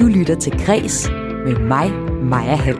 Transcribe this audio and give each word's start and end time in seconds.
Du 0.00 0.06
lytter 0.06 0.34
til 0.34 0.52
Græs 0.66 1.10
med 1.44 1.58
mig, 1.58 1.92
Maja 2.22 2.54
Hall. 2.56 2.78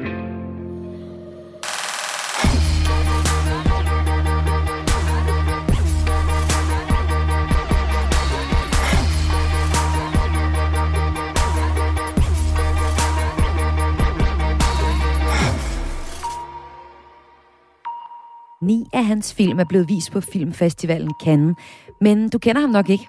Ni 18.63 18.87
af 18.93 19.05
hans 19.05 19.35
film 19.35 19.59
er 19.59 19.65
blevet 19.69 19.89
vist 19.89 20.13
på 20.13 20.21
Filmfestivalen 20.21 21.13
Cannes, 21.25 21.57
men 22.01 22.29
du 22.29 22.39
kender 22.39 22.61
ham 22.61 22.71
nok 22.71 22.91
ikke. 22.91 23.09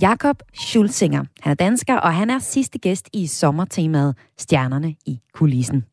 Jakob 0.00 0.42
Schulzinger. 0.54 1.24
Han 1.40 1.50
er 1.50 1.54
dansker, 1.54 1.96
og 1.96 2.14
han 2.14 2.30
er 2.30 2.38
sidste 2.38 2.78
gæst 2.78 3.08
i 3.12 3.26
sommertemaet 3.26 4.16
Stjernerne 4.38 4.94
i 5.06 5.20
kulissen. 5.34 5.84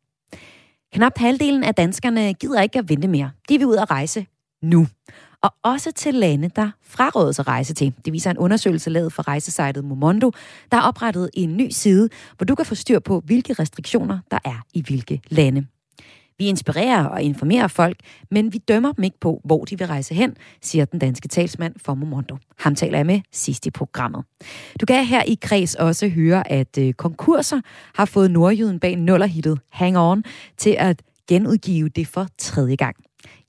Knap 0.94 1.18
halvdelen 1.18 1.64
af 1.64 1.76
danskerne 1.76 2.34
gider 2.34 2.62
ikke 2.62 2.80
at 2.80 2.90
vente 2.90 3.08
mere. 3.08 3.32
De 3.50 3.58
vil 3.58 3.68
ud 3.68 3.76
at 3.76 3.92
rejse 3.92 4.26
nu. 4.62 4.88
Og 5.42 5.54
også 5.64 5.92
til 5.92 6.14
lande, 6.14 6.50
der 6.56 6.72
frarådes 6.82 7.40
at 7.40 7.48
rejse 7.48 7.74
til. 7.74 7.94
Det 8.06 8.14
viser 8.14 8.32
en 8.32 8.38
undersøgelse 8.38 8.90
lavet 8.90 9.14
for 9.14 9.28
rejsesejtet 9.28 9.86
Momondo, 9.86 10.32
der 10.72 10.78
har 10.78 10.88
oprettet 10.88 11.30
en 11.34 11.58
ny 11.58 11.70
side, 11.70 12.10
hvor 12.38 12.46
du 12.46 12.56
kan 12.56 12.66
få 12.66 12.76
styr 12.76 13.00
på, 13.00 13.20
hvilke 13.26 13.54
restriktioner 13.54 14.20
der 14.32 14.40
er 14.46 14.62
i 14.74 14.82
hvilke 14.82 15.22
lande. 15.30 15.66
Vi 16.40 16.46
inspirerer 16.46 17.04
og 17.06 17.22
informerer 17.22 17.68
folk, 17.68 17.98
men 18.32 18.54
vi 18.54 18.58
dømmer 18.58 18.92
dem 18.92 19.04
ikke 19.04 19.20
på, 19.20 19.42
hvor 19.46 19.66
de 19.66 19.78
vil 19.78 19.88
rejse 19.88 20.14
hen, 20.14 20.36
siger 20.62 20.86
den 20.86 21.00
danske 21.00 21.28
talsmand 21.28 21.76
for 21.86 21.94
Momondo. 21.94 22.38
Ham 22.60 22.76
taler 22.76 22.98
jeg 22.98 23.06
med 23.06 23.22
sidst 23.32 23.66
i 23.66 23.72
programmet. 23.72 24.24
Du 24.82 24.86
kan 24.86 25.06
her 25.06 25.24
i 25.24 25.38
kreds 25.42 25.76
også 25.76 26.08
høre, 26.08 26.52
at 26.52 26.78
øh, 26.78 26.94
konkurser 26.94 27.62
har 27.96 28.06
fået 28.06 28.32
nordjyden 28.32 28.80
bag 28.80 28.96
nullerhittet 28.96 29.60
Hang 29.72 29.98
On 29.98 30.24
til 30.58 30.76
at 30.80 31.02
genudgive 31.30 31.90
det 31.90 32.08
for 32.08 32.28
tredje 32.38 32.76
gang. 32.76 32.96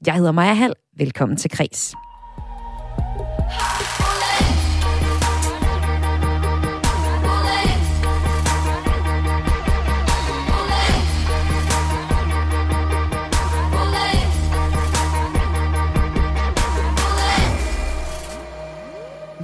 Jeg 0.06 0.14
hedder 0.14 0.32
Maja 0.32 0.54
Hall. 0.54 0.74
Velkommen 0.96 1.36
til 1.36 1.50
kreds. 1.50 1.94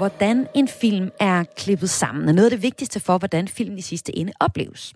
Hvordan 0.04 0.46
en 0.54 0.68
film 0.68 1.10
er 1.20 1.44
klippet 1.56 1.90
sammen, 1.90 2.28
er 2.28 2.32
noget 2.32 2.46
af 2.46 2.50
det 2.50 2.62
vigtigste 2.62 3.00
for, 3.00 3.18
hvordan 3.18 3.48
filmen 3.48 3.78
i 3.78 3.82
sidste 3.82 4.18
ende 4.18 4.32
opleves. 4.40 4.94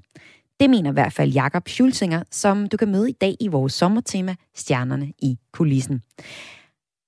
Det 0.61 0.71
mener 0.71 0.91
i 0.91 0.93
hvert 0.93 1.13
fald 1.13 1.33
Jakob 1.33 1.69
Schulzinger, 1.69 2.23
som 2.31 2.67
du 2.67 2.77
kan 2.77 2.89
møde 2.89 3.11
i 3.11 3.13
dag 3.13 3.37
i 3.41 3.49
vores 3.49 3.73
sommertema 3.73 4.35
Stjernerne 4.55 5.13
i 5.19 5.39
kulissen. 5.53 6.03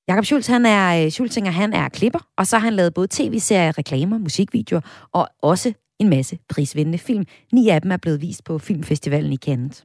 Jakob 0.08 0.24
Schulz, 0.24 0.46
han 0.46 0.66
er, 0.66 1.04
øh, 1.04 1.10
Schulzinger, 1.10 1.50
han 1.50 1.72
er 1.72 1.88
klipper, 1.88 2.18
og 2.36 2.46
så 2.46 2.58
har 2.58 2.64
han 2.64 2.74
lavet 2.74 2.94
både 2.94 3.08
tv-serier, 3.10 3.78
reklamer, 3.78 4.18
musikvideoer 4.18 5.08
og 5.12 5.28
også 5.42 5.72
en 5.98 6.08
masse 6.08 6.38
prisvindende 6.48 6.98
film. 6.98 7.24
Ni 7.52 7.68
af 7.68 7.82
dem 7.82 7.92
er 7.92 7.96
blevet 7.96 8.20
vist 8.20 8.44
på 8.44 8.58
Filmfestivalen 8.58 9.32
i 9.32 9.36
Cannes. 9.36 9.84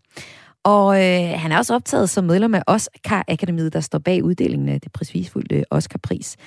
Og 0.64 0.96
øh, 0.96 1.40
han 1.40 1.52
er 1.52 1.58
også 1.58 1.76
optaget 1.76 2.10
som 2.10 2.24
medlem 2.24 2.56
af 2.56 2.62
Oscar 2.68 3.24
Akademiet, 3.28 3.74
der 3.74 3.80
står 3.80 4.00
bag 4.00 4.24
uddelingen 4.24 4.70
af 4.70 4.82
det 4.82 4.92
prisvisfulde 4.92 5.64
Oscar-pris. 5.72 6.38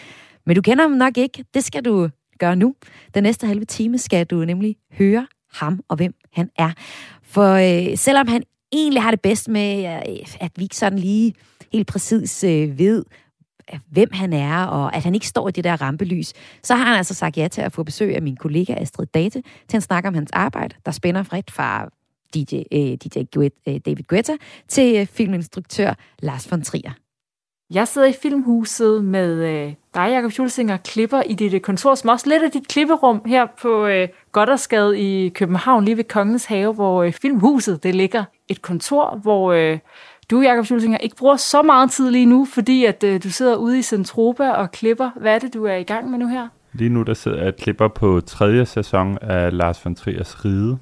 Men 0.49 0.55
du 0.55 0.63
kender 0.63 0.83
ham 0.83 0.91
nok 0.91 1.19
ikke. 1.19 1.45
Det 1.55 1.65
skal 1.65 1.85
du 1.85 2.09
gøre 2.39 2.57
nu. 2.57 2.75
Den 3.15 3.23
næste 3.23 3.47
halve 3.47 3.65
time 3.65 3.99
skal 3.99 4.27
du 4.27 4.45
nemlig 4.45 4.77
høre 4.93 5.27
ham 5.53 5.81
og 5.89 5.97
hvem 5.97 6.15
han 6.33 6.51
er. 6.59 6.71
For 7.23 7.53
øh, 7.53 7.97
selvom 7.97 8.29
han 8.29 8.43
egentlig 8.73 9.03
har 9.03 9.11
det 9.11 9.21
bedst 9.21 9.49
med, 9.49 9.85
øh, 9.85 10.27
at 10.41 10.53
vi 10.57 10.63
ikke 10.63 10.77
sådan 10.77 10.99
lige 10.99 11.35
helt 11.73 11.87
præcis 11.87 12.45
øh, 12.45 12.79
ved, 12.79 13.05
øh, 13.73 13.79
hvem 13.91 14.09
han 14.13 14.33
er, 14.33 14.65
og 14.65 14.97
at 14.97 15.03
han 15.03 15.15
ikke 15.15 15.27
står 15.27 15.49
i 15.49 15.53
det 15.53 15.65
der 15.65 15.83
rampelys, 15.83 16.33
så 16.63 16.75
har 16.75 16.85
han 16.85 16.97
altså 16.97 17.15
sagt 17.15 17.37
ja 17.37 17.49
til 17.49 17.61
at 17.61 17.73
få 17.73 17.83
besøg 17.83 18.15
af 18.15 18.23
min 18.23 18.37
kollega 18.37 18.75
Astrid 18.75 19.07
Date 19.07 19.43
til 19.69 19.77
at 19.77 19.83
snakke 19.83 20.09
om 20.09 20.15
hans 20.15 20.31
arbejde, 20.33 20.75
der 20.87 20.93
spænder 20.93 21.23
frit 21.23 21.51
fra 21.51 21.89
DJ, 22.35 22.55
øh, 22.73 22.81
DJ 22.81 23.19
øh, 23.37 23.81
David 23.87 24.05
Guetta 24.09 24.33
til 24.69 24.97
øh, 25.01 25.07
filminstruktør 25.07 25.95
Lars 26.23 26.51
von 26.51 26.63
Trier. 26.63 27.08
Jeg 27.71 27.89
sidder 27.89 28.09
i 28.09 28.13
Filmhuset 28.23 29.05
med 29.05 29.35
øh, 29.35 29.75
dig, 29.95 30.11
Jacob 30.13 30.33
Schulzinger, 30.33 30.77
klipper 30.77 31.23
i 31.23 31.35
dit 31.35 31.63
kontor, 31.63 31.95
som 31.95 32.11
også 32.11 32.29
lidt 32.29 32.43
af 32.43 32.51
dit 32.51 32.69
klipperum 32.69 33.23
her 33.27 33.47
på 33.63 33.87
øh, 33.87 34.09
Goddersgade 34.33 34.99
i 34.99 35.29
København, 35.29 35.85
lige 35.85 35.97
ved 35.97 36.05
Kongens 36.05 36.45
Have, 36.45 36.75
hvor 36.75 37.03
øh, 37.03 37.13
Filmhuset 37.13 37.83
det 37.83 37.95
ligger. 37.95 38.25
Et 38.49 38.63
kontor, 38.63 39.19
hvor 39.23 39.53
øh, 39.53 39.79
du, 40.31 40.41
Jacob 40.41 40.65
Schulzinger, 40.65 40.99
ikke 40.99 41.17
bruger 41.17 41.37
så 41.37 41.63
meget 41.63 41.91
tid 41.91 42.11
lige 42.11 42.27
nu, 42.27 42.45
fordi 42.45 42.85
at 42.85 43.05
øh, 43.05 43.23
du 43.23 43.31
sidder 43.31 43.57
ude 43.57 43.79
i 43.79 43.83
Centropa 43.83 44.51
og 44.51 44.71
klipper. 44.71 45.11
Hvad 45.17 45.35
er 45.35 45.39
det, 45.39 45.55
du 45.55 45.65
er 45.65 45.75
i 45.75 45.83
gang 45.83 46.11
med 46.11 46.19
nu 46.19 46.29
her? 46.29 46.49
Lige 46.73 46.91
nu 46.91 47.03
der 47.03 47.15
sidder 47.15 47.39
jeg 47.39 47.47
og 47.47 47.57
klipper 47.57 47.89
på 47.89 48.21
tredje 48.27 48.67
sæson 48.67 49.19
af 49.23 49.57
Lars 49.57 49.85
von 49.85 49.95
Triers 49.95 50.45
Ride, 50.45 50.79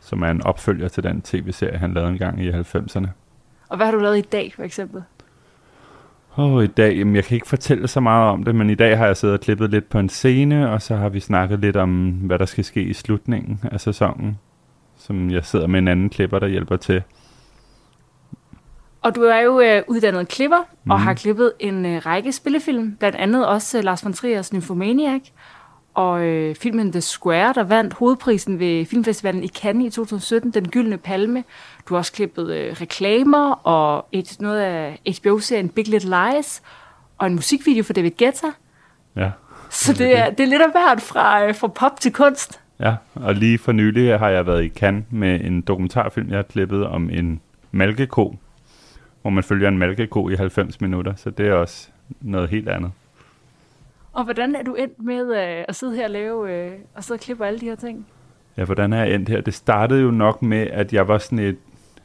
som 0.00 0.22
er 0.22 0.30
en 0.30 0.42
opfølger 0.42 0.88
til 0.88 1.02
den 1.02 1.22
tv-serie, 1.22 1.78
han 1.78 1.94
lavede 1.94 2.10
en 2.10 2.18
gang 2.18 2.44
i 2.44 2.50
90'erne. 2.50 3.06
Og 3.68 3.76
hvad 3.76 3.86
har 3.86 3.92
du 3.92 3.98
lavet 3.98 4.18
i 4.18 4.20
dag, 4.20 4.52
for 4.56 4.62
eksempel? 4.62 5.02
Åh, 6.38 6.52
oh, 6.52 6.64
i 6.64 6.66
dag, 6.66 6.96
jamen, 6.96 7.16
jeg 7.16 7.24
kan 7.24 7.34
ikke 7.34 7.48
fortælle 7.48 7.88
så 7.88 8.00
meget 8.00 8.30
om 8.30 8.44
det, 8.44 8.54
men 8.54 8.70
i 8.70 8.74
dag 8.74 8.98
har 8.98 9.06
jeg 9.06 9.16
siddet 9.16 9.34
og 9.34 9.40
klippet 9.40 9.70
lidt 9.70 9.88
på 9.88 9.98
en 9.98 10.08
scene, 10.08 10.70
og 10.70 10.82
så 10.82 10.96
har 10.96 11.08
vi 11.08 11.20
snakket 11.20 11.60
lidt 11.60 11.76
om, 11.76 12.10
hvad 12.10 12.38
der 12.38 12.44
skal 12.44 12.64
ske 12.64 12.82
i 12.82 12.92
slutningen 12.92 13.60
af 13.72 13.80
sæsonen, 13.80 14.38
som 14.96 15.30
jeg 15.30 15.44
sidder 15.44 15.66
med 15.66 15.78
en 15.78 15.88
anden 15.88 16.10
klipper, 16.10 16.38
der 16.38 16.46
hjælper 16.46 16.76
til. 16.76 17.02
Og 19.02 19.14
du 19.14 19.22
er 19.22 19.40
jo 19.40 19.60
øh, 19.60 19.82
uddannet 19.88 20.28
klipper, 20.28 20.64
mm. 20.84 20.90
og 20.90 21.00
har 21.00 21.14
klippet 21.14 21.52
en 21.60 21.86
øh, 21.86 22.06
række 22.06 22.32
spillefilm, 22.32 22.96
blandt 22.96 23.16
andet 23.16 23.46
også 23.46 23.78
øh, 23.78 23.84
Lars 23.84 24.04
von 24.04 24.12
Triers 24.12 24.52
Nymphomaniac, 24.52 25.22
og 25.96 26.24
øh, 26.24 26.54
filmen 26.54 26.92
The 26.92 27.00
Square, 27.00 27.52
der 27.52 27.62
vandt 27.62 27.94
hovedprisen 27.94 28.58
ved 28.58 28.86
Filmfestivalen 28.86 29.44
i 29.44 29.48
Cannes 29.48 29.86
i 29.86 29.90
2017, 29.90 30.50
Den 30.50 30.68
Gyldne 30.68 30.98
Palme. 30.98 31.44
Du 31.88 31.94
har 31.94 31.98
også 31.98 32.12
klippet 32.12 32.50
øh, 32.50 32.72
reklamer 32.80 33.52
og 33.52 34.08
et, 34.12 34.36
noget 34.40 34.60
af 34.60 35.00
HBO-serien 35.22 35.68
Big 35.68 35.88
Little 35.88 36.10
Lies, 36.10 36.62
og 37.18 37.26
en 37.26 37.34
musikvideo 37.34 37.82
for 37.82 37.92
David 37.92 38.10
Guetta. 38.18 38.46
Ja. 39.16 39.30
Så 39.70 39.92
det 39.92 40.18
er, 40.18 40.30
det 40.30 40.40
er 40.40 40.46
lidt 40.46 40.62
af 40.62 40.70
hvert 40.70 41.00
fra, 41.00 41.46
øh, 41.46 41.54
fra 41.54 41.68
pop 41.68 42.00
til 42.00 42.12
kunst. 42.12 42.60
Ja, 42.80 42.94
og 43.14 43.34
lige 43.34 43.58
for 43.58 43.72
nylig 43.72 44.18
har 44.18 44.28
jeg 44.28 44.46
været 44.46 44.64
i 44.64 44.68
Cannes 44.68 45.04
med 45.10 45.40
en 45.44 45.60
dokumentarfilm, 45.60 46.28
jeg 46.28 46.38
har 46.38 46.42
klippet 46.42 46.86
om 46.86 47.10
en 47.10 47.40
malkeko, 47.72 48.36
hvor 49.22 49.30
man 49.30 49.44
følger 49.44 49.68
en 49.68 49.78
malkeko 49.78 50.28
i 50.28 50.34
90 50.34 50.80
minutter, 50.80 51.14
så 51.14 51.30
det 51.30 51.46
er 51.46 51.52
også 51.52 51.88
noget 52.20 52.48
helt 52.48 52.68
andet. 52.68 52.90
Og 54.16 54.24
hvordan 54.24 54.56
er 54.56 54.62
du 54.62 54.74
endt 54.74 55.02
med 55.04 55.36
øh, 55.36 55.64
at 55.68 55.76
sidde 55.76 55.96
her 55.96 56.04
og 56.04 56.10
lave, 56.10 56.52
øh, 56.52 56.72
og 56.94 57.04
sidde 57.04 57.16
og 57.16 57.20
klippe 57.20 57.46
alle 57.46 57.60
de 57.60 57.64
her 57.64 57.74
ting? 57.74 58.06
Ja, 58.56 58.64
hvordan 58.64 58.92
er 58.92 59.04
jeg 59.04 59.14
endt 59.14 59.28
her? 59.28 59.40
Det 59.40 59.54
startede 59.54 60.00
jo 60.00 60.10
nok 60.10 60.42
med, 60.42 60.66
at 60.66 60.92
jeg 60.92 61.08
var 61.08 61.18
sådan 61.18 61.38
et, 61.38 61.56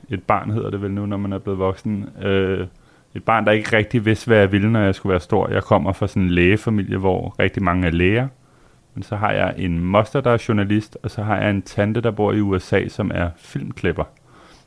et 0.10 0.24
barn, 0.24 0.52
hedder 0.52 0.70
det 0.70 0.82
vel 0.82 0.92
nu, 0.92 1.06
når 1.06 1.18
man 1.18 1.34
er 1.34 1.38
blevet 1.38 1.60
voksen. 1.60 2.10
Øh, 2.22 2.68
et 3.16 3.24
barn, 3.24 3.46
der 3.46 3.52
ikke 3.52 3.78
rigtig 3.78 4.06
vidste, 4.06 4.28
hvad 4.28 4.38
jeg 4.38 4.52
ville, 4.52 4.72
når 4.72 4.80
jeg 4.80 4.96
skulle 4.96 5.12
være 5.12 5.20
stor. 5.20 5.50
Jeg 5.50 5.64
kommer 5.64 5.94
fra 5.94 6.08
sådan 6.08 6.24
en 6.24 6.30
lægefamilie, 6.30 6.98
hvor 6.98 7.36
rigtig 7.40 7.64
mange 7.64 7.88
er 7.88 7.92
læger. 7.92 8.28
Men 8.94 9.04
så 9.04 9.16
har 9.16 9.32
jeg 9.32 9.54
en 9.58 9.80
moster, 9.80 10.22
der 10.22 10.32
er 10.32 10.46
journalist, 10.48 10.98
og 11.04 11.12
så 11.12 11.24
har 11.24 11.38
jeg 11.38 11.50
en 11.50 11.62
tante, 11.62 12.02
der 12.02 12.12
bor 12.12 12.34
i 12.34 12.42
USA, 12.42 12.88
som 12.88 13.12
er 13.14 13.30
filmklipper 13.38 14.04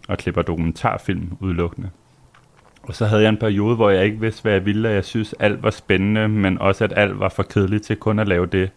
og 0.08 0.18
klipper 0.18 0.42
dokumentarfilm 0.42 1.36
udelukkende. 1.40 1.90
Og 2.88 2.94
så 2.94 3.06
havde 3.06 3.22
jeg 3.22 3.28
en 3.28 3.36
periode, 3.36 3.76
hvor 3.76 3.90
jeg 3.90 4.04
ikke 4.04 4.20
vidste, 4.20 4.42
hvad 4.42 4.52
jeg 4.52 4.64
ville, 4.64 4.88
og 4.88 4.94
jeg 4.94 5.04
synes, 5.04 5.34
alt 5.38 5.62
var 5.62 5.70
spændende, 5.70 6.28
men 6.28 6.58
også, 6.58 6.84
at 6.84 6.92
alt 6.96 7.20
var 7.20 7.28
for 7.28 7.42
kedeligt 7.42 7.84
til 7.84 7.96
kun 7.96 8.18
at 8.18 8.28
lave 8.28 8.46
det. 8.46 8.70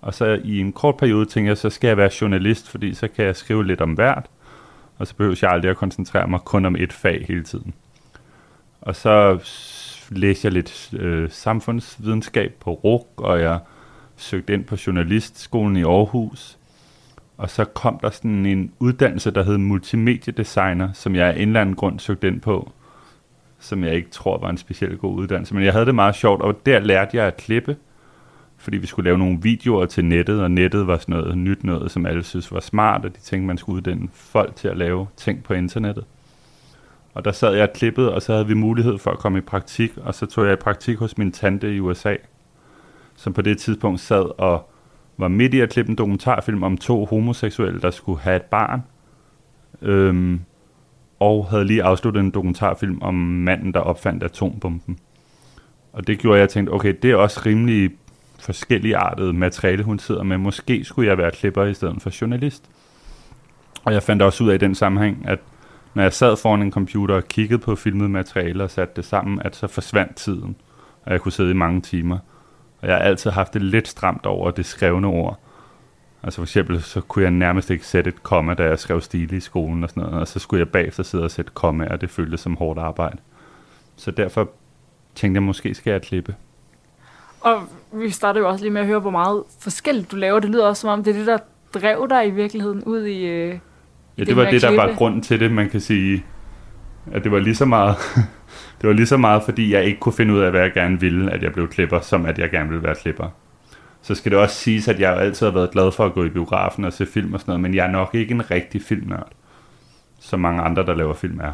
Og 0.00 0.14
så 0.14 0.40
i 0.44 0.58
en 0.58 0.72
kort 0.72 0.96
periode 0.96 1.26
tænkte 1.26 1.48
jeg, 1.48 1.56
så 1.58 1.70
skal 1.70 1.88
jeg 1.88 1.96
være 1.96 2.10
journalist, 2.20 2.70
fordi 2.70 2.94
så 2.94 3.08
kan 3.08 3.24
jeg 3.24 3.36
skrive 3.36 3.66
lidt 3.66 3.80
om 3.80 3.92
hvert, 3.92 4.26
og 4.98 5.06
så 5.06 5.14
behøver 5.16 5.38
jeg 5.42 5.50
aldrig 5.50 5.70
at 5.70 5.76
koncentrere 5.76 6.28
mig 6.28 6.40
kun 6.40 6.64
om 6.64 6.76
et 6.76 6.92
fag 6.92 7.24
hele 7.28 7.44
tiden. 7.44 7.74
Og 8.80 8.96
så 8.96 9.38
læste 10.10 10.46
jeg 10.46 10.52
lidt 10.52 10.90
øh, 10.92 11.30
samfundsvidenskab 11.30 12.54
på 12.60 12.72
RUK, 12.72 13.06
og 13.16 13.40
jeg 13.40 13.58
søgte 14.16 14.54
ind 14.54 14.64
på 14.64 14.76
journalistskolen 14.86 15.76
i 15.76 15.82
Aarhus. 15.82 16.58
Og 17.38 17.50
så 17.50 17.64
kom 17.64 17.98
der 18.02 18.10
sådan 18.10 18.46
en 18.46 18.72
uddannelse, 18.78 19.30
der 19.30 19.42
hed 19.42 19.58
multimediedesigner, 19.58 20.92
som 20.92 21.14
jeg 21.14 21.26
af 21.26 21.42
en 21.42 21.48
eller 21.48 21.60
anden 21.60 21.74
grund 21.74 21.98
søgte 21.98 22.28
ind 22.28 22.40
på 22.40 22.72
som 23.60 23.84
jeg 23.84 23.94
ikke 23.94 24.10
tror 24.10 24.38
var 24.38 24.50
en 24.50 24.56
specielt 24.56 25.00
god 25.00 25.16
uddannelse. 25.16 25.54
Men 25.54 25.64
jeg 25.64 25.72
havde 25.72 25.86
det 25.86 25.94
meget 25.94 26.14
sjovt, 26.14 26.42
og 26.42 26.66
der 26.66 26.78
lærte 26.78 27.16
jeg 27.16 27.26
at 27.26 27.36
klippe, 27.36 27.76
fordi 28.56 28.76
vi 28.76 28.86
skulle 28.86 29.04
lave 29.04 29.18
nogle 29.18 29.38
videoer 29.42 29.86
til 29.86 30.04
nettet, 30.04 30.42
og 30.42 30.50
nettet 30.50 30.86
var 30.86 30.98
sådan 30.98 31.12
noget 31.12 31.38
nyt 31.38 31.64
noget, 31.64 31.90
som 31.90 32.06
alle 32.06 32.24
synes 32.24 32.52
var 32.52 32.60
smart, 32.60 33.04
og 33.04 33.16
de 33.16 33.20
tænkte, 33.20 33.46
man 33.46 33.58
skulle 33.58 33.76
uddanne 33.76 34.08
folk 34.12 34.56
til 34.56 34.68
at 34.68 34.76
lave 34.76 35.06
ting 35.16 35.42
på 35.42 35.54
internettet. 35.54 36.04
Og 37.14 37.24
der 37.24 37.32
sad 37.32 37.54
jeg 37.54 37.62
og 37.62 37.72
klippede, 37.74 38.14
og 38.14 38.22
så 38.22 38.32
havde 38.32 38.46
vi 38.46 38.54
mulighed 38.54 38.98
for 38.98 39.10
at 39.10 39.18
komme 39.18 39.38
i 39.38 39.40
praktik, 39.40 39.92
og 39.96 40.14
så 40.14 40.26
tog 40.26 40.44
jeg 40.44 40.52
i 40.52 40.56
praktik 40.56 40.98
hos 40.98 41.18
min 41.18 41.32
tante 41.32 41.74
i 41.74 41.80
USA, 41.80 42.14
som 43.16 43.32
på 43.32 43.42
det 43.42 43.58
tidspunkt 43.58 44.00
sad 44.00 44.40
og 44.40 44.70
var 45.16 45.28
midt 45.28 45.54
i 45.54 45.60
at 45.60 45.70
klippe 45.70 45.90
en 45.90 45.96
dokumentarfilm 45.96 46.62
om 46.62 46.76
to 46.76 47.04
homoseksuelle, 47.04 47.80
der 47.80 47.90
skulle 47.90 48.20
have 48.20 48.36
et 48.36 48.42
barn. 48.42 48.82
Øhm, 49.82 50.40
og 51.20 51.46
havde 51.50 51.64
lige 51.64 51.82
afsluttet 51.82 52.20
en 52.20 52.30
dokumentarfilm 52.30 53.02
om 53.02 53.14
manden, 53.14 53.74
der 53.74 53.80
opfandt 53.80 54.22
atombomben. 54.22 54.98
Og 55.92 56.06
det 56.06 56.18
gjorde, 56.18 56.36
at 56.36 56.40
jeg 56.40 56.48
tænkte, 56.48 56.70
okay, 56.70 56.94
det 57.02 57.10
er 57.10 57.16
også 57.16 57.40
rimelig 57.46 57.90
forskellige 58.38 58.96
artede 58.96 59.32
materiale, 59.32 59.82
hun 59.82 59.98
sidder 59.98 60.22
med. 60.22 60.38
Måske 60.38 60.84
skulle 60.84 61.08
jeg 61.08 61.18
være 61.18 61.30
klipper 61.30 61.64
i 61.64 61.74
stedet 61.74 62.02
for 62.02 62.10
journalist. 62.20 62.64
Og 63.84 63.92
jeg 63.92 64.02
fandt 64.02 64.22
også 64.22 64.44
ud 64.44 64.48
af 64.48 64.54
i 64.54 64.58
den 64.58 64.74
sammenhæng, 64.74 65.24
at 65.28 65.38
når 65.94 66.02
jeg 66.02 66.12
sad 66.12 66.36
foran 66.36 66.62
en 66.62 66.72
computer 66.72 67.14
og 67.14 67.28
kiggede 67.28 67.58
på 67.58 67.76
filmet 67.76 68.10
materiale 68.10 68.64
og 68.64 68.70
satte 68.70 68.94
det 68.96 69.04
sammen, 69.04 69.42
at 69.42 69.56
så 69.56 69.66
forsvandt 69.66 70.16
tiden, 70.16 70.56
og 71.02 71.12
jeg 71.12 71.20
kunne 71.20 71.32
sidde 71.32 71.50
i 71.50 71.54
mange 71.54 71.80
timer. 71.80 72.18
Og 72.82 72.88
jeg 72.88 72.96
har 72.96 73.02
altid 73.02 73.30
haft 73.30 73.54
det 73.54 73.62
lidt 73.62 73.88
stramt 73.88 74.26
over 74.26 74.50
det 74.50 74.66
skrevne 74.66 75.06
ord. 75.06 75.38
Altså 76.22 76.36
for 76.36 76.42
eksempel, 76.42 76.82
så 76.82 77.00
kunne 77.00 77.22
jeg 77.22 77.30
nærmest 77.30 77.70
ikke 77.70 77.86
sætte 77.86 78.08
et 78.08 78.22
komma, 78.22 78.54
da 78.54 78.64
jeg 78.64 78.78
skrev 78.78 79.00
stile 79.00 79.36
i 79.36 79.40
skolen 79.40 79.84
og 79.84 79.90
sådan 79.90 80.02
noget, 80.02 80.20
og 80.20 80.28
så 80.28 80.38
skulle 80.38 80.60
jeg 80.60 80.68
bagefter 80.68 81.02
sidde 81.02 81.24
og 81.24 81.30
sætte 81.30 81.50
komma, 81.54 81.86
og 81.90 82.00
det 82.00 82.10
føltes 82.10 82.40
som 82.40 82.56
hårdt 82.56 82.78
arbejde. 82.78 83.16
Så 83.96 84.10
derfor 84.10 84.50
tænkte 85.14 85.36
jeg, 85.36 85.42
måske 85.42 85.74
skal 85.74 85.90
jeg 85.90 86.02
klippe. 86.02 86.34
Og 87.40 87.62
vi 87.92 88.10
starter 88.10 88.40
jo 88.40 88.48
også 88.48 88.64
lige 88.64 88.72
med 88.72 88.80
at 88.80 88.86
høre, 88.86 89.00
hvor 89.00 89.10
meget 89.10 89.42
forskelligt 89.60 90.10
du 90.10 90.16
laver. 90.16 90.40
Det 90.40 90.50
lyder 90.50 90.66
også 90.66 90.80
som 90.80 90.90
om, 90.90 91.04
det 91.04 91.10
er 91.10 91.18
det, 91.18 91.26
der 91.26 91.38
drev 91.74 92.06
dig 92.10 92.26
i 92.26 92.30
virkeligheden 92.30 92.84
ud 92.84 93.06
i, 93.06 93.24
øh, 93.26 93.58
Ja, 94.18 94.22
det, 94.22 94.28
det 94.28 94.36
var 94.36 94.50
det, 94.50 94.62
der 94.62 94.76
var 94.76 94.94
grunden 94.94 95.22
til 95.22 95.40
det, 95.40 95.52
man 95.52 95.70
kan 95.70 95.80
sige, 95.80 96.24
at 97.12 97.24
det 97.24 97.32
var 97.32 97.38
lige 97.38 97.54
så 97.54 97.64
meget, 97.64 97.96
det 98.80 98.88
var 98.88 98.92
lige 98.92 99.06
så 99.06 99.16
meget, 99.16 99.42
fordi 99.42 99.72
jeg 99.72 99.84
ikke 99.84 100.00
kunne 100.00 100.12
finde 100.12 100.34
ud 100.34 100.40
af, 100.40 100.50
hvad 100.50 100.60
jeg 100.60 100.72
gerne 100.72 101.00
ville, 101.00 101.32
at 101.32 101.42
jeg 101.42 101.52
blev 101.52 101.68
klipper, 101.68 102.00
som 102.00 102.26
at 102.26 102.38
jeg 102.38 102.50
gerne 102.50 102.68
ville 102.68 102.82
være 102.82 102.94
klipper. 102.94 103.28
Så 104.02 104.14
skal 104.14 104.32
det 104.32 104.38
også 104.38 104.54
siges, 104.56 104.88
at 104.88 105.00
jeg 105.00 105.16
altid 105.16 105.46
har 105.46 105.52
været 105.54 105.70
glad 105.70 105.92
for 105.92 106.04
at 106.06 106.12
gå 106.14 106.24
i 106.24 106.28
biografen 106.28 106.84
og 106.84 106.92
se 106.92 107.06
film 107.06 107.34
og 107.34 107.40
sådan 107.40 107.50
noget, 107.50 107.60
men 107.60 107.74
jeg 107.74 107.86
er 107.86 107.90
nok 107.90 108.10
ikke 108.14 108.34
en 108.34 108.50
rigtig 108.50 108.82
filmnørd, 108.82 109.28
som 110.20 110.40
mange 110.40 110.62
andre, 110.62 110.86
der 110.86 110.94
laver 110.94 111.14
film 111.14 111.40
er. 111.40 111.52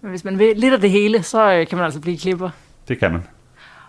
Men 0.00 0.10
hvis 0.10 0.24
man 0.24 0.38
vil 0.38 0.52
lidt 0.56 0.74
af 0.74 0.80
det 0.80 0.90
hele, 0.90 1.22
så 1.22 1.52
øh, 1.52 1.66
kan 1.66 1.78
man 1.78 1.84
altså 1.84 2.00
blive 2.00 2.18
klipper. 2.18 2.50
Det 2.88 2.98
kan 2.98 3.12
man. 3.12 3.22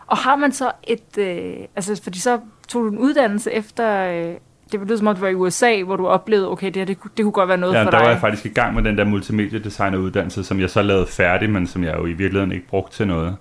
Og 0.07 0.17
har 0.17 0.35
man 0.35 0.51
så 0.51 0.71
et... 0.83 1.17
Øh, 1.17 1.53
altså, 1.75 2.01
fordi 2.03 2.19
så 2.19 2.39
tog 2.67 2.83
du 2.83 2.89
en 2.89 2.97
uddannelse 2.97 3.51
efter... 3.51 3.97
Øh, 4.11 4.33
det 4.71 4.79
lyder 4.79 4.97
som 4.97 5.07
om, 5.07 5.15
du 5.15 5.21
var 5.21 5.27
i 5.27 5.35
USA, 5.35 5.83
hvor 5.83 5.95
du 5.95 6.07
oplevede, 6.07 6.49
okay, 6.51 6.65
det 6.67 6.75
her, 6.75 6.85
det, 6.85 6.99
kunne- 6.99 7.11
det 7.17 7.23
kunne 7.23 7.31
godt 7.31 7.47
være 7.49 7.57
noget 7.57 7.73
Ja, 7.73 7.83
for 7.83 7.89
der 7.91 7.97
dig. 7.97 8.05
var 8.05 8.11
jeg 8.11 8.19
faktisk 8.19 8.45
i 8.45 8.49
gang 8.49 8.75
med 8.75 8.83
den 8.83 8.97
der 8.97 9.03
multimediedesigneruddannelse, 9.03 10.43
som 10.43 10.59
jeg 10.59 10.69
så 10.69 10.81
lavede 10.81 11.07
færdig, 11.07 11.49
men 11.49 11.67
som 11.67 11.83
jeg 11.83 11.95
jo 11.97 12.05
i 12.05 12.13
virkeligheden 12.13 12.51
ikke 12.51 12.67
brugte 12.67 12.95
til 12.97 13.07
noget. 13.07 13.35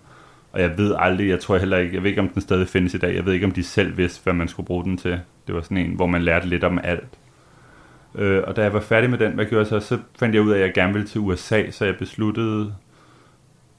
Og 0.52 0.60
jeg 0.60 0.78
ved 0.78 0.94
aldrig, 0.98 1.28
jeg 1.28 1.40
tror 1.40 1.58
heller 1.58 1.78
ikke, 1.78 1.94
jeg 1.94 2.02
ved 2.02 2.10
ikke, 2.10 2.20
om 2.20 2.28
den 2.28 2.42
stadig 2.42 2.68
findes 2.68 2.94
i 2.94 2.98
dag. 2.98 3.14
Jeg 3.14 3.26
ved 3.26 3.32
ikke, 3.32 3.46
om 3.46 3.52
de 3.52 3.62
selv 3.62 3.96
vidste, 3.96 4.24
hvad 4.24 4.32
man 4.32 4.48
skulle 4.48 4.66
bruge 4.66 4.84
den 4.84 4.96
til. 4.96 5.20
Det 5.46 5.54
var 5.54 5.60
sådan 5.60 5.76
en, 5.76 5.94
hvor 5.94 6.06
man 6.06 6.22
lærte 6.22 6.48
lidt 6.48 6.64
om 6.64 6.80
alt. 6.82 7.18
Øh, 8.14 8.42
og 8.46 8.56
da 8.56 8.62
jeg 8.62 8.72
var 8.72 8.80
færdig 8.80 9.10
med 9.10 9.18
den, 9.18 9.32
hvad 9.32 9.44
gjorde 9.44 9.60
jeg 9.60 9.82
så? 9.82 9.88
Så 9.88 9.98
fandt 10.18 10.34
jeg 10.34 10.42
ud 10.42 10.50
af, 10.50 10.58
at 10.58 10.62
jeg 10.62 10.74
gerne 10.74 10.92
ville 10.92 11.08
til 11.08 11.20
USA, 11.20 11.70
så 11.70 11.84
jeg 11.84 11.96
besluttede, 11.96 12.74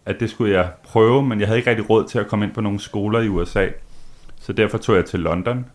at 0.06 0.20
det 0.20 0.30
skulle 0.30 0.54
jeg 0.54 0.70
prøve, 0.84 1.24
men 1.24 1.40
jeg 1.40 1.48
havde 1.48 1.58
ikke 1.58 1.70
rigtig 1.70 1.90
råd 1.90 2.08
til 2.08 2.20
at 2.20 2.28
komme 2.28 2.46
ind 2.46 2.54
på 2.54 2.62
nogle 2.62 2.80
skoler 2.80 3.20
i 3.20 3.28
USA. 3.28 3.68
Så 4.40 4.54
derfor 4.54 4.78
tog 4.78 4.96
jeg 4.96 5.06
til 5.06 5.20
London, 5.20 5.66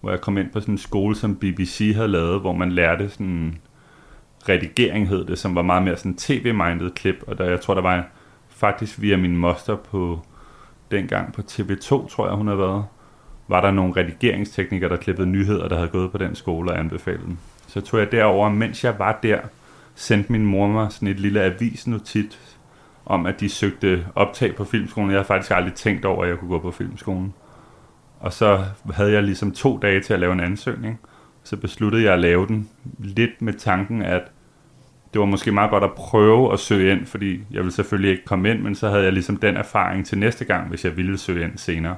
hvor 0.00 0.10
jeg 0.10 0.20
kom 0.20 0.38
ind 0.38 0.50
på 0.50 0.60
sådan 0.60 0.74
en 0.74 0.78
skole, 0.78 1.16
som 1.16 1.36
BBC 1.36 1.92
havde 1.94 2.08
lavet, 2.08 2.40
hvor 2.40 2.52
man 2.52 2.72
lærte 2.72 3.08
sådan 3.08 3.58
redigering 4.48 5.08
hed 5.08 5.24
det, 5.24 5.38
som 5.38 5.54
var 5.54 5.62
meget 5.62 5.82
mere 5.82 5.96
sådan 5.96 6.16
tv-minded 6.16 6.90
klip, 6.90 7.24
og 7.26 7.38
der, 7.38 7.44
jeg 7.44 7.60
tror, 7.60 7.74
der 7.74 7.82
var 7.82 8.06
faktisk 8.48 9.00
via 9.00 9.16
min 9.16 9.36
moster 9.36 9.76
på 9.76 10.20
dengang 10.92 11.32
på 11.32 11.42
TV2, 11.50 12.08
tror 12.08 12.26
jeg, 12.26 12.36
hun 12.36 12.46
havde 12.46 12.58
været, 12.58 12.84
var 13.48 13.60
der 13.60 13.70
nogle 13.70 13.96
redigeringsteknikere, 13.96 14.90
der 14.90 14.96
klippede 14.96 15.26
nyheder, 15.26 15.68
der 15.68 15.76
havde 15.76 15.88
gået 15.88 16.12
på 16.12 16.18
den 16.18 16.34
skole 16.34 16.70
og 16.70 16.78
anbefalet 16.78 17.26
dem. 17.26 17.36
Så 17.66 17.80
tog 17.80 18.00
jeg 18.00 18.12
derover, 18.12 18.48
mens 18.48 18.84
jeg 18.84 18.98
var 18.98 19.18
der, 19.22 19.38
sendte 19.94 20.32
min 20.32 20.46
mor 20.46 20.66
mig 20.66 20.92
sådan 20.92 21.08
et 21.08 21.20
lille 21.20 21.42
avisnotit 21.42 22.58
om, 23.06 23.26
at 23.26 23.40
de 23.40 23.48
søgte 23.48 24.06
optag 24.14 24.54
på 24.54 24.64
filmskolen. 24.64 25.10
Jeg 25.10 25.16
havde 25.16 25.26
faktisk 25.26 25.50
aldrig 25.50 25.74
tænkt 25.74 26.04
over, 26.04 26.22
at 26.22 26.28
jeg 26.28 26.38
kunne 26.38 26.50
gå 26.50 26.58
på 26.58 26.70
filmskolen. 26.70 27.34
Og 28.20 28.32
så 28.32 28.64
havde 28.94 29.12
jeg 29.12 29.22
ligesom 29.22 29.52
to 29.52 29.78
dage 29.78 30.00
til 30.00 30.14
at 30.14 30.20
lave 30.20 30.32
en 30.32 30.40
ansøgning. 30.40 31.00
Så 31.42 31.56
besluttede 31.56 32.04
jeg 32.04 32.12
at 32.12 32.20
lave 32.20 32.46
den 32.46 32.68
lidt 32.98 33.42
med 33.42 33.52
tanken, 33.52 34.02
at 34.02 34.22
det 35.12 35.20
var 35.20 35.24
måske 35.24 35.52
meget 35.52 35.70
godt 35.70 35.84
at 35.84 35.92
prøve 35.92 36.52
at 36.52 36.58
søge 36.58 36.92
ind, 36.92 37.06
fordi 37.06 37.32
jeg 37.32 37.58
ville 37.58 37.72
selvfølgelig 37.72 38.10
ikke 38.10 38.24
komme 38.24 38.50
ind, 38.50 38.60
men 38.60 38.74
så 38.74 38.88
havde 38.88 39.04
jeg 39.04 39.12
ligesom 39.12 39.36
den 39.36 39.56
erfaring 39.56 40.06
til 40.06 40.18
næste 40.18 40.44
gang, 40.44 40.68
hvis 40.68 40.84
jeg 40.84 40.96
ville 40.96 41.18
søge 41.18 41.44
ind 41.44 41.58
senere. 41.58 41.96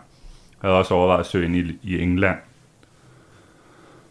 Jeg 0.63 0.71
havde 0.71 0.79
også 0.79 0.95
overvejet 0.95 1.21
at 1.21 1.27
søge 1.27 1.45
ind 1.45 1.57
i, 1.57 1.79
i 1.83 1.99
England. 2.03 2.39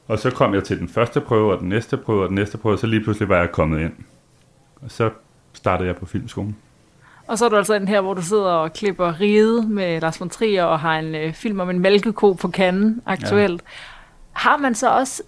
Og 0.08 0.20
så 0.20 0.32
kom 0.32 0.54
jeg 0.54 0.64
til 0.64 0.80
den 0.80 0.88
første 0.88 1.22
prøve, 1.22 1.54
og 1.54 1.60
den 1.60 1.70
næste 1.70 1.98
prøve, 1.98 2.24
og 2.24 2.28
den 2.28 2.36
næste 2.36 2.58
prøve, 2.58 2.76
og 2.76 2.80
så 2.80 2.88
lige 2.88 3.04
pludselig 3.04 3.30
var 3.30 3.38
jeg 3.38 3.52
kommet 3.52 3.82
ind. 3.82 3.94
Og 4.82 4.92
så 4.92 5.10
startede 5.54 5.88
jeg 5.88 5.96
på 5.96 6.06
filmskolen. 6.06 6.58
Og 7.28 7.38
så 7.38 7.46
er 7.46 7.50
du 7.50 7.56
altså 7.56 7.74
den 7.74 7.88
her, 7.88 8.02
hvor 8.02 8.14
du 8.14 8.22
sidder 8.22 8.52
og 8.52 8.74
klipper 8.74 9.20
ride 9.20 9.68
med 9.68 10.02
Lars 10.02 10.20
von 10.20 10.30
Trier 10.30 10.64
og 10.64 10.80
har 10.80 11.00
en 11.00 11.16
øh, 11.16 11.34
film 11.34 11.60
om 11.60 11.70
en 11.70 11.80
mælkeko 11.80 12.34
på 12.34 12.48
kanden 12.48 13.02
aktuelt. 13.06 13.62
Ja. 13.62 13.68
Har 14.32 14.58
man 14.58 14.76
så 14.76 14.90
også 14.90 15.24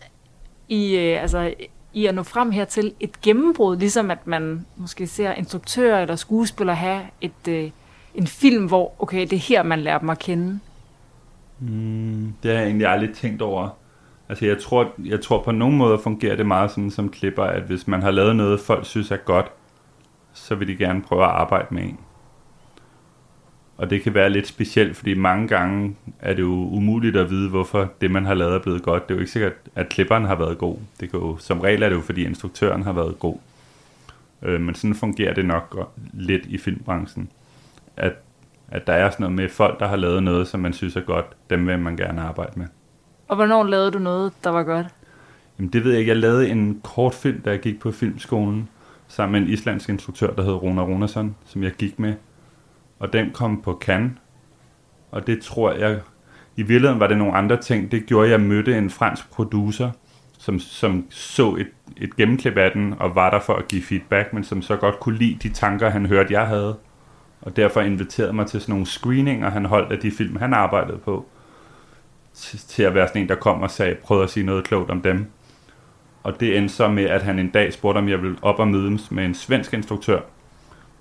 i, 0.69 0.95
øh, 0.95 1.21
altså, 1.21 1.54
i 1.95 2.06
at 2.06 2.15
nå 2.15 2.24
frem 2.24 2.51
hertil 2.51 2.94
et 3.00 3.21
gennembrud, 3.21 3.77
ligesom 3.77 4.12
at 4.12 4.27
man 4.27 4.65
måske 4.75 5.07
ser 5.07 5.33
instruktører 5.33 6.01
eller 6.01 6.15
skuespillere 6.15 6.75
have 6.75 7.01
et, 7.21 7.47
øh, 7.50 7.69
en 8.15 8.27
film, 8.27 8.65
hvor 8.65 8.94
okay, 9.00 9.21
det 9.21 9.33
er 9.33 9.38
her, 9.38 9.63
man 9.63 9.80
lærer 9.80 9.97
dem 10.00 10.09
at 10.09 10.19
kende? 10.19 10.59
Mm, 11.59 12.33
det 12.44 12.51
har 12.51 12.57
jeg 12.57 12.65
egentlig 12.65 12.88
aldrig 12.88 13.13
tænkt 13.13 13.42
over. 13.42 13.69
Altså 14.30 14.45
jeg 14.45 14.57
tror, 14.62 14.94
jeg 15.06 15.21
tror 15.21 15.44
på 15.44 15.51
nogle 15.51 15.77
måder 15.77 15.97
fungerer 15.97 16.36
det 16.36 16.45
meget 16.45 16.71
sådan 16.71 16.92
som 16.92 17.09
klipper, 17.09 17.44
at 17.44 17.62
hvis 17.62 17.88
man 17.88 18.01
har 18.01 18.12
lavet 18.12 18.36
noget, 18.36 18.59
folk 18.59 18.86
synes 18.86 19.12
er 19.12 19.18
godt, 19.18 19.51
så 20.33 20.56
vil 20.56 20.68
de 20.68 20.75
gerne 20.75 21.01
prøve 21.01 21.24
at 21.24 21.30
arbejde 21.30 21.68
med 21.71 21.83
en. 21.83 22.00
Og 23.77 23.89
det 23.89 24.01
kan 24.01 24.13
være 24.13 24.30
lidt 24.30 24.48
specielt, 24.48 24.98
fordi 24.98 25.13
mange 25.13 25.48
gange 25.48 25.95
er 26.19 26.33
det 26.33 26.42
jo 26.42 26.51
umuligt 26.51 27.16
at 27.16 27.30
vide, 27.30 27.50
hvorfor 27.50 27.92
det, 28.01 28.12
man 28.12 28.25
har 28.25 28.33
lavet, 28.33 28.56
er 28.56 28.60
blevet 28.60 28.83
godt. 28.83 29.07
Det 29.07 29.13
er 29.13 29.16
jo 29.16 29.19
ikke 29.19 29.31
sikkert, 29.31 29.54
at 29.75 29.89
klipperen 29.89 30.25
har 30.25 30.36
været 30.36 30.57
god. 30.57 30.77
Det 31.00 31.12
kan 31.12 31.19
jo, 31.19 31.38
som 31.38 31.60
regel 31.60 31.83
er 31.83 31.89
det 31.89 31.95
jo, 31.95 32.01
fordi 32.01 32.25
instruktøren 32.25 32.83
har 32.83 32.94
været 32.94 33.19
god. 33.19 33.38
Øh, 34.42 34.62
men 34.62 34.75
sådan 34.75 34.95
fungerer 34.95 35.33
det 35.33 35.45
nok 35.45 35.92
lidt 36.13 36.45
i 36.45 36.57
filmbranchen. 36.57 37.30
At, 37.98 38.13
at 38.68 38.88
der 38.88 38.94
er 38.94 39.10
sådan 39.10 39.24
noget 39.24 39.36
med 39.36 39.50
folk, 39.50 39.80
der 39.80 39.88
har 39.88 39.95
lavet 39.95 40.24
noget, 40.24 40.48
som 40.48 40.60
man 40.60 40.74
synes 40.74 40.95
er 40.95 41.01
godt, 41.01 41.25
dem 41.50 41.68
vil 41.68 41.80
man 41.80 41.98
gerne 41.98 42.21
arbejde 42.21 42.51
med. 42.56 42.66
Og 43.28 43.36
hvornår 43.36 43.63
lavede 43.63 43.92
du 43.92 44.00
noget, 44.00 44.31
der 44.44 44.50
var 44.50 44.63
godt? 44.63 44.88
Jamen 45.59 45.73
det 45.73 45.83
ved 45.83 45.92
jeg 45.92 45.99
ikke. 45.99 46.09
Jeg 46.09 46.18
lavede 46.18 46.49
en 46.49 46.80
kortfilm, 46.83 47.42
da 47.42 47.49
jeg 47.49 47.59
gik 47.59 47.80
på 47.80 47.92
filmskolen, 47.92 48.69
sammen 49.07 49.31
med 49.42 49.47
en 49.47 49.54
islandsk 49.54 49.90
instruktør, 49.90 50.33
der 50.33 50.44
hed 50.44 50.54
Rona 50.54 50.81
Runason, 50.81 51.35
som 51.45 51.64
jeg 51.64 51.71
gik 51.71 51.99
med. 51.99 52.14
Og 52.99 53.14
den 53.14 53.31
kom 53.33 53.61
på 53.61 53.78
Cannes. 53.81 54.11
Og 55.11 55.28
det 55.28 55.42
tror 55.42 55.71
jeg... 55.71 55.99
I 56.57 56.61
virkeligheden 56.61 56.99
var 56.99 57.07
det 57.07 57.18
nogle 57.18 57.33
andre 57.33 57.57
ting. 57.57 57.92
Det 57.92 58.06
gjorde, 58.06 58.25
at 58.25 58.31
jeg 58.31 58.42
mødte 58.42 58.78
en 58.78 58.90
fransk 58.90 59.31
producer, 59.31 59.92
som, 60.40 60.59
som 60.59 61.06
så 61.09 61.56
et, 61.56 61.68
et 61.97 62.16
gennemklip 62.16 62.57
af 62.57 62.71
den, 62.71 62.94
og 62.99 63.16
var 63.16 63.30
der 63.30 63.40
for 63.40 63.54
at 63.54 63.68
give 63.68 63.81
feedback, 63.81 64.33
men 64.33 64.44
som 64.44 64.61
så 64.61 64.75
godt 64.75 64.99
kunne 64.99 65.18
lide 65.18 65.37
de 65.44 65.49
tanker, 65.49 65.90
han 65.90 66.06
hørte, 66.06 66.33
jeg 66.33 66.47
havde. 66.47 66.78
Og 67.42 67.56
derfor 67.56 67.81
inviterede 67.81 68.33
mig 68.33 68.47
til 68.47 68.61
sådan 68.61 68.73
nogle 68.73 68.85
screeninger, 68.85 69.49
han 69.49 69.66
holdt 69.66 69.92
af 69.92 69.99
de 69.99 70.11
film, 70.11 70.35
han 70.35 70.54
arbejdede 70.54 70.97
på. 70.97 71.25
Til 72.33 72.59
til 72.59 72.83
at 72.83 72.95
være 72.95 73.07
sådan 73.07 73.21
en, 73.21 73.30
der 73.30 73.35
kom 73.35 73.61
og 73.61 73.71
sagde, 73.71 73.95
prøvede 73.95 74.23
at 74.23 74.30
sige 74.30 74.45
noget 74.45 74.64
klogt 74.64 74.90
om 74.90 75.02
dem. 75.02 75.25
Og 76.23 76.40
det 76.40 76.57
endte 76.57 76.73
så 76.73 76.87
med, 76.87 77.04
at 77.04 77.21
han 77.21 77.40
en 77.40 77.49
dag 77.49 77.73
spurgte, 77.73 77.97
om 77.97 78.09
jeg 78.09 78.21
ville 78.21 78.37
op 78.42 78.59
og 78.59 78.68
mødes 78.68 79.11
med 79.11 79.25
en 79.25 79.33
svensk 79.33 79.73
instruktør, 79.73 80.19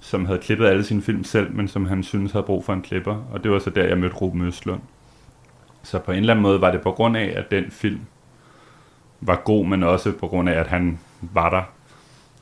som 0.05 0.27
havde 0.27 0.39
klippet 0.39 0.67
alle 0.67 0.85
sine 0.85 1.03
film 1.03 1.25
selv, 1.25 1.53
men 1.53 1.69
som 1.69 1.87
han 1.87 2.03
synes 2.03 2.33
havde 2.33 2.45
brug 2.47 2.65
for 2.65 2.73
en 2.73 2.83
klipper. 2.83 3.17
Og 3.33 3.43
det 3.45 3.51
var 3.51 3.59
så 3.59 3.71
der, 3.71 3.85
jeg 3.85 3.99
mødte 3.99 4.17
Ruben 4.17 4.43
Østlund. 4.43 4.81
Så 5.83 5.99
på 5.99 6.13
en 6.13 6.19
eller 6.19 6.33
anden 6.33 6.43
måde 6.43 6.61
var 6.61 6.71
det 6.71 6.81
på 6.81 6.91
grund 6.93 7.17
af, 7.17 7.33
at 7.37 7.51
den 7.51 7.71
film 7.71 8.01
var 9.21 9.37
god, 9.45 9.67
men 9.67 9.83
også 9.83 10.13
på 10.13 10.29
grund 10.29 10.49
af, 10.49 10.53
at 10.61 10.67
han 10.67 10.99
var 11.21 11.51
der, 11.51 11.63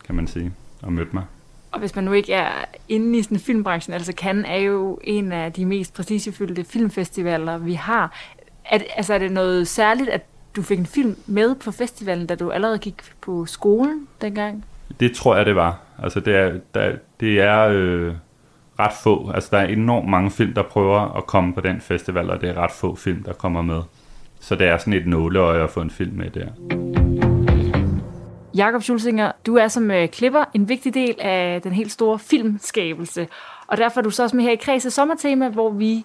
kan 0.07 0.14
man 0.14 0.26
sige, 0.26 0.52
og 0.83 0.92
mødte 0.92 1.11
mig. 1.14 1.25
Og 1.73 1.78
hvis 1.81 1.95
man 1.95 2.04
nu 2.04 2.12
ikke 2.12 2.33
er 2.33 2.64
inde 2.88 3.19
i 3.19 3.23
sådan 3.23 3.38
filmbranchen, 3.38 3.95
altså 3.95 4.12
Cannes 4.12 4.45
er 4.49 4.57
jo 4.57 4.99
en 5.04 5.33
af 5.33 5.52
de 5.52 5.66
mest 5.66 5.95
prestigefyldte 5.95 6.64
filmfestivaler, 6.64 7.59
vi 7.59 7.75
har. 7.75 8.12
Er, 8.64 8.78
det- 8.78 8.87
altså 8.97 9.14
er 9.14 9.19
det 9.19 9.33
noget 9.33 9.69
særligt, 9.69 10.09
at 10.09 10.23
du 10.57 10.62
fik 10.62 10.78
en 10.78 10.87
film 10.87 11.16
med 11.26 11.54
på 11.54 11.71
festivalen, 11.71 12.26
da 12.26 12.35
du 12.35 12.50
allerede 12.50 12.78
gik 12.78 13.02
på 13.21 13.47
skolen 13.47 14.07
dengang? 14.21 14.64
Det 15.02 15.12
tror 15.12 15.37
jeg, 15.37 15.47
det 15.47 15.56
var. 15.56 15.78
Altså, 16.02 16.21
det 16.21 16.37
er, 16.37 16.52
der, 16.75 16.92
det 17.21 17.40
er 17.40 17.68
øh, 17.73 18.14
ret 18.78 18.92
få. 19.02 19.30
Altså, 19.35 19.49
der 19.52 19.59
er 19.59 19.66
enormt 19.66 20.09
mange 20.09 20.30
film, 20.30 20.54
der 20.54 20.62
prøver 20.62 21.16
at 21.16 21.26
komme 21.26 21.54
på 21.54 21.61
den 21.61 21.80
festival, 21.80 22.30
og 22.30 22.40
det 22.40 22.49
er 22.49 22.54
ret 22.54 22.71
få 22.71 22.94
film, 22.94 23.23
der 23.23 23.32
kommer 23.32 23.62
med. 23.62 23.82
Så 24.40 24.54
det 24.54 24.66
er 24.66 24.78
sådan 24.78 24.92
et 24.92 25.06
nåleøje 25.06 25.62
at 25.62 25.71
få 25.71 25.80
en 25.80 25.90
film 25.90 26.16
med 26.16 26.30
der. 26.30 26.47
Jakob 28.54 28.82
Schulzinger, 28.82 29.32
du 29.47 29.56
er 29.56 29.68
som 29.68 29.90
øh, 29.90 30.09
klipper 30.09 30.44
en 30.54 30.68
vigtig 30.68 30.94
del 30.94 31.14
af 31.18 31.62
den 31.62 31.73
helt 31.73 31.92
store 31.92 32.18
filmskabelse. 32.18 33.28
Og 33.66 33.76
derfor 33.76 34.00
er 34.00 34.02
du 34.02 34.11
så 34.11 34.23
også 34.23 34.37
med 34.37 34.44
her 34.44 34.52
i 34.52 34.56
Kreds 34.56 34.87
af 34.87 34.92
Sommertema, 34.92 35.49
hvor 35.49 35.71
vi 35.71 36.04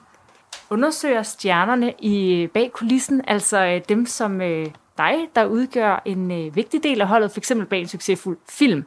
undersøger 0.70 1.24
stjernerne 1.24 1.94
i 2.00 2.48
bag 2.54 2.72
kulissen, 2.74 3.22
altså 3.28 3.66
øh, 3.66 3.82
dem 3.90 4.06
som 4.06 4.42
øh, 4.42 4.68
dig, 4.98 5.16
der 5.36 5.46
udgør 5.46 6.02
en 6.06 6.32
øh, 6.32 6.56
vigtig 6.56 6.84
del 6.84 7.02
af 7.02 7.08
holdet, 7.08 7.32
f.eks. 7.32 7.52
bag 7.70 7.80
en 7.80 7.88
succesfuld 7.88 8.38
film. 8.50 8.86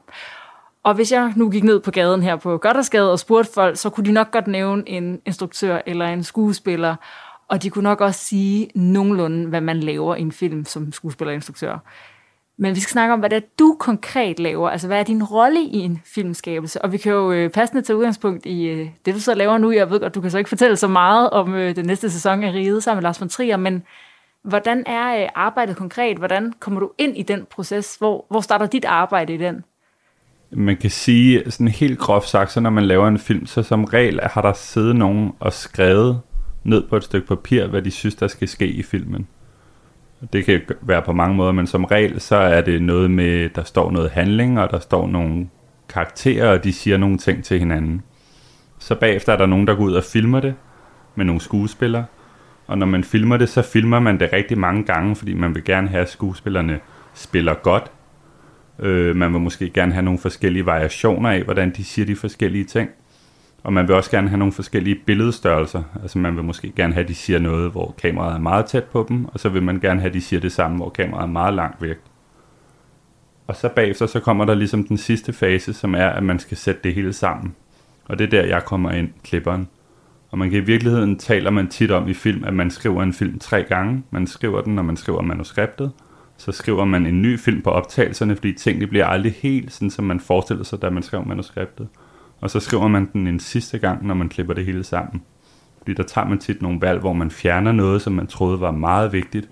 Og 0.83 0.95
hvis 0.95 1.13
jeg 1.13 1.33
nu 1.37 1.51
gik 1.51 1.65
ned 1.65 1.81
på 1.81 1.91
gaden 1.91 2.23
her 2.23 2.37
på 2.37 2.59
Goddersgade 2.59 3.13
og 3.13 3.19
spurgte 3.19 3.53
folk, 3.55 3.77
så 3.77 3.91
kunne 3.91 4.07
de 4.07 4.13
nok 4.13 4.31
godt 4.31 4.47
nævne 4.47 4.89
en 4.89 5.21
instruktør 5.27 5.81
eller 5.87 6.07
en 6.07 6.25
skuespiller, 6.25 6.97
og 7.49 7.63
de 7.63 7.71
kunne 7.71 7.83
nok 7.83 8.01
også 8.01 8.21
sige 8.21 8.71
nogenlunde, 8.75 9.49
hvad 9.49 9.61
man 9.61 9.81
laver 9.81 10.15
i 10.15 10.21
en 10.21 10.33
film 10.33 10.65
som 10.65 10.93
skuespiller 10.93 11.31
og 11.31 11.35
instruktør. 11.35 11.79
Men 12.63 12.75
vi 12.75 12.81
skal 12.81 12.93
snakke 12.93 13.13
om, 13.13 13.21
hvad 13.21 13.31
det 13.31 13.37
er, 13.37 13.47
du 13.59 13.77
konkret 13.79 14.39
laver. 14.39 14.71
Altså, 14.71 14.87
hvad 14.87 14.99
er 14.99 15.03
din 15.03 15.25
rolle 15.25 15.61
i 15.61 15.77
en 15.77 16.01
filmskabelse? 16.05 16.83
Og 16.83 16.93
vi 16.93 16.99
kan 16.99 17.13
jo 17.13 17.33
øh, 17.33 17.51
passende 17.51 17.83
tage 17.83 17.97
udgangspunkt 17.97 18.47
i 18.47 18.65
øh, 18.65 18.89
det, 19.05 19.15
du 19.15 19.21
så 19.21 19.35
laver 19.35 19.59
nu. 19.59 19.71
Jeg 19.71 19.91
ved 19.91 20.01
godt, 20.01 20.15
du 20.15 20.21
kan 20.21 20.31
så 20.31 20.39
ikke 20.39 20.49
fortælle 20.49 20.77
så 20.77 20.89
meget 20.89 21.31
om 21.31 21.55
øh, 21.55 21.77
den 21.77 21.85
næste 21.87 22.11
sæson 22.11 22.45
af 22.45 22.53
Riget 22.53 22.83
sammen 22.83 22.99
med 22.99 23.03
Lars 23.03 23.21
von 23.21 23.29
Trier, 23.29 23.57
men 23.57 23.83
hvordan 24.45 24.83
er 24.87 25.23
øh, 25.23 25.29
arbejdet 25.35 25.77
konkret? 25.77 26.19
Hvordan 26.19 26.53
kommer 26.61 26.81
du 26.81 26.91
ind 26.99 27.17
i 27.17 27.23
den 27.23 27.47
proces? 27.51 27.97
Hvor, 27.97 28.27
hvor 28.31 28.41
starter 28.41 28.67
dit 28.67 28.85
arbejde 28.85 29.35
i 29.35 29.37
den? 29.37 29.65
Man 30.53 30.77
kan 30.77 30.91
sige, 30.91 31.51
sådan 31.51 31.69
helt 31.69 31.99
groft 31.99 32.29
sagt, 32.29 32.53
så 32.53 32.61
når 32.61 32.71
man 32.71 32.85
laver 32.85 33.09
en 33.09 33.19
film, 33.19 33.47
så 33.47 33.63
som 33.63 33.85
regel 33.85 34.21
har 34.23 34.43
der 34.43 34.53
siddet 34.53 34.97
nogen 34.97 35.33
og 35.41 35.53
skrevet 35.53 36.21
ned 36.65 36.89
på 36.89 36.97
et 36.97 37.05
stykke 37.05 37.29
papir, 37.29 37.67
hvad 37.67 37.83
de 37.83 37.91
synes, 37.91 38.15
der 38.15 38.29
skal 38.29 38.49
ske 38.49 38.67
i 38.67 38.83
filmen. 38.83 39.27
Det 40.33 40.45
kan 40.45 40.61
være 40.81 41.03
på 41.03 41.13
mange 41.13 41.37
måder, 41.37 41.53
men 41.53 41.67
som 41.67 41.85
regel, 41.85 42.21
så 42.21 42.37
er 42.37 42.61
det 42.61 42.83
noget 42.83 43.11
med, 43.11 43.49
der 43.49 43.65
står 43.65 43.91
noget 43.91 44.11
handling, 44.11 44.61
og 44.61 44.71
der 44.71 44.79
står 44.79 45.07
nogle 45.07 45.49
karakterer, 45.89 46.53
og 46.53 46.65
de 46.65 46.73
siger 46.73 46.97
nogle 46.97 47.19
ting 47.19 47.45
til 47.45 47.59
hinanden. 47.59 48.03
Så 48.79 48.95
bagefter 48.95 49.33
er 49.33 49.37
der 49.37 49.47
nogen, 49.47 49.67
der 49.67 49.75
går 49.75 49.85
ud 49.85 49.93
og 49.93 50.05
filmer 50.05 50.41
det 50.41 50.55
med 51.15 51.25
nogle 51.25 51.41
skuespillere. 51.41 52.05
Og 52.71 52.79
når 52.79 52.87
man 52.87 53.05
filmer 53.05 53.37
det, 53.37 53.49
så 53.49 53.63
filmer 53.63 54.01
man 54.01 54.21
det 54.21 54.33
rigtig 54.33 54.59
mange 54.59 54.85
gange, 54.85 55.17
fordi 55.17 55.35
man 55.35 55.55
vil 55.55 55.65
gerne 55.65 55.89
have, 55.89 56.03
at 56.03 56.11
skuespillerne 56.11 56.81
spiller 57.15 57.55
godt. 57.55 57.91
Øh, 58.79 59.17
man 59.17 59.33
vil 59.33 59.41
måske 59.41 59.71
gerne 59.71 59.93
have 59.93 60.03
nogle 60.03 60.19
forskellige 60.19 60.67
variationer 60.67 61.31
af, 61.31 61.43
hvordan 61.43 61.71
de 61.71 61.85
siger 61.85 62.07
de 62.07 62.17
forskellige 62.17 62.65
ting. 62.65 62.91
Og 63.63 63.73
man 63.73 63.89
vil 63.89 63.97
også 63.97 64.11
gerne 64.11 64.29
have 64.29 64.39
nogle 64.39 64.53
forskellige 64.53 64.95
billedstørrelser. 65.07 65.83
Altså 66.03 66.19
man 66.19 66.37
vil 66.37 66.45
måske 66.45 66.73
gerne 66.77 66.93
have, 66.93 67.03
at 67.03 67.09
de 67.09 67.15
siger 67.15 67.39
noget, 67.39 67.71
hvor 67.71 67.95
kameraet 68.03 68.35
er 68.35 68.39
meget 68.39 68.67
tæt 68.67 68.85
på 68.85 69.07
dem, 69.09 69.25
og 69.25 69.41
så 69.41 69.49
vil 69.49 69.63
man 69.63 69.81
gerne 69.81 70.01
have, 70.01 70.09
at 70.09 70.15
de 70.15 70.21
siger 70.21 70.41
det 70.41 70.53
samme, 70.53 70.77
hvor 70.77 70.91
kameraet 70.91 71.23
er 71.23 71.33
meget 71.33 71.55
langt 71.55 71.83
væk. 71.83 71.97
Og 73.47 73.57
så 73.57 73.69
bagefter, 73.69 74.07
så 74.07 74.21
kommer 74.21 74.45
der 74.45 74.55
ligesom 74.55 74.85
den 74.85 74.97
sidste 74.97 75.33
fase, 75.33 75.73
som 75.73 75.95
er, 75.95 76.09
at 76.09 76.23
man 76.23 76.39
skal 76.39 76.57
sætte 76.57 76.81
det 76.85 76.95
hele 76.95 77.13
sammen. 77.13 77.55
Og 78.05 78.19
det 78.19 78.25
er 78.25 78.31
der, 78.31 78.45
jeg 78.45 78.65
kommer 78.65 78.91
ind, 78.91 79.09
klipperen. 79.25 79.69
Og 80.31 80.39
man 80.39 80.51
kan 80.51 80.63
i 80.63 80.65
virkeligheden, 80.65 81.19
taler 81.19 81.51
man 81.51 81.69
tit 81.69 81.91
om 81.91 82.09
i 82.09 82.15
film, 82.15 82.45
at 82.45 82.55
man 82.55 82.71
skriver 82.71 83.03
en 83.03 83.13
film 83.13 83.39
tre 83.39 83.63
gange. 83.63 84.03
Man 84.11 84.27
skriver 84.27 84.61
den, 84.61 84.75
når 84.75 84.83
man 84.83 84.97
skriver 84.97 85.23
manuskriptet. 85.23 85.93
Så 86.37 86.53
skriver 86.53 86.85
man 86.85 87.07
en 87.07 87.23
ny 87.23 87.39
film 87.39 87.63
på 87.63 87.71
optagelserne, 87.71 88.37
fordi 88.37 88.53
tingene 88.53 88.87
bliver 88.87 89.07
aldrig 89.07 89.35
helt 89.43 89.73
sådan, 89.73 89.91
som 89.91 90.05
man 90.05 90.21
forestiller 90.21 90.65
sig, 90.65 90.83
da 90.83 90.91
man 90.91 91.03
skrev 91.03 91.27
manuskriptet 91.27 91.89
og 92.41 92.51
så 92.51 92.61
skriver 92.61 92.89
man 92.89 93.09
den 93.13 93.27
en 93.27 93.41
sidste 93.41 93.79
gang, 93.79 94.07
når 94.07 94.15
man 94.15 94.29
klipper 94.29 94.55
det 94.55 94.67
hele 94.67 94.85
sammen. 94.85 95.23
Fordi 95.79 95.95
der 95.95 96.03
tager 96.03 96.29
man 96.29 96.39
tit 96.39 96.63
nogle 96.63 96.81
valg, 96.81 97.01
hvor 97.01 97.13
man 97.13 97.31
fjerner 97.31 97.73
noget, 97.73 98.03
som 98.03 98.13
man 98.13 98.27
troede 98.27 98.61
var 98.61 98.71
meget 98.71 99.13
vigtigt, 99.13 99.49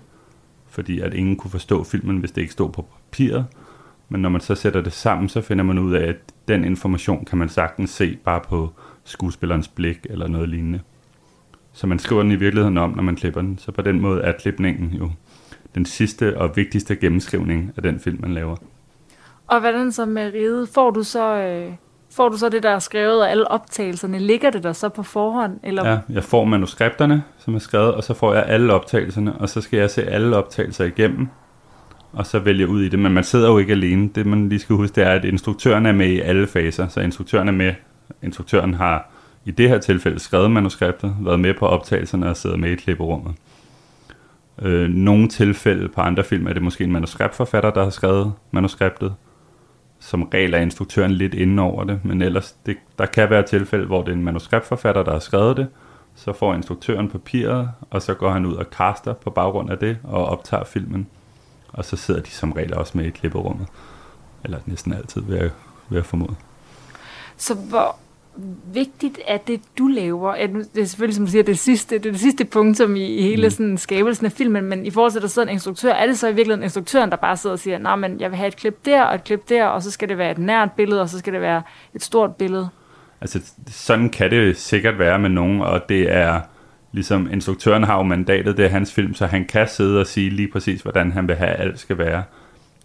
fordi 0.69 0.99
at 0.99 1.13
ingen 1.13 1.35
kunne 1.35 1.51
forstå 1.51 1.83
filmen, 1.83 2.17
hvis 2.17 2.31
det 2.31 2.41
ikke 2.41 2.53
stod 2.53 2.69
på 2.71 2.81
papiret. 2.81 3.45
Men 4.09 4.21
når 4.21 4.29
man 4.29 4.41
så 4.41 4.55
sætter 4.55 4.81
det 4.81 4.93
sammen, 4.93 5.29
så 5.29 5.41
finder 5.41 5.63
man 5.63 5.79
ud 5.79 5.93
af, 5.93 6.07
at 6.07 6.17
den 6.47 6.63
information 6.63 7.25
kan 7.25 7.37
man 7.37 7.49
sagtens 7.49 7.89
se 7.89 8.17
bare 8.25 8.41
på 8.49 8.73
skuespillerens 9.09 9.67
blik 9.67 10.07
eller 10.09 10.27
noget 10.27 10.49
lignende. 10.49 10.79
Så 11.73 11.87
man 11.87 11.99
skriver 11.99 12.21
den 12.21 12.31
i 12.31 12.35
virkeligheden 12.35 12.77
om, 12.77 12.89
når 12.89 13.03
man 13.03 13.15
klipper 13.15 13.41
den. 13.41 13.57
Så 13.57 13.71
på 13.71 13.81
den 13.81 14.01
måde 14.01 14.21
er 14.21 14.31
klipningen 14.31 14.89
jo 14.89 15.11
den 15.75 15.85
sidste 15.85 16.37
og 16.37 16.55
vigtigste 16.55 16.95
gennemskrivning 16.95 17.73
af 17.77 17.83
den 17.83 17.99
film, 17.99 18.21
man 18.21 18.33
laver. 18.33 18.55
Og 19.47 19.59
hvordan 19.59 19.91
så 19.91 20.05
med 20.05 20.33
ride? 20.33 20.67
Får 20.73 20.89
du 20.89 21.03
så 21.03 21.35
øh, 21.35 21.73
Får 22.11 22.29
du 22.29 22.37
så 22.37 22.49
det, 22.49 22.63
der 22.63 22.69
er 22.69 22.79
skrevet, 22.79 23.21
og 23.21 23.31
alle 23.31 23.51
optagelserne, 23.51 24.19
ligger 24.19 24.49
det 24.49 24.63
der 24.63 24.73
så 24.73 24.89
på 24.89 25.03
forhånd? 25.03 25.59
Eller? 25.63 25.89
Ja, 25.89 25.97
jeg 26.09 26.23
får 26.23 26.45
manuskripterne, 26.45 27.23
som 27.37 27.55
er 27.55 27.59
skrevet, 27.59 27.93
og 27.93 28.03
så 28.03 28.13
får 28.13 28.33
jeg 28.33 28.45
alle 28.47 28.73
optagelserne, 28.73 29.35
og 29.35 29.49
så 29.49 29.61
skal 29.61 29.79
jeg 29.79 29.89
se 29.89 30.03
alle 30.03 30.35
optagelser 30.35 30.85
igennem, 30.85 31.27
og 32.13 32.25
så 32.25 32.39
vælge 32.39 32.67
ud 32.67 32.81
i 32.81 32.89
det. 32.89 32.99
Men 32.99 33.13
man 33.13 33.23
sidder 33.23 33.49
jo 33.49 33.57
ikke 33.57 33.71
alene. 33.71 34.09
Det 34.15 34.25
man 34.25 34.49
lige 34.49 34.59
skal 34.59 34.75
huske, 34.75 34.95
det 34.95 35.03
er, 35.03 35.11
at 35.11 35.25
instruktøren 35.25 35.85
er 35.85 35.91
med 35.91 36.07
i 36.07 36.19
alle 36.19 36.47
faser, 36.47 36.87
så 36.87 36.99
instruktøren 36.99 37.47
er 37.47 37.51
med. 37.51 37.73
Instruktøren 38.23 38.73
har 38.73 39.09
i 39.45 39.51
det 39.51 39.69
her 39.69 39.77
tilfælde 39.77 40.19
skrevet 40.19 40.51
manuskriptet, 40.51 41.15
været 41.19 41.39
med 41.39 41.53
på 41.53 41.65
optagelserne 41.65 42.29
og 42.29 42.37
siddet 42.37 42.59
med 42.59 42.69
i 42.69 42.75
klipperummet. 42.75 43.35
Øh, 44.61 44.89
nogle 44.89 45.27
tilfælde 45.27 45.87
på 45.87 46.01
andre 46.01 46.23
film 46.23 46.47
er 46.47 46.53
det 46.53 46.61
måske 46.61 46.83
en 46.83 46.91
manuskriptforfatter, 46.91 47.71
der 47.71 47.83
har 47.83 47.89
skrevet 47.89 48.33
manuskriptet, 48.51 49.15
som 49.99 50.23
regel 50.23 50.53
er 50.53 50.57
instruktøren 50.57 51.11
lidt 51.11 51.33
inde 51.33 51.63
over 51.63 51.83
det, 51.83 52.05
men 52.05 52.21
ellers, 52.21 52.55
det, 52.65 52.77
der 52.97 53.05
kan 53.05 53.29
være 53.29 53.43
tilfælde, 53.43 53.85
hvor 53.85 54.01
det 54.01 54.09
er 54.09 54.15
en 54.15 54.23
manuskriptforfatter, 54.23 55.03
der 55.03 55.11
har 55.11 55.19
skrevet 55.19 55.57
det, 55.57 55.67
så 56.15 56.33
får 56.33 56.53
instruktøren 56.53 57.09
papiret, 57.09 57.69
og 57.89 58.01
så 58.01 58.13
går 58.13 58.31
han 58.31 58.45
ud 58.45 58.53
og 58.53 58.65
caster 58.71 59.13
på 59.13 59.29
baggrund 59.29 59.69
af 59.69 59.77
det, 59.77 59.97
og 60.03 60.25
optager 60.25 60.63
filmen. 60.63 61.07
Og 61.73 61.85
så 61.85 61.95
sidder 61.95 62.21
de 62.21 62.29
som 62.29 62.51
regel 62.51 62.73
også 62.73 62.97
med 62.97 63.05
i 63.05 63.09
klipperummet. 63.09 63.67
Eller 64.43 64.59
næsten 64.65 64.93
altid, 64.93 65.21
vil 65.21 65.35
jeg, 65.35 65.49
vil 65.89 65.95
jeg 65.95 66.05
formode. 66.05 66.35
Så 67.39 67.53
hvor, 67.53 67.95
vigtigt 68.73 69.19
er 69.27 69.37
det, 69.37 69.61
du 69.77 69.87
laver? 69.87 70.35
Det 70.75 70.81
er 70.81 70.85
selvfølgelig, 70.85 71.15
som 71.15 71.25
du 71.25 71.31
siger, 71.31 71.43
det 71.43 71.59
sidste, 71.59 71.97
det, 71.97 72.05
er 72.05 72.11
det 72.11 72.19
sidste 72.19 72.45
punktum 72.45 72.95
i, 72.95 73.05
i 73.05 73.21
hele 73.21 73.43
mm. 73.43 73.49
sådan, 73.49 73.77
skabelsen 73.77 74.25
af 74.25 74.31
filmen, 74.31 74.65
men 74.65 74.85
i 74.85 74.91
forhold 74.91 75.11
til, 75.11 75.19
at 75.19 75.21
der 75.21 75.27
sidder 75.27 75.47
en 75.47 75.53
instruktør, 75.53 75.93
er 75.93 76.07
det 76.07 76.19
så 76.19 76.27
i 76.27 76.33
virkeligheden 76.33 76.63
instruktøren, 76.63 77.09
der 77.09 77.15
bare 77.15 77.37
sidder 77.37 77.53
og 77.53 77.59
siger, 77.59 77.77
nej, 77.77 77.95
men 77.95 78.19
jeg 78.19 78.29
vil 78.29 78.37
have 78.37 78.47
et 78.47 78.55
klip 78.55 78.85
der, 78.85 79.03
og 79.03 79.15
et 79.15 79.23
klip 79.23 79.49
der, 79.49 79.65
og 79.65 79.83
så 79.83 79.91
skal 79.91 80.09
det 80.09 80.17
være 80.17 80.31
et 80.31 80.37
nært 80.37 80.71
billede, 80.71 81.01
og 81.01 81.09
så 81.09 81.19
skal 81.19 81.33
det 81.33 81.41
være 81.41 81.61
et 81.95 82.03
stort 82.03 82.35
billede? 82.35 82.69
Altså, 83.21 83.39
sådan 83.67 84.09
kan 84.09 84.31
det 84.31 84.57
sikkert 84.57 84.99
være 84.99 85.19
med 85.19 85.29
nogen, 85.29 85.61
og 85.61 85.89
det 85.89 86.11
er 86.13 86.41
ligesom, 86.91 87.29
instruktøren 87.31 87.83
har 87.83 87.97
jo 87.97 88.03
mandatet, 88.03 88.57
det 88.57 88.65
er 88.65 88.69
hans 88.69 88.93
film, 88.93 89.13
så 89.13 89.25
han 89.25 89.45
kan 89.45 89.67
sidde 89.67 89.99
og 89.99 90.07
sige 90.07 90.29
lige 90.29 90.51
præcis, 90.51 90.81
hvordan 90.81 91.11
han 91.11 91.27
vil 91.27 91.35
have, 91.35 91.49
at 91.49 91.61
alt 91.61 91.79
skal 91.79 91.97
være. 91.97 92.23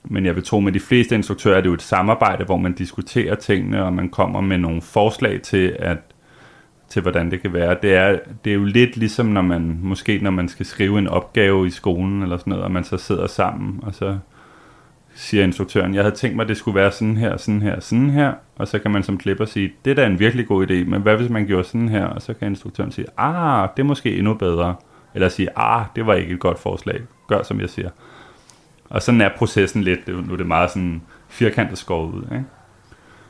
Men 0.05 0.27
jeg 0.27 0.35
vil 0.35 0.45
tro, 0.45 0.61
med 0.61 0.73
de 0.73 0.81
fleste 0.81 1.15
instruktører 1.15 1.57
er 1.57 1.61
det 1.61 1.69
jo 1.69 1.75
et 1.75 1.83
samarbejde, 1.83 2.45
hvor 2.45 2.57
man 2.57 2.73
diskuterer 2.73 3.35
tingene, 3.35 3.85
og 3.85 3.93
man 3.93 4.09
kommer 4.09 4.41
med 4.41 4.59
nogle 4.59 4.83
forslag 4.83 5.43
til, 5.43 5.77
at, 5.79 5.99
til 6.89 7.03
hvordan 7.03 7.31
det 7.31 7.43
kan 7.43 7.53
være. 7.53 7.77
Det 7.83 7.95
er, 7.95 8.19
det 8.45 8.51
er 8.51 8.55
jo 8.55 8.65
lidt 8.65 8.97
ligesom, 8.97 9.27
når 9.27 9.43
man, 9.43 9.79
måske 9.83 10.19
når 10.23 10.31
man 10.31 10.49
skal 10.49 10.67
skrive 10.67 10.99
en 10.99 11.09
opgave 11.09 11.67
i 11.67 11.71
skolen, 11.71 12.23
eller 12.23 12.37
sådan 12.37 12.51
noget, 12.51 12.65
og 12.65 12.71
man 12.71 12.85
så 12.85 12.97
sidder 12.97 13.27
sammen, 13.27 13.81
og 13.83 13.95
så 13.95 14.19
siger 15.15 15.45
instruktøren, 15.45 15.95
jeg 15.95 16.03
havde 16.03 16.15
tænkt 16.15 16.37
mig, 16.37 16.43
at 16.43 16.49
det 16.49 16.57
skulle 16.57 16.75
være 16.75 16.93
sådan 16.93 17.17
her, 17.17 17.37
sådan 17.37 17.63
her, 17.63 17.81
sådan 17.81 18.11
her, 18.11 18.33
og 18.57 18.69
så 18.69 18.79
kan 18.79 18.91
man 18.91 19.03
som 19.03 19.19
klipper 19.19 19.45
sige, 19.45 19.73
det 19.85 19.91
er 19.91 19.95
da 19.95 20.07
en 20.07 20.19
virkelig 20.19 20.47
god 20.47 20.71
idé, 20.71 20.75
men 20.75 21.03
hvad 21.03 21.17
hvis 21.17 21.31
man 21.31 21.47
gjorde 21.47 21.65
sådan 21.65 21.89
her, 21.89 22.05
og 22.05 22.23
så 22.23 22.35
kan 22.35 22.49
instruktøren 22.49 22.93
sige, 22.93 23.07
ah, 23.17 23.69
det 23.77 23.83
er 23.83 23.87
måske 23.87 24.19
endnu 24.19 24.35
bedre, 24.35 24.75
eller 25.15 25.29
sige, 25.29 25.49
ah, 25.57 25.85
det 25.97 26.07
var 26.07 26.15
ikke 26.15 26.35
et 26.35 26.41
godt 26.41 26.59
forslag, 26.59 27.01
gør 27.29 27.43
som 27.43 27.61
jeg 27.61 27.71
siger. 27.71 27.91
Og 28.95 29.03
sådan 29.03 29.21
er 29.21 29.29
processen 29.37 29.83
lidt. 29.83 30.09
Nu 30.09 30.33
er 30.33 30.37
det 30.37 30.47
meget 30.47 30.71
sådan 30.71 31.03
firkantet 31.29 31.79
skåret 31.79 32.15
ud. 32.15 32.23
Ikke? 32.23 32.45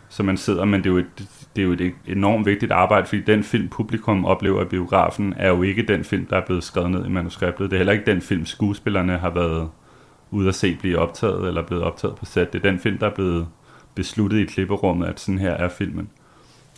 Så 0.09 0.23
man 0.23 0.37
sidder, 0.37 0.64
men 0.64 0.80
det 0.85 0.87
er, 0.87 0.90
jo 0.90 0.99
et, 0.99 1.28
det 1.56 1.62
er 1.62 1.66
jo 1.66 1.73
et 1.73 1.94
enormt 2.06 2.47
vigtigt 2.47 2.73
arbejde, 2.73 3.06
fordi 3.06 3.23
den 3.23 3.44
film, 3.44 3.68
publikum 3.68 4.25
oplever 4.25 4.62
i 4.62 4.64
biografen, 4.64 5.35
er 5.37 5.49
jo 5.49 5.62
ikke 5.62 5.83
den 5.83 6.04
film, 6.04 6.26
der 6.26 6.37
er 6.37 6.47
blevet 6.47 6.64
skrevet 6.64 6.90
ned 6.90 7.06
i 7.06 7.09
manuskriptet. 7.09 7.71
Det 7.71 7.76
er 7.76 7.78
heller 7.78 7.92
ikke 7.92 8.11
den 8.11 8.21
film, 8.21 8.47
skuespillerne 8.47 9.18
har 9.18 9.30
været 9.30 9.68
ude 10.30 10.49
at 10.49 10.54
se 10.54 10.76
blive 10.80 10.99
optaget, 10.99 11.49
eller 11.49 11.62
blevet 11.62 11.85
optaget 11.85 12.16
på 12.16 12.25
sæt. 12.25 12.52
Det 12.52 12.64
er 12.64 12.71
den 12.71 12.80
film, 12.80 12.99
der 12.99 13.06
er 13.06 13.14
blevet 13.14 13.47
besluttet 13.94 14.38
i 14.38 14.44
klipperummet, 14.44 15.06
at 15.06 15.21
sådan 15.21 15.38
her 15.38 15.52
er 15.52 15.68
filmen. 15.68 16.09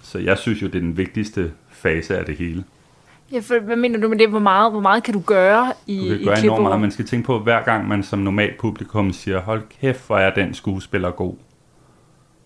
Så 0.02 0.18
jeg 0.18 0.38
synes 0.38 0.62
jo, 0.62 0.66
det 0.66 0.74
er 0.74 0.80
den 0.80 0.96
vigtigste 0.96 1.52
fase 1.70 2.18
af 2.18 2.24
det 2.24 2.36
hele. 2.36 2.64
Ja, 3.32 3.38
for 3.38 3.58
hvad 3.58 3.76
mener 3.76 4.00
du 4.00 4.08
med 4.08 4.18
det? 4.18 4.28
Hvor 4.28 4.38
meget, 4.38 4.72
hvor 4.72 4.80
meget 4.80 5.02
kan 5.02 5.14
du 5.14 5.20
gøre 5.20 5.72
i 5.86 6.08
Du 6.08 6.16
kan 6.16 6.24
gøre 6.24 6.44
enormt 6.44 6.62
meget. 6.62 6.80
Man 6.80 6.90
skal 6.90 7.06
tænke 7.06 7.26
på, 7.26 7.38
hver 7.38 7.64
gang 7.64 7.88
man 7.88 8.02
som 8.02 8.18
normalt 8.18 8.58
publikum 8.58 9.12
siger, 9.12 9.40
hold 9.40 9.62
kæft, 9.80 10.06
hvor 10.06 10.18
er 10.18 10.34
den 10.34 10.54
skuespiller 10.54 11.10
god. 11.10 11.34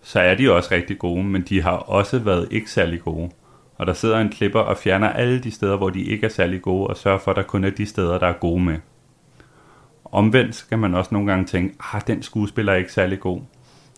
Så 0.03 0.21
er 0.21 0.35
de 0.35 0.53
også 0.53 0.75
rigtig 0.75 0.99
gode, 0.99 1.25
men 1.25 1.43
de 1.43 1.63
har 1.63 1.77
også 1.77 2.19
været 2.19 2.49
ikke 2.51 2.71
særlig 2.71 3.01
gode. 3.01 3.31
Og 3.79 3.87
der 3.87 3.93
sidder 3.93 4.19
en 4.19 4.29
klipper 4.29 4.61
og 4.61 4.77
fjerner 4.77 5.09
alle 5.09 5.39
de 5.39 5.51
steder, 5.51 5.77
hvor 5.77 5.91
de 5.91 6.03
ikke 6.03 6.27
er 6.27 6.31
særlig 6.31 6.63
gode, 6.63 6.87
og 6.87 6.97
sørger 6.97 7.19
for, 7.19 7.31
at 7.31 7.37
der 7.37 7.43
kun 7.43 7.65
er 7.65 7.71
de 7.71 7.87
steder, 7.87 8.19
der 8.19 8.27
er 8.27 8.33
gode 8.33 8.63
med. 8.63 8.77
Omvendt 10.05 10.55
skal 10.55 10.79
man 10.79 10.95
også 10.95 11.09
nogle 11.13 11.31
gange 11.31 11.45
tænke, 11.45 11.75
ah, 11.95 12.01
den 12.07 12.23
skuespiller 12.23 12.73
er 12.73 12.77
ikke 12.77 12.93
særlig 12.93 13.21
god. 13.21 13.41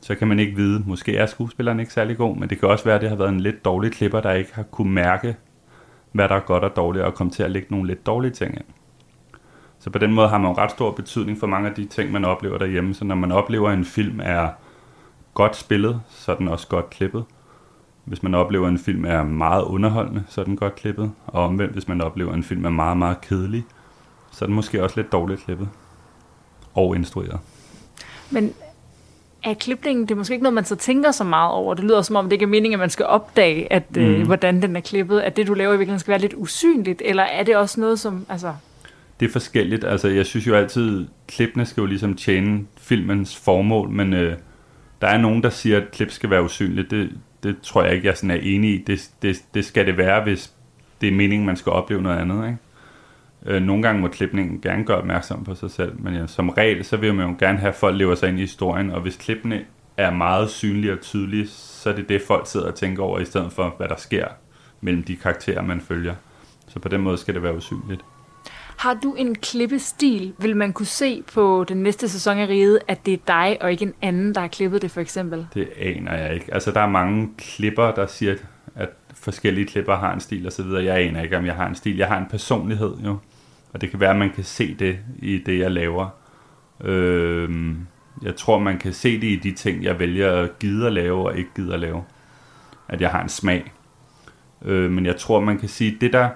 Så 0.02 0.14
kan 0.14 0.28
man 0.28 0.38
ikke 0.38 0.56
vide, 0.56 0.82
måske 0.86 1.16
er 1.16 1.26
skuespilleren 1.26 1.80
ikke 1.80 1.92
særlig 1.92 2.16
god, 2.16 2.36
men 2.36 2.50
det 2.50 2.60
kan 2.60 2.68
også 2.68 2.84
være, 2.84 2.94
at 2.94 3.00
det 3.00 3.08
har 3.08 3.16
været 3.16 3.28
en 3.28 3.40
lidt 3.40 3.64
dårlig 3.64 3.92
klipper, 3.92 4.20
der 4.20 4.32
ikke 4.32 4.54
har 4.54 4.62
kunne 4.62 4.92
mærke, 4.92 5.36
hvad 6.12 6.28
der 6.28 6.34
er 6.34 6.40
godt 6.40 6.64
og 6.64 6.76
dårligt, 6.76 7.04
og 7.04 7.14
komme 7.14 7.30
til 7.30 7.42
at 7.42 7.50
lægge 7.50 7.66
nogle 7.70 7.86
lidt 7.86 8.06
dårlige 8.06 8.30
ting 8.30 8.54
ind. 8.54 8.64
Så 9.78 9.90
på 9.90 9.98
den 9.98 10.12
måde 10.12 10.28
har 10.28 10.38
man 10.38 10.50
jo 10.50 10.56
ret 10.56 10.70
stor 10.70 10.90
betydning 10.90 11.38
for 11.40 11.46
mange 11.46 11.68
af 11.68 11.74
de 11.74 11.84
ting, 11.84 12.12
man 12.12 12.24
oplever 12.24 12.58
derhjemme. 12.58 12.94
Så 12.94 13.04
når 13.04 13.14
man 13.14 13.32
oplever, 13.32 13.70
at 13.70 13.78
en 13.78 13.84
film 13.84 14.20
er 14.22 14.48
godt 15.34 15.56
spillet, 15.56 16.00
så 16.08 16.32
er 16.32 16.36
den 16.36 16.48
også 16.48 16.68
godt 16.68 16.90
klippet. 16.90 17.24
Hvis 18.04 18.22
man 18.22 18.34
oplever, 18.34 18.66
at 18.66 18.72
en 18.72 18.78
film 18.78 19.04
er 19.04 19.22
meget 19.22 19.62
underholdende, 19.62 20.24
så 20.28 20.40
er 20.40 20.44
den 20.44 20.56
godt 20.56 20.74
klippet. 20.74 21.12
Og 21.26 21.44
omvendt, 21.44 21.72
hvis 21.72 21.88
man 21.88 22.00
oplever, 22.00 22.30
at 22.30 22.36
en 22.36 22.42
film 22.42 22.64
er 22.64 22.70
meget, 22.70 22.96
meget 22.96 23.20
kedelig, 23.20 23.64
så 24.30 24.44
er 24.44 24.46
den 24.46 24.54
måske 24.54 24.82
også 24.82 25.00
lidt 25.00 25.12
dårligt 25.12 25.40
klippet. 25.40 25.68
Og 26.74 26.96
instrueret. 26.96 27.40
Men 28.30 28.52
er 29.44 29.54
klipningen, 29.54 30.02
det 30.02 30.10
er 30.10 30.18
måske 30.18 30.32
ikke 30.32 30.42
noget, 30.42 30.54
man 30.54 30.64
så 30.64 30.76
tænker 30.76 31.10
så 31.10 31.24
meget 31.24 31.52
over. 31.52 31.74
Det 31.74 31.84
lyder 31.84 32.02
som 32.02 32.16
om, 32.16 32.24
det 32.24 32.32
ikke 32.32 32.42
er 32.42 32.48
meningen, 32.48 32.72
at 32.72 32.78
man 32.78 32.90
skal 32.90 33.06
opdage, 33.06 33.72
at, 33.72 33.96
mm. 33.96 34.02
øh, 34.02 34.26
hvordan 34.26 34.62
den 34.62 34.76
er 34.76 34.80
klippet. 34.80 35.20
At 35.20 35.36
det, 35.36 35.46
du 35.46 35.54
laver 35.54 35.74
i 35.74 35.76
virkeligheden, 35.76 36.00
skal 36.00 36.10
være 36.10 36.20
lidt 36.20 36.34
usynligt. 36.36 37.02
Eller 37.04 37.22
er 37.22 37.42
det 37.42 37.56
også 37.56 37.80
noget, 37.80 38.00
som... 38.00 38.26
Altså... 38.28 38.54
Det 39.20 39.28
er 39.28 39.32
forskelligt. 39.32 39.84
Altså, 39.84 40.08
jeg 40.08 40.26
synes 40.26 40.46
jo 40.46 40.54
altid, 40.54 41.06
klippene 41.28 41.66
skal 41.66 41.80
jo 41.80 41.86
ligesom 41.86 42.16
tjene 42.16 42.60
filmens 42.78 43.36
formål, 43.36 43.88
men 43.88 44.12
øh, 44.12 44.36
der 45.00 45.08
er 45.08 45.18
nogen, 45.18 45.42
der 45.42 45.50
siger, 45.50 45.76
at 45.76 45.90
klip 45.90 46.10
skal 46.10 46.30
være 46.30 46.44
usynligt. 46.44 46.90
Det, 46.90 47.10
det 47.42 47.56
tror 47.62 47.82
jeg 47.82 47.94
ikke, 47.94 48.06
jeg 48.06 48.16
sådan 48.16 48.30
er 48.30 48.40
enig 48.42 48.74
i. 48.74 48.84
Det, 48.86 49.10
det, 49.22 49.36
det 49.54 49.64
skal 49.64 49.86
det 49.86 49.96
være, 49.96 50.22
hvis 50.22 50.52
det 51.00 51.08
er 51.08 51.12
meningen, 51.12 51.46
man 51.46 51.56
skal 51.56 51.72
opleve 51.72 52.02
noget 52.02 52.18
andet. 52.18 52.46
Ikke? 52.46 52.58
Øh, 53.46 53.62
nogle 53.62 53.82
gange 53.82 54.00
må 54.00 54.08
klipningen 54.08 54.60
gerne 54.60 54.84
gøre 54.84 54.96
opmærksom 54.96 55.44
på 55.44 55.54
sig 55.54 55.70
selv, 55.70 55.92
men 55.98 56.14
ja, 56.14 56.26
som 56.26 56.48
regel, 56.48 56.84
så 56.84 56.96
vil 56.96 57.14
man 57.14 57.28
jo 57.28 57.36
gerne 57.38 57.58
have, 57.58 57.68
at 57.68 57.74
folk 57.74 57.96
lever 57.96 58.14
sig 58.14 58.28
ind 58.28 58.38
i 58.38 58.40
historien, 58.40 58.90
og 58.90 59.00
hvis 59.00 59.16
klippene 59.16 59.64
er 59.96 60.10
meget 60.10 60.50
synlige 60.50 60.92
og 60.92 61.00
tydelige, 61.00 61.46
så 61.48 61.90
er 61.90 61.94
det 61.94 62.08
det, 62.08 62.22
folk 62.26 62.46
sidder 62.46 62.66
og 62.66 62.74
tænker 62.74 63.02
over, 63.02 63.18
i 63.18 63.24
stedet 63.24 63.52
for, 63.52 63.74
hvad 63.76 63.88
der 63.88 63.96
sker 63.96 64.26
mellem 64.80 65.02
de 65.02 65.16
karakterer, 65.16 65.62
man 65.62 65.80
følger. 65.80 66.14
Så 66.68 66.78
på 66.78 66.88
den 66.88 67.00
måde 67.00 67.18
skal 67.18 67.34
det 67.34 67.42
være 67.42 67.56
usynligt. 67.56 68.00
Har 68.76 68.94
du 69.02 69.14
en 69.14 69.34
klippestil? 69.34 70.32
Vil 70.38 70.56
man 70.56 70.72
kunne 70.72 70.86
se 70.86 71.22
på 71.34 71.64
den 71.68 71.76
næste 71.76 72.08
sæson 72.08 72.38
af 72.38 72.48
Riget, 72.48 72.78
at 72.88 73.06
det 73.06 73.14
er 73.14 73.18
dig 73.26 73.58
og 73.60 73.72
ikke 73.72 73.84
en 73.84 73.94
anden, 74.02 74.34
der 74.34 74.40
har 74.40 74.48
klippet 74.48 74.82
det 74.82 74.90
for 74.90 75.00
eksempel? 75.00 75.46
Det 75.54 75.68
aner 75.78 76.14
jeg 76.14 76.34
ikke. 76.34 76.54
Altså 76.54 76.70
der 76.70 76.80
er 76.80 76.88
mange 76.88 77.30
klipper, 77.38 77.90
der 77.90 78.06
siger, 78.06 78.34
at 78.74 78.88
forskellige 79.14 79.66
klipper 79.66 79.96
har 79.96 80.14
en 80.14 80.20
stil 80.20 80.46
osv. 80.46 80.66
Jeg 80.66 80.98
aner 80.98 81.22
ikke, 81.22 81.36
om 81.36 81.46
jeg 81.46 81.54
har 81.54 81.68
en 81.68 81.74
stil. 81.74 81.96
Jeg 81.96 82.08
har 82.08 82.18
en 82.18 82.26
personlighed 82.30 82.94
jo. 83.04 83.18
Og 83.72 83.80
det 83.80 83.90
kan 83.90 84.00
være, 84.00 84.10
at 84.10 84.16
man 84.16 84.30
kan 84.30 84.44
se 84.44 84.74
det 84.74 84.98
i 85.18 85.38
det, 85.38 85.58
jeg 85.58 85.70
laver. 85.70 86.08
Øh, 86.84 87.74
jeg 88.22 88.36
tror, 88.36 88.58
man 88.58 88.78
kan 88.78 88.92
se 88.92 89.20
det 89.20 89.26
i 89.26 89.36
de 89.36 89.52
ting, 89.52 89.84
jeg 89.84 89.98
vælger 89.98 90.32
at 90.32 90.58
gide 90.58 90.86
at 90.86 90.92
lave 90.92 91.26
og 91.26 91.38
ikke 91.38 91.50
gide 91.56 91.74
at 91.74 91.80
lave. 91.80 92.04
At 92.88 93.00
jeg 93.00 93.10
har 93.10 93.22
en 93.22 93.28
smag. 93.28 93.72
Øh, 94.64 94.90
men 94.90 95.06
jeg 95.06 95.16
tror, 95.16 95.40
man 95.40 95.58
kan 95.58 95.68
sige, 95.68 95.94
at 95.94 96.00
det 96.00 96.12
der 96.12 96.28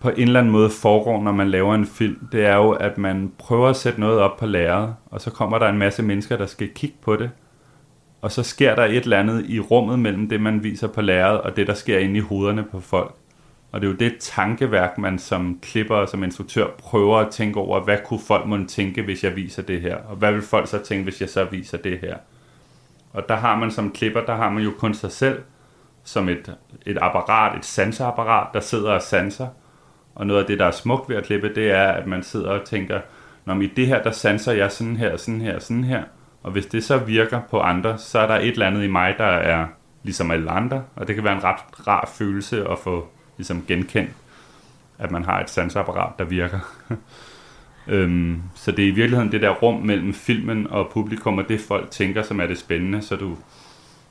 på 0.00 0.08
en 0.08 0.22
eller 0.22 0.40
anden 0.40 0.52
måde 0.52 0.70
foregår, 0.70 1.22
når 1.22 1.32
man 1.32 1.50
laver 1.50 1.74
en 1.74 1.86
film, 1.86 2.28
det 2.32 2.46
er 2.46 2.56
jo, 2.56 2.70
at 2.70 2.98
man 2.98 3.32
prøver 3.38 3.68
at 3.68 3.76
sætte 3.76 4.00
noget 4.00 4.18
op 4.18 4.36
på 4.36 4.46
lærredet, 4.46 4.94
og 5.06 5.20
så 5.20 5.30
kommer 5.30 5.58
der 5.58 5.68
en 5.68 5.78
masse 5.78 6.02
mennesker, 6.02 6.36
der 6.36 6.46
skal 6.46 6.68
kigge 6.68 6.96
på 7.02 7.16
det. 7.16 7.30
Og 8.20 8.32
så 8.32 8.42
sker 8.42 8.74
der 8.74 8.84
et 8.84 8.96
eller 8.96 9.18
andet 9.18 9.44
i 9.48 9.60
rummet 9.60 9.98
mellem 9.98 10.28
det, 10.28 10.40
man 10.40 10.62
viser 10.62 10.88
på 10.88 11.00
lærredet, 11.00 11.40
og 11.40 11.56
det, 11.56 11.66
der 11.66 11.74
sker 11.74 11.98
inde 11.98 12.16
i 12.16 12.20
hovederne 12.20 12.64
på 12.64 12.80
folk. 12.80 13.14
Og 13.72 13.80
det 13.80 13.86
er 13.86 13.90
jo 13.90 13.96
det 13.96 14.18
tankeværk, 14.18 14.98
man 14.98 15.18
som 15.18 15.58
klipper 15.62 15.96
og 15.96 16.08
som 16.08 16.24
instruktør 16.24 16.66
prøver 16.78 17.18
at 17.18 17.30
tænke 17.30 17.60
over, 17.60 17.80
hvad 17.80 17.98
kunne 18.04 18.20
folk 18.20 18.46
måtte 18.46 18.66
tænke, 18.66 19.02
hvis 19.02 19.24
jeg 19.24 19.36
viser 19.36 19.62
det 19.62 19.80
her? 19.80 19.96
Og 19.96 20.16
hvad 20.16 20.32
vil 20.32 20.42
folk 20.42 20.68
så 20.68 20.78
tænke, 20.78 21.04
hvis 21.04 21.20
jeg 21.20 21.28
så 21.28 21.44
viser 21.44 21.78
det 21.78 21.98
her? 21.98 22.16
Og 23.12 23.28
der 23.28 23.36
har 23.36 23.56
man 23.56 23.70
som 23.70 23.90
klipper, 23.90 24.20
der 24.20 24.34
har 24.34 24.50
man 24.50 24.62
jo 24.62 24.70
kun 24.78 24.94
sig 24.94 25.12
selv 25.12 25.42
som 26.04 26.28
et, 26.28 26.56
et 26.86 26.98
apparat, 27.00 27.58
et 27.58 27.64
sanseapparat, 27.64 28.46
der 28.54 28.60
sidder 28.60 28.92
og 28.92 29.02
sanser. 29.02 29.46
Og 30.14 30.26
noget 30.26 30.40
af 30.40 30.46
det, 30.46 30.58
der 30.58 30.66
er 30.66 30.70
smukt 30.70 31.08
ved 31.08 31.16
at 31.16 31.24
klippe, 31.24 31.54
det 31.54 31.70
er, 31.70 31.88
at 31.88 32.06
man 32.06 32.22
sidder 32.22 32.50
og 32.50 32.64
tænker, 32.64 33.00
når 33.44 33.60
i 33.60 33.66
det 33.66 33.86
her, 33.86 34.02
der 34.02 34.10
sanser 34.10 34.52
jeg 34.52 34.72
sådan 34.72 34.96
her, 34.96 35.16
sådan 35.16 35.40
her, 35.40 35.58
sådan 35.58 35.84
her. 35.84 36.02
Og 36.42 36.52
hvis 36.52 36.66
det 36.66 36.84
så 36.84 36.98
virker 36.98 37.40
på 37.50 37.60
andre, 37.60 37.98
så 37.98 38.18
er 38.18 38.26
der 38.26 38.34
et 38.34 38.48
eller 38.48 38.66
andet 38.66 38.84
i 38.84 38.88
mig, 38.88 39.14
der 39.18 39.24
er 39.24 39.66
ligesom 40.02 40.30
alle 40.30 40.50
andre. 40.50 40.84
Og 40.96 41.08
det 41.08 41.14
kan 41.14 41.24
være 41.24 41.36
en 41.36 41.44
ret 41.44 41.86
rar 41.86 42.10
følelse 42.14 42.68
at 42.68 42.78
få 42.78 43.08
ligesom 43.42 43.64
genkende, 43.68 44.10
at 44.98 45.10
man 45.10 45.24
har 45.24 45.40
et 45.40 45.50
sansapparat, 45.50 46.12
der 46.18 46.24
virker. 46.24 46.60
øhm, 47.94 48.42
så 48.54 48.70
det 48.70 48.84
er 48.84 48.88
i 48.88 48.90
virkeligheden 48.90 49.32
det 49.32 49.42
der 49.42 49.50
rum 49.50 49.82
mellem 49.82 50.14
filmen 50.14 50.66
og 50.66 50.90
publikum, 50.92 51.38
og 51.38 51.48
det 51.48 51.60
folk 51.60 51.90
tænker, 51.90 52.22
som 52.22 52.40
er 52.40 52.46
det 52.46 52.58
spændende. 52.58 53.02
Så 53.02 53.16
du, 53.16 53.36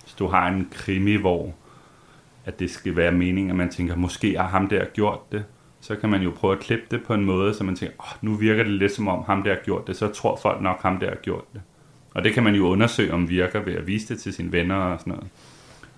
hvis 0.04 0.14
du 0.20 0.28
har 0.28 0.48
en 0.48 0.68
krimi, 0.72 1.16
hvor 1.16 1.54
at 2.46 2.60
det 2.60 2.72
skal 2.72 2.96
være 2.96 3.12
meningen, 3.12 3.50
at 3.50 3.56
man 3.56 3.70
tænker, 3.70 3.96
måske 3.96 4.38
har 4.38 4.48
ham 4.48 4.68
der 4.68 4.86
gjort 4.86 5.32
det, 5.32 5.44
så 5.82 5.96
kan 5.96 6.10
man 6.10 6.22
jo 6.22 6.32
prøve 6.32 6.54
at 6.54 6.60
klippe 6.60 6.86
det 6.92 7.04
på 7.04 7.14
en 7.14 7.26
måde, 7.26 7.54
så 7.54 7.64
man 7.64 7.76
tænker, 7.76 7.96
oh, 8.00 8.26
nu 8.30 8.36
virker 8.36 8.64
det 8.64 8.74
lidt 8.74 8.92
som 8.92 9.08
om 9.08 9.24
ham 9.28 9.44
der 9.44 9.50
har 9.50 9.62
gjort 9.66 9.88
det, 9.88 9.96
så 9.96 10.08
tror 10.08 10.36
folk 10.36 10.62
nok 10.62 10.82
ham 10.82 11.00
der 11.00 11.10
har 11.10 11.16
gjort 11.16 11.54
det. 11.54 11.62
Og 12.14 12.24
det 12.24 12.34
kan 12.34 12.44
man 12.44 12.56
jo 12.56 12.68
undersøge, 12.68 13.14
om 13.14 13.30
virker 13.30 13.60
ved 13.60 13.74
at 13.74 13.88
vise 13.88 14.14
det 14.14 14.22
til 14.22 14.34
sine 14.34 14.52
venner 14.52 14.76
og 14.76 15.00
sådan 15.00 15.14
noget. 15.14 15.28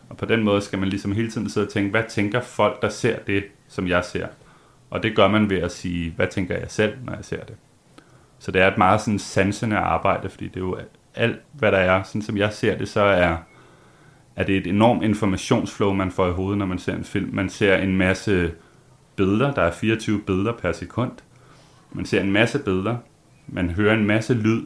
Og 0.10 0.18
på 0.18 0.26
den 0.26 0.44
måde 0.44 0.62
skal 0.62 0.80
man 0.80 0.90
ligesom 0.90 1.12
hele 1.12 1.32
tiden 1.32 1.50
sidde 1.50 1.68
og 1.68 1.72
tænke, 1.72 1.92
hvad 1.92 2.04
tænker 2.10 2.42
folk, 2.42 2.82
der 2.82 2.90
ser 2.90 3.20
det, 3.20 3.44
som 3.68 3.88
jeg 3.88 4.06
ser? 4.06 4.28
Og 4.90 5.04
det 5.04 5.16
gør 5.16 5.28
man 5.28 5.50
ved 5.50 5.58
at 5.58 5.72
sige, 5.72 6.14
hvad 6.16 6.28
tænker 6.28 6.58
jeg 6.58 6.72
selv, 6.72 6.94
når 7.04 7.14
jeg 7.14 7.26
ser 7.26 7.44
det? 7.44 7.56
Så 8.40 8.52
det 8.52 8.62
er 8.62 8.68
et 8.68 8.78
meget 8.78 9.02
sådan 9.02 9.20
sansende 9.20 9.78
arbejde, 9.78 10.30
fordi 10.30 10.48
det 10.48 10.56
er 10.56 10.60
jo 10.60 10.78
alt, 11.16 11.40
hvad 11.54 11.72
der 11.72 11.78
er. 11.78 12.04
Sådan 12.04 12.22
som 12.22 12.38
jeg 12.38 12.54
ser 12.54 12.78
det, 12.78 12.90
så 12.90 13.02
er, 13.02 13.38
er 14.36 14.44
det 14.44 14.58
et 14.58 14.68
enormt 14.68 15.04
informationsflow, 15.04 15.94
man 15.94 16.12
får 16.12 16.28
i 16.28 16.32
hovedet, 16.32 16.58
når 16.58 16.66
man 16.66 16.80
ser 16.80 16.96
en 16.96 17.04
film. 17.04 17.30
Man 17.34 17.50
ser 17.50 17.78
en 17.78 17.98
masse 17.98 18.52
billeder, 19.16 19.54
der 19.54 19.62
er 19.62 19.72
24 19.72 20.22
billeder 20.22 20.52
per 20.52 20.72
sekund. 20.72 21.12
Man 21.92 22.06
ser 22.06 22.22
en 22.22 22.32
masse 22.32 22.60
billeder, 22.60 22.98
man 23.48 23.70
hører 23.70 23.94
en 23.94 24.06
masse 24.06 24.34
lyd, 24.34 24.62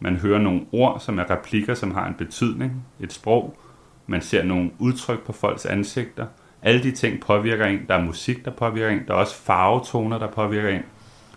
man 0.00 0.16
hører 0.16 0.38
nogle 0.38 0.60
ord, 0.72 1.00
som 1.00 1.18
er 1.18 1.30
replikker, 1.30 1.74
som 1.74 1.94
har 1.94 2.06
en 2.06 2.14
betydning, 2.14 2.84
et 3.00 3.12
sprog, 3.12 3.58
man 4.08 4.22
ser 4.22 4.44
nogle 4.44 4.70
udtryk 4.78 5.26
på 5.26 5.32
folks 5.32 5.66
ansigter. 5.66 6.26
Alle 6.62 6.82
de 6.82 6.90
ting 6.90 7.20
påvirker 7.20 7.66
en. 7.66 7.80
Der 7.88 7.94
er 7.94 8.04
musik, 8.04 8.44
der 8.44 8.50
påvirker 8.50 8.88
en. 8.88 9.02
Der 9.08 9.14
er 9.14 9.18
også 9.18 9.36
farvetoner, 9.36 10.18
der 10.18 10.26
påvirker 10.26 10.68
en. 10.68 10.82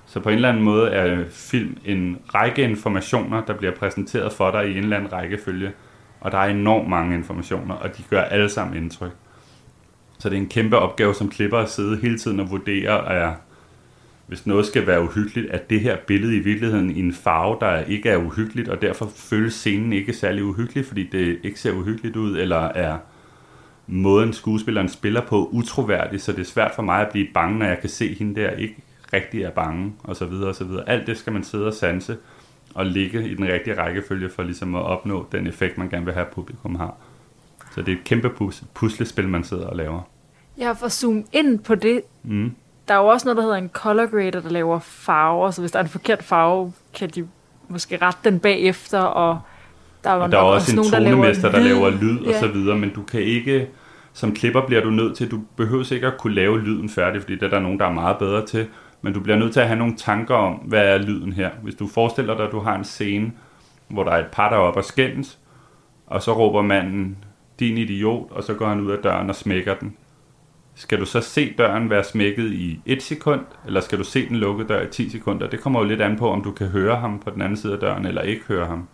Så 0.05 0.19
på 0.19 0.29
en 0.29 0.36
eller 0.36 0.49
anden 0.49 0.63
måde 0.63 0.89
er 0.89 1.23
film 1.29 1.77
en 1.86 2.17
række 2.36 2.63
informationer, 2.63 3.45
der 3.45 3.53
bliver 3.53 3.75
præsenteret 3.75 4.34
for 4.34 4.51
dig 4.51 4.67
i 4.67 4.71
en 4.71 4.84
eller 4.84 4.97
anden 4.97 5.13
rækkefølge. 5.13 5.71
Og 6.21 6.31
der 6.31 6.38
er 6.38 6.49
enormt 6.49 6.89
mange 6.89 7.15
informationer, 7.15 7.75
og 7.75 7.97
de 7.97 8.03
gør 8.10 8.21
alle 8.21 8.49
sammen 8.49 8.77
indtryk. 8.77 9.12
Så 10.19 10.29
det 10.29 10.36
er 10.36 10.41
en 10.41 10.49
kæmpe 10.49 10.77
opgave 10.77 11.13
som 11.15 11.29
klipper 11.29 11.57
at 11.57 11.69
sidde 11.69 11.97
hele 12.01 12.17
tiden 12.17 12.39
og 12.39 12.51
vurdere, 12.51 13.13
er, 13.13 13.34
hvis 14.31 14.45
noget 14.45 14.65
skal 14.65 14.87
være 14.87 15.03
uhyggeligt, 15.03 15.51
at 15.51 15.69
det 15.69 15.79
her 15.79 15.97
billede 16.07 16.35
i 16.35 16.39
virkeligheden 16.39 16.91
i 16.91 16.99
en 16.99 17.13
farve, 17.13 17.57
der 17.61 17.83
ikke 17.83 18.09
er 18.09 18.17
uhyggeligt, 18.17 18.69
og 18.69 18.81
derfor 18.81 19.11
føles 19.15 19.53
scenen 19.53 19.93
ikke 19.93 20.13
særlig 20.13 20.43
uhyggelig, 20.43 20.85
fordi 20.85 21.03
det 21.03 21.39
ikke 21.43 21.59
ser 21.59 21.71
uhyggeligt 21.71 22.15
ud, 22.15 22.37
eller 22.37 22.57
er 22.57 22.97
måden 23.87 24.33
skuespilleren 24.33 24.89
spiller 24.89 25.21
på 25.21 25.49
utroværdig, 25.51 26.21
så 26.21 26.31
det 26.31 26.39
er 26.39 26.45
svært 26.45 26.71
for 26.75 26.81
mig 26.81 27.01
at 27.01 27.09
blive 27.11 27.27
bange, 27.33 27.59
når 27.59 27.65
jeg 27.65 27.79
kan 27.79 27.89
se 27.89 28.13
hende 28.13 28.41
der 28.41 28.49
ikke 28.49 28.75
rigtig 29.13 29.43
er 29.43 29.51
bange, 29.51 29.93
og 30.03 30.15
så 30.15 30.25
videre, 30.25 30.49
og 30.49 30.55
så 30.55 30.63
videre. 30.63 30.89
Alt 30.89 31.07
det 31.07 31.17
skal 31.17 31.33
man 31.33 31.43
sidde 31.43 31.67
og 31.67 31.73
sanse 31.73 32.17
og 32.75 32.85
ligge 32.85 33.29
i 33.29 33.35
den 33.35 33.45
rigtige 33.45 33.77
rækkefølge 33.77 34.29
for 34.29 34.43
ligesom 34.43 34.75
at 34.75 34.81
opnå 34.81 35.27
den 35.31 35.47
effekt, 35.47 35.77
man 35.77 35.89
gerne 35.89 36.05
vil 36.05 36.13
have, 36.13 36.25
at 36.25 36.33
publikum 36.33 36.75
har. 36.75 36.95
Så 37.75 37.81
det 37.81 37.91
er 37.91 37.95
et 37.95 38.03
kæmpe 38.03 38.29
puslespil, 38.73 39.27
man 39.27 39.43
sidder 39.43 39.67
og 39.67 39.75
laver. 39.75 40.01
Ja, 40.57 40.71
for 40.71 40.85
at 40.85 40.91
zoome 40.91 41.23
ind 41.33 41.59
på 41.59 41.75
det, 41.75 42.01
mm 42.23 42.51
der 42.91 42.97
er 42.97 43.01
jo 43.01 43.08
også 43.08 43.27
noget, 43.27 43.38
der 43.38 43.43
hedder 43.43 43.58
en 43.58 43.69
color 43.69 44.06
grader, 44.06 44.41
der 44.41 44.49
laver 44.49 44.80
farver, 44.80 45.51
så 45.51 45.62
hvis 45.62 45.71
der 45.71 45.80
er 45.80 45.84
en 45.84 45.89
forkert 45.89 46.23
farve, 46.23 46.73
kan 46.93 47.10
de 47.10 47.27
måske 47.67 47.97
rette 48.01 48.19
den 48.23 48.39
bagefter, 48.39 48.99
og 48.99 49.39
der 50.04 50.10
er, 50.10 50.13
og 50.13 50.32
der 50.32 50.38
er 50.38 50.41
også, 50.41 50.77
også 50.77 50.95
en 50.95 51.01
nogen, 51.01 51.13
tonemester, 51.13 51.51
der 51.51 51.60
laver 51.60 51.89
lyd, 51.89 51.97
der 51.97 52.04
laver 52.04 52.19
lyd 52.19 52.25
ja. 52.25 52.30
og 52.30 52.36
så 52.39 52.47
videre, 52.47 52.77
men 52.77 52.89
du 52.89 53.04
kan 53.04 53.21
ikke, 53.21 53.67
som 54.13 54.34
klipper 54.34 54.62
bliver 54.67 54.82
du 54.82 54.89
nødt 54.89 55.17
til, 55.17 55.32
du 55.32 55.41
behøver 55.56 55.93
ikke 55.93 56.08
at 56.08 56.17
kunne 56.17 56.34
lave 56.34 56.62
lyden 56.62 56.89
færdig, 56.89 57.21
fordi 57.21 57.36
det 57.36 57.43
er 57.43 57.49
der 57.49 57.60
nogen, 57.60 57.80
der 57.80 57.86
er 57.86 57.91
meget 57.91 58.17
bedre 58.17 58.45
til, 58.45 58.67
men 59.01 59.13
du 59.13 59.19
bliver 59.19 59.38
nødt 59.38 59.54
til 59.54 59.60
at 59.60 59.67
have 59.67 59.80
nogle 59.80 59.95
tanker 59.97 60.36
om, 60.36 60.54
hvad 60.54 60.86
er 60.86 60.97
lyden 60.97 61.34
her. 61.34 61.49
Hvis 61.63 61.75
du 61.75 61.88
forestiller 61.88 62.36
dig, 62.38 62.45
at 62.45 62.51
du 62.51 62.60
har 62.60 62.75
en 62.75 62.84
scene, 62.84 63.32
hvor 63.88 64.04
der 64.04 64.12
er 64.12 64.19
et 64.19 64.32
par, 64.32 64.49
der 64.49 64.56
er 64.56 64.62
op 64.62 64.77
og 64.77 64.86
skændes, 64.86 65.39
og 66.08 66.21
så 66.21 66.34
råber 66.34 66.62
manden, 66.62 67.17
din 67.60 67.77
idiot, 67.77 68.32
og 68.32 68.43
så 68.43 68.54
går 68.54 68.67
han 68.67 68.80
ud 68.80 68.91
af 68.91 68.97
døren 68.97 69.30
og 69.30 69.36
smækker 69.36 69.75
den 69.75 69.95
skal 70.75 70.99
du 70.99 71.05
så 71.05 71.21
se 71.21 71.53
døren 71.57 71.89
være 71.89 72.03
smækket 72.03 72.51
i 72.51 72.79
et 72.86 73.03
sekund, 73.03 73.41
eller 73.65 73.81
skal 73.81 73.97
du 73.97 74.03
se 74.03 74.29
den 74.29 74.38
lukkede 74.38 74.67
dør 74.67 74.81
i 74.81 74.88
10 74.88 75.10
sekunder? 75.10 75.47
Det 75.47 75.60
kommer 75.60 75.79
jo 75.79 75.86
lidt 75.86 76.01
an 76.01 76.17
på, 76.17 76.29
om 76.29 76.43
du 76.43 76.51
kan 76.51 76.67
høre 76.67 76.95
ham 76.95 77.19
på 77.19 77.29
den 77.29 77.41
anden 77.41 77.57
side 77.57 77.73
af 77.73 77.79
døren, 77.79 78.05
eller 78.05 78.21
ikke 78.21 78.41
høre 78.47 78.65
ham. 78.65 78.88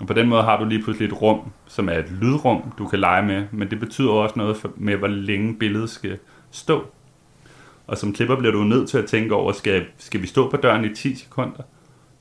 Og 0.00 0.06
på 0.06 0.12
den 0.12 0.28
måde 0.28 0.42
har 0.42 0.58
du 0.58 0.64
lige 0.64 0.82
pludselig 0.82 1.06
et 1.06 1.22
rum, 1.22 1.40
som 1.66 1.88
er 1.88 1.92
et 1.92 2.12
lydrum, 2.20 2.72
du 2.78 2.86
kan 2.86 2.98
lege 2.98 3.22
med, 3.26 3.44
men 3.50 3.70
det 3.70 3.80
betyder 3.80 4.10
også 4.10 4.34
noget 4.36 4.56
med, 4.76 4.96
hvor 4.96 5.08
længe 5.08 5.54
billedet 5.54 5.90
skal 5.90 6.18
stå. 6.50 6.86
Og 7.86 7.98
som 7.98 8.12
klipper 8.12 8.36
bliver 8.36 8.52
du 8.52 8.64
nødt 8.64 8.88
til 8.88 8.98
at 8.98 9.06
tænke 9.06 9.34
over, 9.34 9.52
skal, 9.52 9.86
skal 9.98 10.22
vi 10.22 10.26
stå 10.26 10.50
på 10.50 10.56
døren 10.56 10.84
i 10.84 10.94
10 10.94 11.14
sekunder? 11.14 11.62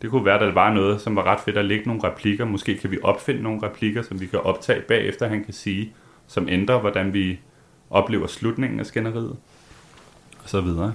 Det 0.02 0.10
kunne 0.10 0.26
være, 0.26 0.36
at 0.36 0.42
der 0.42 0.54
var 0.54 0.74
noget, 0.74 1.02
som 1.02 1.16
var 1.16 1.24
ret 1.24 1.40
fedt 1.40 1.58
at 1.58 1.66
lægge 1.66 1.88
nogle 1.88 2.04
replikker. 2.04 2.46
Måske 2.46 2.78
kan 2.78 2.92
vi 2.92 2.98
opfinde 3.04 3.44
nogle 3.44 3.64
replikker, 3.64 4.02
som 4.02 4.20
vi 4.20 4.26
kan 4.26 4.40
optage 4.40 4.82
bagefter, 4.82 5.28
han 5.28 5.44
kan 5.44 5.54
sige, 5.54 5.94
som 6.28 6.50
ændrer, 6.50 6.80
hvordan 6.80 7.14
vi 7.14 7.40
oplever 7.92 8.28
slutningen 8.28 8.80
af 8.80 8.86
skænderiet, 8.86 9.36
og 10.44 10.50
så 10.50 10.62
videre. 10.62 10.94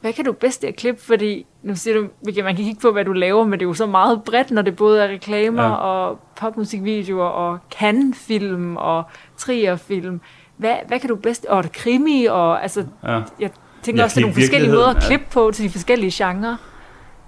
Hvad 0.00 0.12
kan 0.12 0.24
du 0.24 0.32
bedst 0.32 0.64
at 0.64 0.76
klippe? 0.76 1.02
Fordi 1.02 1.46
nu 1.62 1.76
siger 1.76 1.94
du, 2.00 2.08
kan- 2.34 2.44
man 2.44 2.56
kan 2.56 2.64
kigge 2.64 2.80
på, 2.80 2.92
hvad 2.92 3.04
du 3.04 3.12
laver, 3.12 3.44
men 3.44 3.52
det 3.52 3.62
er 3.62 3.68
jo 3.68 3.74
så 3.74 3.86
meget 3.86 4.22
bredt, 4.24 4.50
når 4.50 4.62
det 4.62 4.76
både 4.76 5.02
er 5.02 5.08
reklamer 5.08 5.62
Ja. 5.62 5.68
ja. 5.68 5.74
og 5.74 6.20
popmusikvideoer 6.36 7.24
og 7.26 7.58
Cannes-film 7.78 8.76
og 8.76 9.02
Trier-film. 9.36 10.20
Hvad, 10.56 10.74
hvad 10.88 11.00
kan 11.00 11.08
du 11.08 11.16
bedst? 11.16 11.44
Og 11.46 11.64
krimi, 11.72 12.24
og 12.24 12.62
altså, 12.62 12.80
Ja. 13.04 13.20
jeg 13.40 13.50
tænker 13.82 14.00
Jeg 14.00 14.04
også, 14.04 14.14
det 14.14 14.20
er 14.20 14.20
kan 14.20 14.20
i 14.20 14.22
nogle 14.22 14.34
forskellige 14.34 14.72
måder 14.72 14.88
at 14.88 15.02
klippe 15.02 15.26
på 15.32 15.50
til 15.54 15.64
de 15.64 15.70
forskellige 15.70 16.24
genrer. 16.24 16.56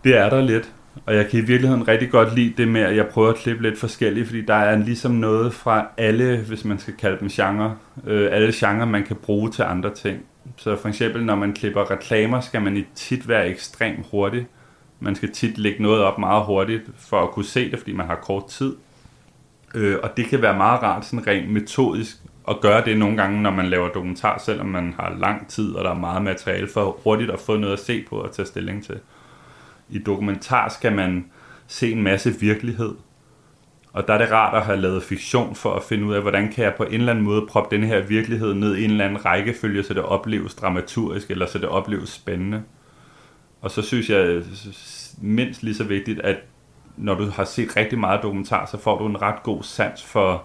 Det 0.05 0.17
er 0.17 0.31
der 0.31 0.41
lidt. 0.41 0.73
Og 1.07 1.15
jeg 1.15 1.29
kan 1.29 1.39
i 1.41 1.43
virkeligheden 1.43 1.89
rigtig 1.89 2.11
godt 2.11 2.35
lide 2.35 2.55
det 2.57 2.69
med, 2.69 2.81
at 2.81 2.97
jeg 2.97 3.07
prøver 3.07 3.29
at 3.29 3.37
klippe 3.37 3.63
lidt 3.63 3.79
forskelligt, 3.79 4.27
fordi 4.27 4.41
der 4.41 4.55
er 4.55 4.77
ligesom 4.77 5.13
noget 5.13 5.55
fra 5.55 5.87
alle, 5.97 6.37
hvis 6.49 6.65
man 6.65 6.79
skal 6.79 6.95
kalde 6.95 7.21
dem 7.21 7.29
genre, 7.29 7.77
øh, 8.07 8.29
alle 8.33 8.53
genre, 8.55 8.87
man 8.87 9.05
kan 9.05 9.17
bruge 9.17 9.51
til 9.51 9.63
andre 9.63 9.95
ting. 9.95 10.19
Så 10.57 10.77
for 10.77 10.89
eksempel, 10.89 11.25
når 11.25 11.35
man 11.35 11.53
klipper 11.53 11.91
reklamer, 11.91 12.41
skal 12.41 12.63
man 12.63 12.77
i 12.77 12.85
tit 12.95 13.29
være 13.29 13.49
ekstremt 13.49 14.07
hurtig. 14.11 14.47
Man 15.01 15.15
skal 15.15 15.33
tit 15.33 15.59
lægge 15.59 15.83
noget 15.83 16.03
op 16.03 16.19
meget 16.19 16.45
hurtigt 16.45 16.83
for 16.99 17.21
at 17.23 17.31
kunne 17.31 17.45
se 17.45 17.71
det, 17.71 17.79
fordi 17.79 17.93
man 17.93 18.07
har 18.07 18.15
kort 18.15 18.47
tid. 18.47 18.77
Øh, 19.75 19.99
og 20.03 20.17
det 20.17 20.27
kan 20.27 20.43
være 20.43 20.57
meget 20.57 20.83
rart, 20.83 21.07
sådan 21.07 21.27
rent 21.27 21.53
metodisk, 21.53 22.17
at 22.49 22.61
gøre 22.61 22.85
det 22.85 22.99
nogle 22.99 23.17
gange, 23.17 23.43
når 23.43 23.51
man 23.51 23.67
laver 23.67 23.89
dokumentar, 23.89 24.39
selvom 24.39 24.67
man 24.67 24.95
har 24.99 25.17
lang 25.21 25.49
tid, 25.49 25.75
og 25.75 25.85
der 25.85 25.91
er 25.91 25.99
meget 25.99 26.23
materiale 26.23 26.69
for 26.75 26.99
hurtigt 27.05 27.31
at 27.31 27.41
få 27.41 27.57
noget 27.57 27.73
at 27.73 27.81
se 27.81 28.05
på 28.09 28.17
og 28.17 28.33
tage 28.33 28.47
stilling 28.47 28.85
til. 28.85 29.01
I 29.93 29.99
dokumentar 29.99 30.69
skal 30.69 30.93
man 30.93 31.25
se 31.67 31.93
en 31.93 32.03
masse 32.03 32.41
virkelighed, 32.41 32.95
og 33.93 34.09
der 34.09 34.15
er 34.15 34.19
det 34.19 34.31
rart 34.31 34.57
at 34.57 34.63
have 34.63 34.81
lavet 34.81 35.03
fiktion 35.03 35.55
for 35.55 35.75
at 35.75 35.83
finde 35.83 36.05
ud 36.05 36.15
af, 36.15 36.23
hvordan 36.23 36.53
kan 36.53 36.65
jeg 36.65 36.75
på 36.77 36.83
en 36.83 36.93
eller 36.93 37.13
anden 37.13 37.25
måde 37.25 37.47
proppe 37.49 37.77
den 37.77 37.85
her 37.85 38.01
virkelighed 38.01 38.55
ned 38.55 38.77
i 38.77 38.85
en 38.85 38.91
eller 38.91 39.05
anden 39.05 39.25
rækkefølge, 39.25 39.83
så 39.83 39.95
det 39.95 40.03
opleves 40.03 40.55
dramaturgisk, 40.55 41.31
eller 41.31 41.47
så 41.47 41.59
det 41.59 41.69
opleves 41.69 42.09
spændende. 42.09 42.63
Og 43.61 43.71
så 43.71 43.83
synes 43.83 44.11
jeg 44.11 44.27
øh, 44.27 44.45
mindst 45.21 45.63
lige 45.63 45.75
så 45.75 45.85
vigtigt, 45.85 46.21
at 46.21 46.37
når 46.97 47.15
du 47.15 47.25
har 47.27 47.45
set 47.45 47.77
rigtig 47.77 47.99
meget 47.99 48.23
dokumentar, 48.23 48.67
så 48.67 48.79
får 48.79 48.99
du 48.99 49.07
en 49.07 49.23
ret 49.23 49.43
god 49.43 49.63
sans 49.63 50.05
for, 50.05 50.45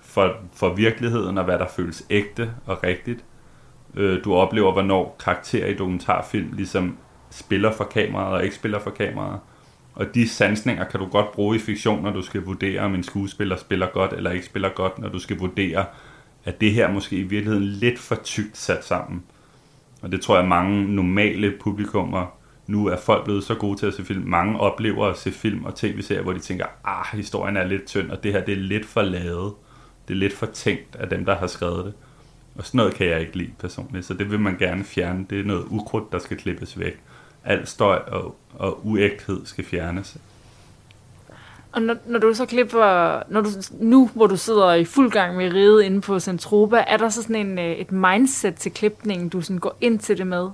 for, 0.00 0.36
for 0.54 0.74
virkeligheden 0.74 1.38
og 1.38 1.44
hvad 1.44 1.58
der 1.58 1.66
føles 1.68 2.06
ægte 2.10 2.50
og 2.66 2.82
rigtigt. 2.82 3.24
Øh, 3.96 4.24
Du 4.24 4.34
oplever, 4.34 4.72
hvornår 4.72 5.16
karakterer 5.24 5.66
i 5.66 5.74
dokumentarfilm 5.74 6.52
ligesom 6.52 6.96
spiller 7.30 7.72
for 7.72 7.84
kameraet 7.84 8.34
og 8.34 8.44
ikke 8.44 8.56
spiller 8.56 8.78
for 8.78 8.90
kameraet. 8.90 9.40
Og 9.94 10.14
de 10.14 10.28
sansninger 10.28 10.84
kan 10.84 11.00
du 11.00 11.06
godt 11.06 11.32
bruge 11.32 11.56
i 11.56 11.58
fiktion, 11.58 12.02
når 12.02 12.10
du 12.10 12.22
skal 12.22 12.42
vurdere, 12.42 12.80
om 12.80 12.94
en 12.94 13.02
skuespiller 13.02 13.56
spiller 13.56 13.86
godt 13.86 14.12
eller 14.12 14.30
ikke 14.30 14.46
spiller 14.46 14.68
godt, 14.68 14.98
når 14.98 15.08
du 15.08 15.18
skal 15.18 15.38
vurdere, 15.38 15.84
at 16.44 16.60
det 16.60 16.72
her 16.72 16.92
måske 16.92 17.16
i 17.16 17.22
virkeligheden 17.22 17.66
lidt 17.66 17.98
for 17.98 18.14
tykt 18.14 18.56
sat 18.56 18.84
sammen. 18.84 19.22
Og 20.02 20.12
det 20.12 20.20
tror 20.20 20.38
jeg, 20.38 20.48
mange 20.48 20.94
normale 20.94 21.54
publikummer, 21.60 22.26
nu 22.66 22.86
er 22.86 22.96
folk 22.96 23.24
blevet 23.24 23.44
så 23.44 23.54
gode 23.54 23.78
til 23.78 23.86
at 23.86 23.94
se 23.94 24.04
film, 24.04 24.22
mange 24.26 24.60
oplever 24.60 25.06
at 25.06 25.18
se 25.18 25.32
film 25.32 25.64
og 25.64 25.74
tv-serier, 25.74 26.22
hvor 26.22 26.32
de 26.32 26.38
tænker, 26.38 26.66
ah, 26.84 27.06
historien 27.12 27.56
er 27.56 27.64
lidt 27.66 27.86
tynd, 27.86 28.10
og 28.10 28.22
det 28.22 28.32
her 28.32 28.44
det 28.44 28.52
er 28.52 28.62
lidt 28.62 28.86
for 28.86 29.02
lavet. 29.02 29.52
Det 30.08 30.14
er 30.14 30.18
lidt 30.18 30.32
for 30.32 30.46
tænkt 30.46 30.96
af 30.96 31.08
dem, 31.08 31.24
der 31.24 31.36
har 31.36 31.46
skrevet 31.46 31.84
det. 31.84 31.94
Og 32.54 32.66
sådan 32.66 32.78
noget 32.78 32.94
kan 32.94 33.06
jeg 33.06 33.20
ikke 33.20 33.36
lide 33.36 33.52
personligt, 33.58 34.06
så 34.06 34.14
det 34.14 34.30
vil 34.30 34.40
man 34.40 34.56
gerne 34.58 34.84
fjerne. 34.84 35.26
Det 35.30 35.40
er 35.40 35.44
noget 35.44 35.66
ukrudt, 35.70 36.12
der 36.12 36.18
skal 36.18 36.36
klippes 36.36 36.78
væk. 36.78 37.00
Al 37.44 37.66
støj 37.66 37.96
og, 37.96 38.36
og 38.58 38.86
uægthed 38.86 39.46
skal 39.46 39.64
fjernes. 39.64 40.16
Og 41.72 41.82
når, 41.82 41.96
når 42.06 42.18
du 42.18 42.34
så 42.34 42.46
klipper, 42.46 43.22
når 43.28 43.40
du, 43.40 43.48
nu 43.80 44.10
hvor 44.14 44.26
du 44.26 44.36
sidder 44.36 44.74
i 44.74 44.84
fuld 44.84 45.10
gang 45.10 45.36
med 45.36 45.52
riget 45.52 45.82
inde 45.82 46.00
på 46.00 46.20
Centropa, 46.20 46.84
er 46.86 46.96
der 46.96 47.08
så 47.08 47.22
sådan 47.22 47.36
en, 47.36 47.58
øh, 47.58 47.72
et 47.72 47.92
mindset 47.92 48.54
til 48.54 48.72
klipningen, 48.72 49.28
du 49.28 49.40
sådan 49.40 49.58
går 49.58 49.76
ind 49.80 49.98
til 49.98 50.18
det 50.18 50.26
med? 50.26 50.48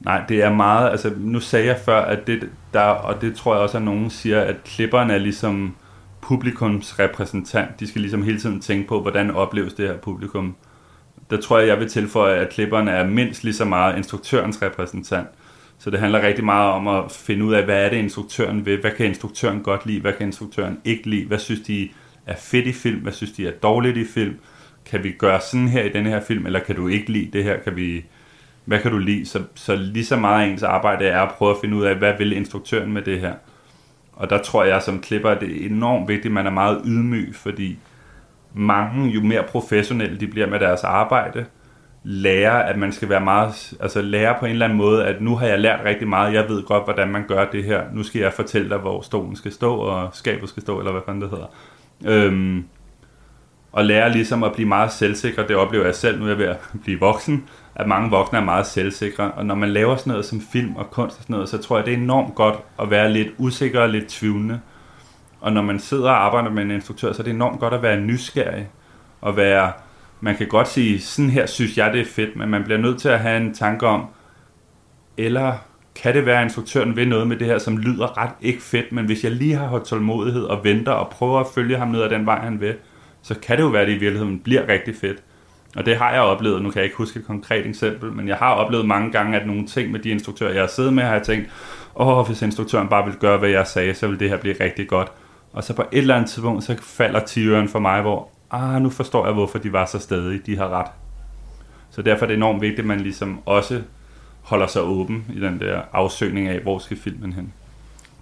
Nej, 0.00 0.24
det 0.28 0.42
er 0.42 0.52
meget, 0.52 0.90
altså 0.90 1.12
nu 1.16 1.40
sagde 1.40 1.66
jeg 1.66 1.80
før, 1.84 2.00
at 2.00 2.26
det 2.26 2.50
der, 2.72 2.80
og 2.80 3.20
det 3.20 3.36
tror 3.36 3.54
jeg 3.54 3.62
også, 3.62 3.76
at 3.76 3.82
nogen 3.82 4.10
siger, 4.10 4.40
at 4.40 4.56
klipperen 4.64 5.10
er 5.10 5.18
ligesom 5.18 5.76
publikums 6.20 6.98
repræsentant. 6.98 7.80
De 7.80 7.86
skal 7.86 8.00
ligesom 8.00 8.22
hele 8.22 8.40
tiden 8.40 8.60
tænke 8.60 8.88
på, 8.88 9.00
hvordan 9.00 9.30
opleves 9.30 9.74
det 9.74 9.88
her 9.88 9.96
publikum. 9.96 10.56
Der 11.30 11.40
tror 11.40 11.58
jeg, 11.58 11.68
jeg 11.68 11.78
vil 11.78 11.88
tilføje, 11.88 12.36
at 12.36 12.48
klipperen 12.48 12.88
er 12.88 13.06
mindst 13.06 13.44
lige 13.44 13.54
så 13.54 13.64
meget 13.64 13.96
instruktørens 13.96 14.62
repræsentant. 14.62 15.28
Så 15.78 15.90
det 15.90 16.00
handler 16.00 16.26
rigtig 16.26 16.44
meget 16.44 16.72
om 16.72 16.88
at 16.88 17.12
finde 17.12 17.44
ud 17.44 17.54
af, 17.54 17.64
hvad 17.64 17.84
er 17.84 17.88
det 17.90 17.96
instruktøren 17.96 18.66
vil, 18.66 18.80
hvad 18.80 18.90
kan 18.90 19.06
instruktøren 19.06 19.62
godt 19.62 19.86
lide, 19.86 20.00
hvad 20.00 20.12
kan 20.12 20.26
instruktøren 20.26 20.78
ikke 20.84 21.10
lide, 21.10 21.26
hvad 21.26 21.38
synes 21.38 21.60
de 21.60 21.88
er 22.26 22.36
fedt 22.36 22.66
i 22.66 22.72
film, 22.72 23.00
hvad 23.00 23.12
synes 23.12 23.32
de 23.32 23.46
er 23.46 23.52
dårligt 23.52 23.96
i 23.96 24.04
film, 24.04 24.36
kan 24.84 25.04
vi 25.04 25.12
gøre 25.12 25.40
sådan 25.40 25.68
her 25.68 25.82
i 25.82 25.88
denne 25.88 26.10
her 26.10 26.20
film, 26.20 26.46
eller 26.46 26.60
kan 26.60 26.76
du 26.76 26.88
ikke 26.88 27.12
lide 27.12 27.30
det 27.32 27.44
her, 27.44 27.58
kan 27.58 27.76
vi, 27.76 28.04
hvad 28.64 28.80
kan 28.80 28.90
du 28.90 28.98
lide? 28.98 29.26
Så, 29.26 29.42
så 29.54 29.76
lige 29.76 30.04
så 30.04 30.16
meget 30.16 30.44
af 30.44 30.52
ens 30.52 30.62
arbejde 30.62 31.06
er 31.06 31.20
at 31.20 31.34
prøve 31.34 31.50
at 31.50 31.56
finde 31.60 31.76
ud 31.76 31.84
af, 31.84 31.96
hvad 31.96 32.12
vil 32.18 32.32
instruktøren 32.32 32.92
med 32.92 33.02
det 33.02 33.20
her. 33.20 33.34
Og 34.12 34.30
der 34.30 34.42
tror 34.42 34.64
jeg 34.64 34.82
som 34.82 35.00
klipper, 35.00 35.30
at 35.30 35.40
det 35.40 35.62
er 35.62 35.66
enormt 35.66 36.08
vigtigt, 36.08 36.26
at 36.26 36.32
man 36.32 36.46
er 36.46 36.50
meget 36.50 36.82
ydmyg, 36.84 37.34
fordi 37.34 37.78
mange, 38.54 39.10
jo 39.10 39.22
mere 39.22 39.42
professionelle 39.42 40.20
de 40.20 40.26
bliver 40.26 40.46
med 40.46 40.60
deres 40.60 40.84
arbejde, 40.84 41.46
lærer, 42.02 42.52
at 42.52 42.78
man 42.78 42.92
skal 42.92 43.08
være 43.08 43.20
meget, 43.20 43.74
altså 43.80 44.02
lære 44.02 44.36
på 44.40 44.46
en 44.46 44.52
eller 44.52 44.64
anden 44.64 44.78
måde, 44.78 45.06
at 45.06 45.20
nu 45.20 45.36
har 45.36 45.46
jeg 45.46 45.58
lært 45.58 45.80
rigtig 45.84 46.08
meget, 46.08 46.34
jeg 46.34 46.48
ved 46.48 46.62
godt, 46.62 46.84
hvordan 46.84 47.08
man 47.08 47.24
gør 47.28 47.44
det 47.44 47.64
her, 47.64 47.82
nu 47.92 48.02
skal 48.02 48.20
jeg 48.20 48.32
fortælle 48.32 48.70
dig, 48.70 48.78
hvor 48.78 49.00
stolen 49.00 49.36
skal 49.36 49.52
stå, 49.52 49.74
og 49.74 50.08
skabet 50.12 50.48
skal 50.48 50.62
stå, 50.62 50.78
eller 50.78 50.92
hvad 50.92 51.02
fanden 51.06 51.22
det 51.22 51.30
hedder. 51.30 51.46
Øhm, 52.06 52.64
og 53.72 53.84
lære 53.84 54.12
ligesom 54.12 54.42
at 54.42 54.52
blive 54.52 54.68
meget 54.68 54.92
selvsikker, 54.92 55.46
det 55.46 55.56
oplever 55.56 55.84
jeg 55.84 55.94
selv, 55.94 56.18
nu 56.18 56.24
er 56.24 56.28
jeg 56.28 56.38
ved 56.38 56.46
at 56.46 56.56
blive 56.84 57.00
voksen, 57.00 57.44
at 57.74 57.88
mange 57.88 58.10
voksne 58.10 58.38
er 58.38 58.44
meget 58.44 58.66
selvsikre, 58.66 59.30
og 59.30 59.46
når 59.46 59.54
man 59.54 59.68
laver 59.68 59.96
sådan 59.96 60.10
noget 60.10 60.24
som 60.24 60.40
film 60.52 60.76
og 60.76 60.90
kunst 60.90 61.16
og 61.16 61.22
sådan 61.22 61.34
noget, 61.34 61.48
så 61.48 61.58
tror 61.58 61.76
jeg, 61.76 61.86
det 61.86 61.94
er 61.94 61.98
enormt 61.98 62.34
godt 62.34 62.56
at 62.82 62.90
være 62.90 63.12
lidt 63.12 63.28
usikker 63.38 63.80
og 63.80 63.88
lidt 63.88 64.08
tvivlende. 64.08 64.60
Og 65.40 65.52
når 65.52 65.62
man 65.62 65.78
sidder 65.78 66.10
og 66.10 66.24
arbejder 66.24 66.50
med 66.50 66.62
en 66.62 66.70
instruktør, 66.70 67.12
så 67.12 67.22
er 67.22 67.24
det 67.24 67.34
enormt 67.34 67.60
godt 67.60 67.74
at 67.74 67.82
være 67.82 68.00
nysgerrig, 68.00 68.68
og 69.20 69.36
være, 69.36 69.72
man 70.20 70.36
kan 70.36 70.48
godt 70.48 70.68
sige, 70.68 71.00
sådan 71.00 71.30
her 71.30 71.46
synes 71.46 71.78
jeg, 71.78 71.92
det 71.92 72.00
er 72.00 72.04
fedt, 72.04 72.36
men 72.36 72.48
man 72.48 72.64
bliver 72.64 72.78
nødt 72.78 73.00
til 73.00 73.08
at 73.08 73.20
have 73.20 73.36
en 73.36 73.54
tanke 73.54 73.86
om, 73.86 74.06
eller 75.16 75.52
kan 75.94 76.14
det 76.14 76.26
være, 76.26 76.38
at 76.38 76.44
instruktøren 76.44 76.96
vil 76.96 77.08
noget 77.08 77.28
med 77.28 77.36
det 77.36 77.46
her, 77.46 77.58
som 77.58 77.78
lyder 77.78 78.18
ret 78.18 78.30
ikke 78.40 78.62
fedt, 78.62 78.92
men 78.92 79.06
hvis 79.06 79.24
jeg 79.24 79.32
lige 79.32 79.54
har 79.54 79.66
holdt 79.66 79.84
tålmodighed 79.84 80.42
og 80.42 80.64
venter 80.64 80.92
og 80.92 81.08
prøver 81.08 81.40
at 81.40 81.46
følge 81.54 81.76
ham 81.76 81.88
ned 81.88 82.02
ad 82.02 82.10
den 82.10 82.26
vej, 82.26 82.38
han 82.38 82.60
vil, 82.60 82.74
så 83.22 83.34
kan 83.34 83.56
det 83.56 83.62
jo 83.62 83.68
være, 83.68 83.82
at 83.82 83.88
det 83.88 83.94
i 83.94 83.98
virkeligheden 83.98 84.38
bliver 84.38 84.68
rigtig 84.68 84.96
fedt. 84.96 85.22
Og 85.76 85.86
det 85.86 85.96
har 85.96 86.12
jeg 86.12 86.20
oplevet, 86.20 86.62
nu 86.62 86.70
kan 86.70 86.78
jeg 86.78 86.84
ikke 86.84 86.96
huske 86.96 87.18
et 87.18 87.26
konkret 87.26 87.66
eksempel, 87.66 88.12
men 88.12 88.28
jeg 88.28 88.36
har 88.36 88.54
oplevet 88.54 88.86
mange 88.86 89.12
gange, 89.12 89.40
at 89.40 89.46
nogle 89.46 89.66
ting 89.66 89.90
med 89.92 90.00
de 90.00 90.08
instruktører, 90.08 90.52
jeg 90.52 90.62
har 90.62 90.68
siddet 90.68 90.92
med, 90.92 91.02
har 91.02 91.12
jeg 91.12 91.22
tænkt, 91.22 91.50
åh, 91.96 92.26
hvis 92.26 92.42
instruktøren 92.42 92.88
bare 92.88 93.04
vil 93.04 93.14
gøre, 93.14 93.38
hvad 93.38 93.48
jeg 93.48 93.66
sagde, 93.66 93.94
så 93.94 94.06
vil 94.08 94.20
det 94.20 94.28
her 94.28 94.36
blive 94.36 94.54
rigtig 94.60 94.88
godt. 94.88 95.12
Og 95.52 95.64
så 95.64 95.74
på 95.74 95.82
et 95.92 95.98
eller 95.98 96.14
andet 96.14 96.30
tidspunkt, 96.30 96.64
så 96.64 96.76
falder 96.82 97.20
tiøren 97.20 97.68
for 97.68 97.78
mig, 97.78 98.00
hvor, 98.00 98.30
ah, 98.50 98.82
nu 98.82 98.90
forstår 98.90 99.24
jeg, 99.26 99.34
hvorfor 99.34 99.58
de 99.58 99.72
var 99.72 99.86
så 99.86 99.98
stadig, 99.98 100.46
de 100.46 100.56
har 100.56 100.68
ret. 100.68 100.90
Så 101.90 102.02
derfor 102.02 102.24
er 102.24 102.26
det 102.26 102.36
enormt 102.36 102.60
vigtigt, 102.60 102.80
at 102.80 102.86
man 102.86 103.00
ligesom 103.00 103.40
også 103.46 103.82
holder 104.42 104.66
sig 104.66 104.82
åben 104.82 105.26
i 105.34 105.40
den 105.40 105.60
der 105.60 105.80
afsøgning 105.92 106.48
af, 106.48 106.60
hvor 106.60 106.78
skal 106.78 106.96
filmen 106.96 107.32
hen. 107.32 107.52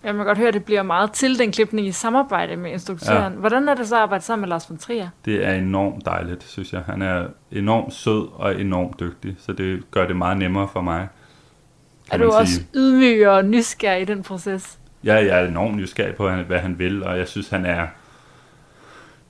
Jeg 0.04 0.14
må 0.14 0.24
godt 0.24 0.38
høre, 0.38 0.48
at 0.48 0.54
det 0.54 0.64
bliver 0.64 0.82
meget 0.82 1.12
til 1.12 1.38
den 1.38 1.52
klipning 1.52 1.86
i 1.86 1.92
samarbejde 1.92 2.56
med 2.56 2.72
instruktøren. 2.72 3.32
Ja. 3.32 3.38
Hvordan 3.38 3.68
er 3.68 3.74
det 3.74 3.88
så 3.88 3.96
at 3.96 4.02
arbejde 4.02 4.24
sammen 4.24 4.40
med 4.40 4.48
Lars 4.48 4.70
von 4.70 4.78
Trier? 4.78 5.08
Det 5.24 5.46
er 5.46 5.52
enormt 5.52 6.06
dejligt, 6.06 6.42
synes 6.42 6.72
jeg. 6.72 6.82
Han 6.86 7.02
er 7.02 7.26
enormt 7.52 7.92
sød 7.92 8.28
og 8.34 8.60
enormt 8.60 9.00
dygtig, 9.00 9.36
så 9.38 9.52
det 9.52 9.90
gør 9.90 10.06
det 10.06 10.16
meget 10.16 10.36
nemmere 10.36 10.68
for 10.72 10.80
mig. 10.80 11.00
Er 11.00 12.10
kan 12.10 12.20
du 12.20 12.26
man 12.26 12.36
også 12.36 12.54
sige. 12.54 12.66
ydmyg 12.74 13.28
og 13.28 13.44
nysgerrig 13.44 14.02
i 14.02 14.04
den 14.04 14.22
proces? 14.22 14.78
Ja, 15.04 15.14
jeg 15.14 15.42
er 15.42 15.48
enormt 15.48 15.76
nysgerrig 15.76 16.14
på, 16.14 16.30
hvad 16.30 16.58
han 16.58 16.78
vil, 16.78 17.04
og 17.04 17.18
jeg 17.18 17.28
synes, 17.28 17.48
han 17.48 17.66
er... 17.66 17.86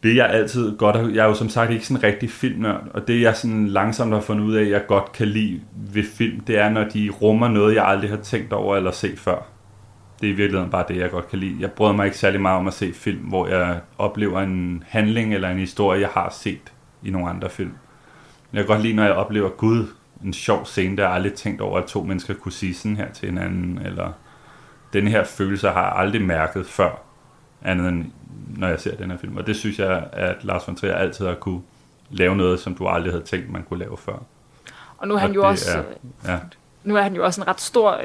Det 0.03 0.17
jeg 0.17 0.31
altid 0.31 0.77
godt. 0.77 1.15
Jeg 1.15 1.25
er 1.25 1.29
jo 1.29 1.35
som 1.35 1.49
sagt 1.49 1.71
ikke 1.71 1.87
sådan 1.87 1.97
en 1.97 2.05
rigtig 2.13 2.31
filmnørd, 2.31 2.83
og 2.95 3.09
det 3.09 3.21
jeg 3.21 3.37
sådan 3.37 3.67
langsomt 3.67 4.13
har 4.13 4.21
fundet 4.21 4.45
ud 4.45 4.55
af, 4.55 4.71
jeg 4.71 4.87
godt 4.87 5.13
kan 5.13 5.29
lide 5.29 5.61
ved 5.93 6.05
film, 6.05 6.41
det 6.41 6.59
er, 6.59 6.69
når 6.69 6.85
de 6.85 7.11
rummer 7.23 7.49
noget, 7.49 7.75
jeg 7.75 7.85
aldrig 7.87 8.11
har 8.11 8.17
tænkt 8.17 8.53
over 8.53 8.77
eller 8.77 8.91
set 8.91 9.19
før. 9.19 9.47
Det 10.21 10.29
er 10.29 10.33
i 10.33 10.37
virkeligheden 10.37 10.71
bare 10.71 10.85
det, 10.89 10.97
jeg 10.97 11.11
godt 11.11 11.29
kan 11.29 11.39
lide. 11.39 11.57
Jeg 11.61 11.71
bryder 11.71 11.93
mig 11.93 12.05
ikke 12.05 12.19
særlig 12.19 12.41
meget 12.41 12.59
om 12.59 12.67
at 12.67 12.75
se 12.75 12.93
film, 12.93 13.19
hvor 13.19 13.47
jeg 13.47 13.81
oplever 13.99 14.41
en 14.41 14.85
handling 14.87 15.35
eller 15.35 15.49
en 15.49 15.59
historie, 15.59 16.01
jeg 16.01 16.09
har 16.09 16.31
set 16.31 16.73
i 17.03 17.11
nogle 17.11 17.29
andre 17.29 17.51
film. 17.51 17.73
Jeg 18.53 18.59
kan 18.59 18.67
godt 18.67 18.83
lide, 18.83 18.95
når 18.95 19.05
jeg 19.05 19.13
oplever, 19.13 19.49
gud, 19.49 19.87
en 20.25 20.33
sjov 20.33 20.67
scene, 20.67 20.97
der 20.97 21.03
jeg 21.03 21.13
aldrig 21.13 21.33
tænkt 21.33 21.61
over, 21.61 21.79
at 21.79 21.85
to 21.85 22.03
mennesker 22.03 22.35
kunne 22.35 22.53
sige 22.53 22.75
sådan 22.75 22.97
her 22.97 23.13
til 23.13 23.29
hinanden, 23.29 23.79
eller 23.85 24.13
den 24.93 25.09
her 25.09 25.25
følelse 25.25 25.69
har 25.69 25.83
jeg 25.83 25.93
aldrig 25.97 26.23
mærket 26.23 26.67
før, 26.67 27.06
andet 27.67 27.89
end 27.89 28.05
når 28.57 28.69
jeg 28.69 28.81
ser 28.81 28.97
den 28.97 29.11
her 29.11 29.19
film. 29.19 29.37
Og 29.37 29.47
det 29.47 29.57
synes 29.57 29.79
jeg, 29.79 30.07
at 30.13 30.45
Lars 30.45 30.67
von 30.67 30.77
Trier 30.77 30.95
altid 30.95 31.27
har 31.27 31.35
kunne 31.35 31.61
lave 32.11 32.37
noget, 32.37 32.61
som 32.61 32.75
du 32.75 32.87
aldrig 32.87 33.13
havde 33.13 33.25
tænkt, 33.25 33.51
man 33.53 33.63
kunne 33.63 33.79
lave 33.79 33.97
før. 33.97 34.23
Og 34.99 35.09
nu 35.09 35.15
er 35.15 35.19
han 35.19 35.31
Og 35.31 35.35
jo 35.37 35.49
også... 35.49 35.79
er- 35.79 36.33
ja. 36.33 36.39
Nu 36.85 36.97
er 36.97 37.03
han 37.03 37.15
jo 37.15 37.25
også 37.25 37.41
en 37.41 37.49
ret 37.49 37.61
stor 37.61 38.01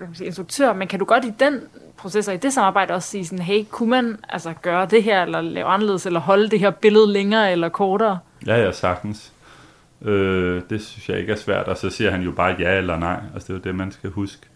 øh, 0.00 0.06
instruktør, 0.20 0.72
men 0.72 0.88
kan 0.88 0.98
du 0.98 1.04
godt 1.04 1.24
i 1.24 1.32
den 1.40 1.60
proces 1.96 2.28
og 2.28 2.34
i 2.34 2.36
det 2.36 2.52
samarbejde 2.52 2.94
også 2.94 3.08
sige 3.08 3.26
sådan, 3.26 3.44
hey, 3.44 3.64
kunne 3.70 3.90
man 3.90 4.16
altså 4.28 4.52
gøre 4.62 4.86
det 4.86 5.02
her, 5.02 5.22
eller 5.22 5.40
lave 5.40 5.66
anderledes, 5.66 6.06
eller 6.06 6.20
holde 6.20 6.48
det 6.48 6.60
her 6.60 6.70
billede 6.70 7.12
længere 7.12 7.52
eller 7.52 7.68
kortere? 7.68 8.18
Ja, 8.46 8.56
ja, 8.64 8.72
sagtens. 8.72 9.32
Øh, 10.02 10.62
det 10.70 10.82
synes 10.82 11.08
jeg 11.08 11.18
ikke 11.18 11.32
er 11.32 11.36
svært, 11.36 11.66
og 11.68 11.76
så 11.76 11.90
siger 11.90 12.10
han 12.10 12.22
jo 12.22 12.30
bare 12.32 12.56
ja 12.58 12.76
eller 12.78 12.98
nej. 12.98 13.20
Altså 13.34 13.46
det 13.46 13.50
er 13.50 13.54
jo 13.54 13.62
det, 13.64 13.74
man 13.74 13.92
skal 13.92 14.10
huske. 14.10 14.46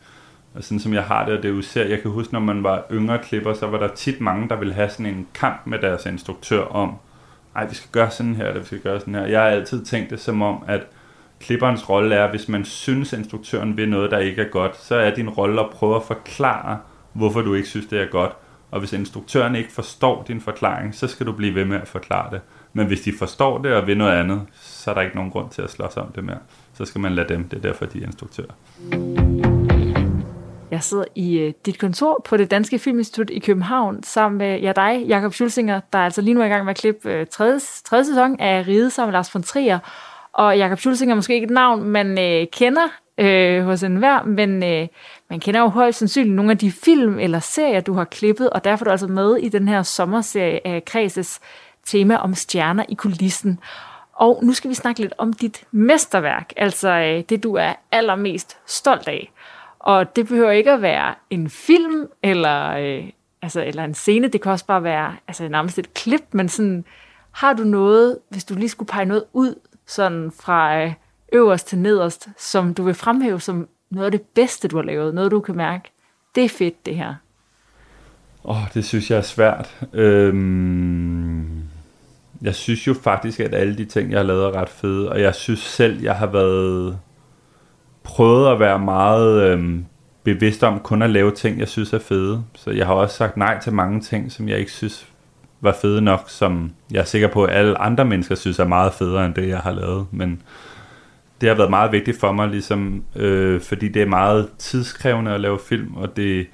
Og 0.55 0.65
sådan 0.65 0.81
som 0.81 0.95
jeg 0.95 1.05
har 1.05 1.25
det, 1.25 1.37
og 1.37 1.43
det 1.43 1.49
er 1.49 1.53
jo 1.53 1.59
især, 1.59 1.85
jeg 1.85 2.03
kan 2.03 2.11
huske, 2.11 2.33
når 2.33 2.41
man 2.41 2.63
var 2.63 2.85
yngre 2.93 3.19
klipper, 3.19 3.55
så 3.55 3.67
var 3.67 3.79
der 3.79 3.89
tit 3.89 4.21
mange, 4.21 4.49
der 4.49 4.57
ville 4.57 4.75
have 4.75 4.91
sådan 4.91 5.07
en 5.07 5.27
kamp 5.35 5.61
med 5.65 5.79
deres 5.79 6.07
instruktør 6.07 6.63
om, 6.63 6.95
ej, 7.57 7.67
vi 7.69 7.75
skal 7.75 7.91
gøre 7.93 8.11
sådan 8.11 8.35
her, 8.35 8.47
eller 8.47 8.61
vi 8.61 8.67
skal 8.67 8.81
gøre 8.81 9.01
sådan 9.01 9.15
her. 9.15 9.27
Jeg 9.27 9.41
har 9.41 9.49
altid 9.49 9.85
tænkt 9.85 10.11
det 10.11 10.21
som 10.21 10.43
om, 10.43 10.65
at 10.67 10.87
klipperens 11.41 11.89
rolle 11.89 12.15
er, 12.15 12.31
hvis 12.31 12.49
man 12.49 12.65
synes, 12.65 13.13
instruktøren 13.13 13.77
vil 13.77 13.89
noget, 13.89 14.11
der 14.11 14.19
ikke 14.19 14.43
er 14.43 14.49
godt, 14.49 14.77
så 14.77 14.95
er 14.95 15.15
din 15.15 15.29
rolle 15.29 15.61
at 15.61 15.71
prøve 15.71 15.97
at 15.97 16.03
forklare, 16.03 16.79
hvorfor 17.13 17.41
du 17.41 17.55
ikke 17.55 17.69
synes, 17.69 17.87
det 17.87 18.01
er 18.01 18.07
godt. 18.07 18.33
Og 18.71 18.79
hvis 18.79 18.93
instruktøren 18.93 19.55
ikke 19.55 19.73
forstår 19.73 20.25
din 20.29 20.41
forklaring, 20.41 20.95
så 20.95 21.07
skal 21.07 21.27
du 21.27 21.33
blive 21.33 21.55
ved 21.55 21.65
med 21.65 21.81
at 21.81 21.89
forklare 21.89 22.31
det. 22.31 22.41
Men 22.73 22.87
hvis 22.87 23.01
de 23.01 23.13
forstår 23.19 23.59
det 23.59 23.73
og 23.73 23.87
vil 23.87 23.99
noget 23.99 24.13
andet, 24.13 24.43
så 24.61 24.91
er 24.91 24.95
der 24.95 25.01
ikke 25.01 25.17
nogen 25.17 25.31
grund 25.31 25.51
til 25.51 25.63
at 25.63 25.71
slås 25.71 25.97
om 25.97 26.13
det 26.15 26.25
mere. 26.25 26.39
Så 26.75 26.85
skal 26.85 27.01
man 27.01 27.15
lade 27.15 27.29
dem. 27.29 27.49
Det 27.49 27.57
er 27.57 27.63
derfor, 27.63 27.87
de 27.87 28.03
er 28.03 28.07
instruktører. 28.07 29.40
Jeg 30.71 30.83
sidder 30.83 31.05
i 31.15 31.39
øh, 31.39 31.53
dit 31.67 31.79
kontor 31.79 32.23
på 32.25 32.37
det 32.37 32.51
Danske 32.51 32.79
Filminstitut 32.79 33.31
i 33.31 33.39
København 33.39 34.03
sammen 34.03 34.39
med 34.39 34.61
ja, 34.61 34.73
dig, 34.77 35.05
Jakob 35.09 35.33
Schulzinger, 35.33 35.81
der 35.93 35.99
er 35.99 36.05
altså 36.05 36.23
lige 36.23 36.35
nu 36.35 36.41
er 36.41 36.45
i 36.45 36.49
gang 36.49 36.65
med 36.65 36.71
at 36.71 36.77
klippe 36.77 37.13
øh, 37.13 37.27
tredje, 37.27 37.61
tredje 37.85 38.05
sæson 38.05 38.41
af 38.41 38.67
Ride 38.69 38.91
sammen 38.91 39.09
med 39.09 39.19
Lars 39.19 39.35
von 39.35 39.43
Trier. 39.43 39.79
Og 40.33 40.59
Jakob 40.59 40.79
Schulzinger 40.79 41.15
er 41.15 41.17
måske 41.17 41.35
ikke 41.35 41.45
et 41.45 41.51
navn, 41.51 41.85
man 41.85 42.19
øh, 42.19 42.47
kender 42.53 42.89
øh, 43.19 43.65
hos 43.65 43.83
enhver, 43.83 44.23
men 44.23 44.65
øh, 44.65 44.89
man 45.31 45.41
kender 45.41 45.61
jo 45.61 45.69
højst 45.69 45.99
sandsynligt 45.99 46.35
nogle 46.35 46.51
af 46.51 46.59
de 46.59 46.73
film 46.73 47.19
eller 47.19 47.39
serier, 47.39 47.81
du 47.81 47.93
har 47.93 48.05
klippet, 48.05 48.51
og 48.51 48.65
derfor 48.65 48.85
er 48.85 48.87
du 48.87 48.91
altså 48.91 49.07
med 49.07 49.37
i 49.37 49.49
den 49.49 49.69
her 49.69 49.83
sommerserie 49.83 50.67
af 50.67 50.85
Kreses 50.85 51.41
tema 51.85 52.17
om 52.17 52.35
stjerner 52.35 52.85
i 52.89 52.95
kulissen. 52.95 53.61
Og 54.13 54.41
nu 54.43 54.53
skal 54.53 54.71
vi 54.71 54.75
snakke 54.75 55.01
lidt 55.01 55.15
om 55.19 55.33
dit 55.33 55.65
mesterværk, 55.71 56.53
altså 56.57 56.89
øh, 56.89 57.25
det, 57.29 57.43
du 57.43 57.55
er 57.55 57.73
allermest 57.93 58.59
stolt 58.67 59.09
af. 59.09 59.33
Og 59.81 60.17
det 60.17 60.29
behøver 60.29 60.51
ikke 60.51 60.71
at 60.71 60.83
være 60.83 61.15
en 61.31 61.51
film 61.51 62.07
eller, 62.23 62.71
øh, 62.71 63.05
altså, 63.43 63.65
eller 63.65 63.85
en 63.85 63.95
scene, 63.95 64.29
det 64.29 64.43
kan 64.43 64.53
også 64.53 64.67
bare 64.67 64.83
være 64.83 65.17
altså, 65.29 65.49
nærmest 65.49 65.79
et 65.79 65.95
klip, 65.95 66.23
men 66.33 66.49
sådan, 66.49 66.85
har 67.31 67.53
du 67.53 67.63
noget, 67.63 68.19
hvis 68.29 68.45
du 68.45 68.55
lige 68.55 68.69
skulle 68.69 68.89
pege 68.89 69.05
noget 69.05 69.25
ud, 69.33 69.55
sådan 69.87 70.33
fra 70.41 70.83
øh, 70.83 70.93
øverst 71.33 71.67
til 71.67 71.79
nederst, 71.79 72.29
som 72.39 72.75
du 72.75 72.83
vil 72.83 72.95
fremhæve 72.95 73.41
som 73.41 73.69
noget 73.91 74.07
af 74.07 74.13
det 74.13 74.23
bedste, 74.23 74.69
du 74.69 74.77
har 74.77 74.83
lavet, 74.83 75.15
noget 75.15 75.31
du 75.31 75.41
kan 75.41 75.57
mærke, 75.57 75.91
det 76.35 76.45
er 76.45 76.49
fedt 76.49 76.87
det 76.87 76.97
her? 76.97 77.15
Åh, 78.45 78.63
oh, 78.63 78.69
det 78.75 78.85
synes 78.85 79.11
jeg 79.11 79.19
er 79.19 79.23
svært. 79.23 79.87
Øhm, 79.93 81.63
jeg 82.43 82.55
synes 82.55 82.87
jo 82.87 82.95
faktisk, 82.95 83.41
at 83.41 83.55
alle 83.55 83.77
de 83.77 83.85
ting, 83.85 84.11
jeg 84.11 84.19
har 84.19 84.25
lavet, 84.25 84.45
er 84.45 84.61
ret 84.61 84.69
fede, 84.69 85.09
og 85.09 85.21
jeg 85.21 85.35
synes 85.35 85.61
selv, 85.61 86.03
jeg 86.03 86.17
har 86.17 86.27
været 86.27 86.99
prøvet 88.03 88.53
at 88.53 88.61
være 88.61 88.79
meget 88.79 89.43
øhm, 89.43 89.85
bevidst 90.25 90.63
om 90.63 90.81
kun 90.81 91.03
at 91.03 91.11
lave 91.11 91.31
ting, 91.31 91.59
jeg 91.59 91.69
synes 91.69 91.93
er 91.93 91.99
fede. 91.99 92.45
Så 92.55 92.71
jeg 92.71 92.87
har 92.87 92.95
også 92.95 93.17
sagt 93.17 93.37
nej 93.37 93.61
til 93.61 93.73
mange 93.73 94.01
ting, 94.01 94.33
som 94.33 94.49
jeg 94.49 94.59
ikke 94.59 94.73
synes 94.73 95.07
var 95.61 95.77
fede 95.83 96.01
nok, 96.03 96.25
som 96.27 96.71
jeg 96.91 97.01
er 97.01 97.05
sikker 97.05 97.29
på, 97.29 97.45
at 97.45 97.57
alle 97.57 97.79
andre 97.79 98.05
mennesker 98.05 98.35
synes 98.35 98.59
er 98.59 98.67
meget 98.67 98.93
federe 98.93 99.27
end 99.27 99.35
det, 99.35 99.49
jeg 99.49 99.59
har 99.59 99.73
lavet. 99.73 100.07
Men 100.11 100.43
det 101.41 101.49
har 101.49 101.57
været 101.57 101.71
meget 101.71 101.93
vigtigt 101.93 102.21
for 102.21 102.33
mig, 102.33 102.49
ligesom, 102.49 103.05
øh, 103.17 103.61
fordi 103.61 103.89
det 103.89 104.03
er 104.03 104.07
meget 104.07 104.49
tidskrævende 104.59 105.31
at 105.31 105.41
lave 105.41 105.59
film, 105.69 105.95
og 105.95 106.17
det, 106.17 106.47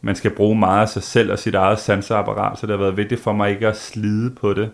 man 0.00 0.14
skal 0.14 0.30
bruge 0.30 0.58
meget 0.58 0.82
af 0.82 0.88
sig 0.88 1.02
selv 1.02 1.32
og 1.32 1.38
sit 1.38 1.54
eget 1.54 1.78
sanseapparat, 1.78 2.58
så 2.58 2.66
det 2.66 2.72
har 2.72 2.84
været 2.84 2.96
vigtigt 2.96 3.22
for 3.22 3.32
mig 3.32 3.50
ikke 3.50 3.68
at 3.68 3.76
slide 3.76 4.30
på 4.30 4.52
det 4.52 4.70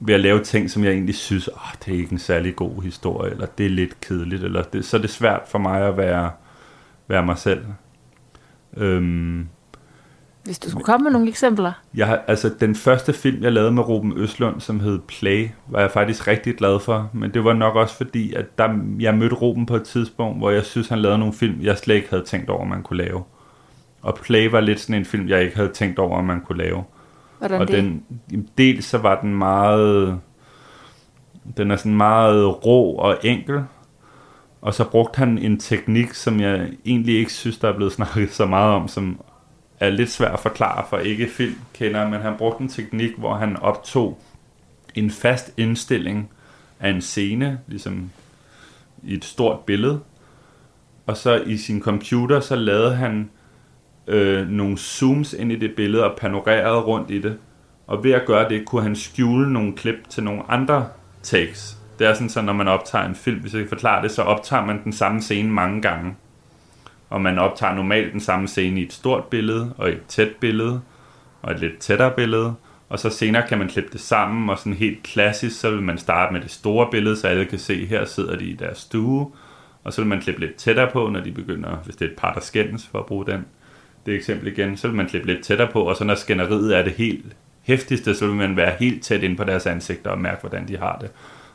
ved 0.00 0.14
at 0.14 0.20
lave 0.20 0.42
ting, 0.44 0.70
som 0.70 0.84
jeg 0.84 0.92
egentlig 0.92 1.14
synes, 1.14 1.48
oh, 1.48 1.72
det 1.84 1.94
er 1.94 1.98
ikke 1.98 2.12
en 2.12 2.18
særlig 2.18 2.56
god 2.56 2.82
historie, 2.82 3.30
eller 3.30 3.46
det 3.46 3.66
er 3.66 3.70
lidt 3.70 4.00
kedeligt, 4.00 4.44
eller 4.44 4.62
det, 4.62 4.84
så 4.84 4.96
er 4.96 5.00
det 5.00 5.10
svært 5.10 5.42
for 5.48 5.58
mig 5.58 5.82
at 5.88 5.96
være, 5.96 6.30
være 7.08 7.26
mig 7.26 7.38
selv. 7.38 7.64
Øhm, 8.76 9.48
Hvis 10.44 10.58
du 10.58 10.70
skulle 10.70 10.84
komme 10.84 11.04
med 11.04 11.12
nogle 11.12 11.28
eksempler. 11.28 11.72
Jeg 11.94 12.20
altså, 12.26 12.48
den 12.60 12.74
første 12.74 13.12
film, 13.12 13.42
jeg 13.42 13.52
lavede 13.52 13.72
med 13.72 13.88
Ruben 13.88 14.12
Østlund, 14.16 14.60
som 14.60 14.80
hed 14.80 14.98
Play, 14.98 15.48
var 15.68 15.80
jeg 15.80 15.90
faktisk 15.90 16.28
rigtig 16.28 16.56
glad 16.56 16.80
for, 16.80 17.10
men 17.12 17.34
det 17.34 17.44
var 17.44 17.52
nok 17.52 17.76
også 17.76 17.96
fordi, 17.96 18.32
at 18.34 18.58
der, 18.58 18.78
jeg 19.00 19.14
mødte 19.14 19.34
Ruben 19.34 19.66
på 19.66 19.76
et 19.76 19.84
tidspunkt, 19.84 20.38
hvor 20.38 20.50
jeg 20.50 20.64
synes, 20.64 20.88
han 20.88 20.98
lavede 20.98 21.18
nogle 21.18 21.34
film, 21.34 21.60
jeg 21.60 21.78
slet 21.78 21.94
ikke 21.94 22.10
havde 22.10 22.24
tænkt 22.24 22.50
over, 22.50 22.64
man 22.64 22.82
kunne 22.82 22.96
lave. 22.96 23.24
Og 24.02 24.18
Play 24.22 24.50
var 24.50 24.60
lidt 24.60 24.80
sådan 24.80 24.94
en 24.94 25.04
film, 25.04 25.28
jeg 25.28 25.42
ikke 25.42 25.56
havde 25.56 25.72
tænkt 25.72 25.98
over, 25.98 26.22
man 26.22 26.40
kunne 26.40 26.58
lave. 26.58 26.84
Hvordan 27.38 27.60
og 27.60 27.68
det? 27.68 27.76
den, 27.76 28.04
dels 28.58 28.84
så 28.84 28.98
var 28.98 29.20
den 29.20 29.34
meget, 29.34 30.20
den 31.56 31.70
er 31.70 31.76
sådan 31.76 31.96
meget 31.96 32.66
rå 32.66 32.92
og 32.92 33.18
enkel, 33.22 33.64
og 34.60 34.74
så 34.74 34.84
brugte 34.84 35.18
han 35.18 35.38
en 35.38 35.58
teknik, 35.58 36.14
som 36.14 36.40
jeg 36.40 36.70
egentlig 36.84 37.18
ikke 37.18 37.32
synes, 37.32 37.58
der 37.58 37.68
er 37.68 37.76
blevet 37.76 37.92
snakket 37.98 38.32
så 38.32 38.46
meget 38.46 38.74
om, 38.74 38.88
som 38.88 39.20
er 39.80 39.90
lidt 39.90 40.10
svært 40.10 40.32
at 40.32 40.40
forklare 40.40 40.84
for 40.90 40.98
ikke 40.98 41.28
filmkender, 41.28 42.08
men 42.08 42.20
han 42.20 42.34
brugte 42.38 42.62
en 42.62 42.68
teknik, 42.68 43.16
hvor 43.18 43.34
han 43.34 43.56
optog 43.56 44.18
en 44.94 45.10
fast 45.10 45.52
indstilling 45.56 46.30
af 46.80 46.90
en 46.90 47.00
scene, 47.00 47.60
ligesom 47.66 48.10
i 49.02 49.14
et 49.14 49.24
stort 49.24 49.60
billede, 49.60 50.00
og 51.06 51.16
så 51.16 51.42
i 51.46 51.56
sin 51.56 51.82
computer, 51.82 52.40
så 52.40 52.56
lavede 52.56 52.94
han 52.94 53.30
øh, 54.08 54.48
nogle 54.48 54.78
zooms 54.78 55.32
ind 55.32 55.52
i 55.52 55.56
det 55.56 55.74
billede 55.76 56.04
og 56.04 56.18
panorerede 56.18 56.80
rundt 56.80 57.10
i 57.10 57.20
det. 57.20 57.38
Og 57.86 58.04
ved 58.04 58.12
at 58.12 58.26
gøre 58.26 58.48
det, 58.48 58.64
kunne 58.64 58.82
han 58.82 58.96
skjule 58.96 59.52
nogle 59.52 59.72
klip 59.76 60.08
til 60.08 60.24
nogle 60.24 60.42
andre 60.48 60.86
takes. 61.22 61.78
Det 61.98 62.06
er 62.06 62.14
sådan, 62.14 62.28
så 62.28 62.42
når 62.42 62.52
man 62.52 62.68
optager 62.68 63.04
en 63.04 63.14
film, 63.14 63.40
hvis 63.40 63.54
jeg 63.54 63.60
kan 63.60 63.68
forklare 63.68 64.02
det, 64.02 64.10
så 64.10 64.22
optager 64.22 64.64
man 64.64 64.84
den 64.84 64.92
samme 64.92 65.22
scene 65.22 65.50
mange 65.50 65.82
gange. 65.82 66.14
Og 67.10 67.20
man 67.20 67.38
optager 67.38 67.74
normalt 67.74 68.12
den 68.12 68.20
samme 68.20 68.48
scene 68.48 68.80
i 68.80 68.84
et 68.84 68.92
stort 68.92 69.24
billede, 69.24 69.74
og 69.78 69.88
et 69.88 70.02
tæt 70.08 70.30
billede, 70.40 70.80
og 71.42 71.52
et 71.52 71.60
lidt 71.60 71.78
tættere 71.78 72.10
billede. 72.10 72.54
Og 72.88 72.98
så 72.98 73.10
senere 73.10 73.48
kan 73.48 73.58
man 73.58 73.68
klippe 73.68 73.90
det 73.92 74.00
sammen, 74.00 74.50
og 74.50 74.58
sådan 74.58 74.72
helt 74.72 75.02
klassisk, 75.02 75.60
så 75.60 75.70
vil 75.70 75.82
man 75.82 75.98
starte 75.98 76.32
med 76.32 76.40
det 76.40 76.50
store 76.50 76.88
billede, 76.90 77.16
så 77.16 77.26
alle 77.26 77.44
kan 77.44 77.58
se, 77.58 77.86
her 77.86 78.04
sidder 78.04 78.36
de 78.36 78.44
i 78.44 78.54
deres 78.54 78.78
stue. 78.78 79.32
Og 79.84 79.92
så 79.92 80.00
vil 80.00 80.08
man 80.08 80.20
klippe 80.20 80.40
lidt 80.40 80.54
tættere 80.54 80.90
på, 80.92 81.08
når 81.08 81.20
de 81.20 81.32
begynder, 81.32 81.76
hvis 81.76 81.96
det 81.96 82.06
er 82.06 82.10
et 82.10 82.16
par, 82.16 82.34
der 82.34 82.40
skændes, 82.40 82.86
for 82.86 82.98
at 82.98 83.06
bruge 83.06 83.26
den 83.26 83.44
det 84.08 84.16
eksempel 84.16 84.48
igen, 84.48 84.76
så 84.76 84.88
vil 84.88 84.96
man 84.96 85.08
klippe 85.08 85.26
lidt 85.26 85.44
tættere 85.44 85.68
på, 85.72 85.82
og 85.82 85.96
så 85.96 86.04
når 86.04 86.14
skænderiet 86.14 86.76
er 86.76 86.82
det 86.82 86.92
helt 86.92 87.36
hæftigste, 87.62 88.14
så 88.14 88.26
vil 88.26 88.36
man 88.36 88.56
være 88.56 88.74
helt 88.78 89.02
tæt 89.02 89.22
ind 89.22 89.36
på 89.36 89.44
deres 89.44 89.66
ansigter 89.66 90.10
og 90.10 90.18
mærke, 90.18 90.40
hvordan 90.40 90.68
de 90.68 90.76
har 90.76 90.98
det. 91.00 91.10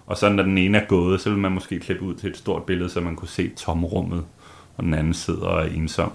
Og 0.05 0.17
så 0.17 0.29
når 0.29 0.43
den 0.43 0.57
ene 0.57 0.77
er 0.77 0.85
gået, 0.85 1.21
så 1.21 1.29
vil 1.29 1.39
man 1.39 1.51
måske 1.51 1.79
klippe 1.79 2.03
ud 2.03 2.15
til 2.15 2.29
et 2.29 2.37
stort 2.37 2.63
billede, 2.63 2.89
så 2.89 3.01
man 3.01 3.15
kunne 3.15 3.27
se 3.27 3.49
tomrummet, 3.57 4.25
og 4.77 4.83
den 4.83 4.93
anden 4.93 5.13
sidder 5.13 5.45
og 5.45 5.65
er 5.65 5.69
ensom. 5.69 6.11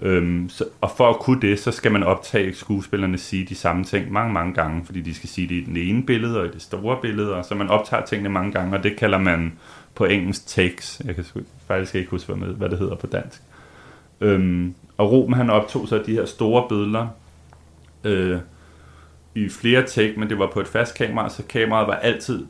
Øhm, 0.00 0.48
så, 0.48 0.64
og 0.80 0.90
for 0.96 1.10
at 1.10 1.18
kunne 1.18 1.40
det, 1.40 1.58
så 1.58 1.70
skal 1.70 1.92
man 1.92 2.02
optage 2.02 2.54
skuespillerne 2.54 3.18
sige 3.18 3.44
de 3.44 3.54
samme 3.54 3.84
ting 3.84 4.12
mange, 4.12 4.32
mange 4.32 4.54
gange, 4.54 4.84
fordi 4.84 5.00
de 5.00 5.14
skal 5.14 5.28
sige 5.28 5.48
det 5.48 5.54
i 5.54 5.64
den 5.64 5.76
ene 5.76 6.02
billede 6.02 6.40
og 6.40 6.46
i 6.46 6.50
det 6.50 6.62
store 6.62 6.98
billede, 7.02 7.34
og 7.34 7.44
så 7.44 7.54
man 7.54 7.68
optager 7.68 8.04
tingene 8.04 8.28
mange 8.28 8.52
gange, 8.52 8.76
og 8.76 8.82
det 8.82 8.96
kalder 8.96 9.18
man 9.18 9.52
på 9.94 10.04
engelsk 10.04 10.46
takes. 10.46 11.02
Jeg 11.04 11.14
kan 11.14 11.24
faktisk 11.66 11.94
ikke 11.94 12.10
huske, 12.10 12.34
hvad 12.34 12.68
det 12.68 12.78
hedder 12.78 12.94
på 12.94 13.06
dansk. 13.06 13.42
Øhm, 14.20 14.74
og 14.96 15.12
Ruben 15.12 15.34
han 15.34 15.50
optog 15.50 15.88
så 15.88 16.02
de 16.06 16.12
her 16.12 16.24
store 16.24 16.68
billeder 16.68 17.06
øh, 18.04 18.38
i 19.34 19.48
flere 19.48 19.86
take, 19.86 20.20
men 20.20 20.28
det 20.28 20.38
var 20.38 20.50
på 20.52 20.60
et 20.60 20.68
fast 20.68 20.98
kamera, 20.98 21.28
så 21.28 21.42
kameraet 21.48 21.86
var 21.88 21.94
altid 21.94 22.46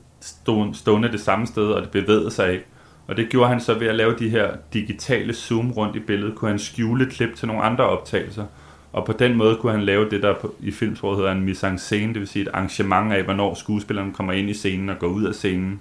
stående 0.73 1.13
det 1.13 1.21
samme 1.21 1.47
sted, 1.47 1.67
og 1.67 1.83
det 1.83 1.91
bevægede 1.91 2.31
sig 2.31 2.53
ikke. 2.53 2.65
Og 3.07 3.17
det 3.17 3.29
gjorde 3.29 3.49
han 3.49 3.61
så 3.61 3.75
ved 3.75 3.87
at 3.87 3.95
lave 3.95 4.17
de 4.19 4.29
her 4.29 4.53
digitale 4.73 5.35
zoom 5.35 5.73
rundt 5.73 5.97
i 5.97 6.01
billedet, 6.01 6.35
kunne 6.35 6.51
han 6.51 6.59
skjule 6.59 7.07
klip 7.07 7.35
til 7.35 7.49
nogle 7.49 7.63
andre 7.63 7.85
optagelser. 7.85 8.45
Og 8.93 9.07
på 9.07 9.13
den 9.13 9.37
måde 9.37 9.57
kunne 9.57 9.73
han 9.73 9.83
lave 9.83 10.11
det, 10.11 10.23
der 10.23 10.35
i 10.61 10.71
filmsproget 10.71 11.17
hedder 11.17 11.33
en 11.33 11.45
mise 11.45 11.67
en 11.67 11.77
scène, 11.77 12.09
det 12.09 12.21
vil 12.21 12.29
sige 12.29 12.43
et 12.43 12.49
arrangement 12.53 13.13
af, 13.13 13.23
hvornår 13.23 13.55
skuespilleren 13.55 14.13
kommer 14.13 14.33
ind 14.33 14.51
i 14.51 14.55
scenen 14.55 14.89
og 14.89 14.99
går 14.99 15.07
ud 15.07 15.25
af 15.25 15.35
scenen. 15.35 15.81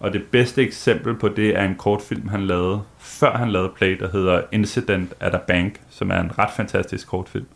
Og 0.00 0.12
det 0.12 0.22
bedste 0.30 0.62
eksempel 0.62 1.14
på 1.14 1.28
det 1.28 1.56
er 1.58 1.64
en 1.64 1.74
kortfilm, 1.74 2.28
han 2.28 2.42
lavede, 2.46 2.82
før 2.98 3.36
han 3.36 3.50
lavede 3.50 3.72
Play, 3.76 3.98
der 3.98 4.10
hedder 4.10 4.42
Incident 4.52 5.14
at 5.20 5.34
a 5.34 5.38
Bank, 5.38 5.80
som 5.90 6.10
er 6.10 6.20
en 6.20 6.38
ret 6.38 6.50
fantastisk 6.56 7.08
kortfilm. 7.08 7.46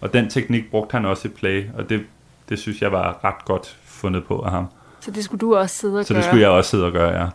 Og 0.00 0.12
den 0.12 0.30
teknik 0.30 0.70
brugte 0.70 0.92
han 0.92 1.04
også 1.04 1.28
i 1.28 1.30
Play, 1.30 1.64
og 1.74 1.88
det, 1.88 2.00
det 2.48 2.58
synes 2.58 2.82
jeg 2.82 2.92
var 2.92 3.24
ret 3.24 3.44
godt 3.44 3.78
fundet 3.84 4.24
på 4.24 4.38
af 4.38 4.50
ham. 4.50 4.66
Så 5.00 5.10
det 5.10 5.24
skulle 5.24 5.40
du 5.40 5.56
også 5.56 5.76
sidde 5.76 5.98
og 5.98 6.04
Så 6.04 6.14
gøre? 6.14 6.18
det 6.18 6.24
skulle 6.24 6.42
jeg 6.42 6.50
også 6.50 6.70
sidde 6.70 6.84
og 6.84 6.92
gøre, 6.92 7.22
ja. 7.22 7.26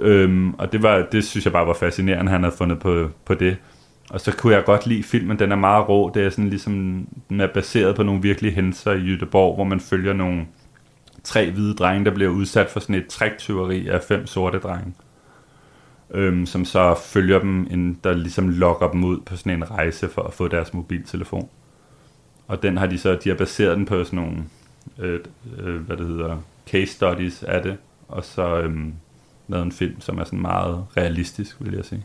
Øhm, 0.00 0.54
og 0.54 0.72
det, 0.72 0.82
var, 0.82 1.06
det 1.12 1.24
synes 1.24 1.44
jeg 1.44 1.52
bare 1.52 1.66
var 1.66 1.74
fascinerende, 1.74 2.32
han 2.32 2.42
havde 2.42 2.56
fundet 2.56 2.78
på, 2.78 3.08
på 3.24 3.34
det. 3.34 3.56
Og 4.10 4.20
så 4.20 4.32
kunne 4.36 4.54
jeg 4.54 4.64
godt 4.64 4.86
lide 4.86 5.02
filmen, 5.02 5.38
den 5.38 5.52
er 5.52 5.56
meget 5.56 5.88
rå, 5.88 6.10
det 6.14 6.26
er 6.26 6.30
sådan 6.30 6.48
ligesom, 6.48 7.06
den 7.28 7.40
er 7.40 7.46
baseret 7.46 7.96
på 7.96 8.02
nogle 8.02 8.22
virkelige 8.22 8.54
hændelser 8.54 8.92
i 8.92 8.98
Jødeborg, 8.98 9.54
hvor 9.54 9.64
man 9.64 9.80
følger 9.80 10.12
nogle 10.12 10.46
tre 11.26 11.50
hvide 11.50 11.74
drenge, 11.74 12.04
der 12.04 12.10
bliver 12.10 12.30
udsat 12.30 12.70
for 12.70 12.80
sådan 12.80 12.94
et 12.94 13.06
træktyveri 13.06 13.88
af 13.88 14.02
fem 14.02 14.26
sorte 14.26 14.58
drenge. 14.58 14.94
Øhm, 16.10 16.46
som 16.46 16.64
så 16.64 16.94
følger 16.94 17.38
dem, 17.38 17.66
en, 17.70 18.00
der 18.04 18.12
ligesom 18.12 18.48
lokker 18.48 18.90
dem 18.90 19.04
ud 19.04 19.20
på 19.20 19.36
sådan 19.36 19.52
en 19.52 19.70
rejse 19.70 20.08
for 20.08 20.22
at 20.22 20.34
få 20.34 20.48
deres 20.48 20.74
mobiltelefon. 20.74 21.48
Og 22.48 22.62
den 22.62 22.76
har 22.76 22.86
de 22.86 22.98
så, 22.98 23.18
de 23.24 23.28
har 23.28 23.36
baseret 23.36 23.76
den 23.76 23.86
på 23.86 24.04
sådan 24.04 24.16
nogle, 24.18 24.44
øh, 24.98 25.20
øh, 25.58 25.76
hvad 25.76 25.96
det 25.96 26.06
hedder, 26.06 26.36
case 26.66 26.92
studies 26.92 27.42
af 27.42 27.62
det. 27.62 27.76
og 28.08 28.24
så 28.24 28.60
øhm, 28.60 28.94
lavet 29.48 29.64
en 29.64 29.72
film, 29.72 30.00
som 30.00 30.18
er 30.18 30.24
sådan 30.24 30.40
meget 30.40 30.86
realistisk, 30.96 31.56
vil 31.60 31.74
jeg 31.74 31.84
sige. 31.84 32.04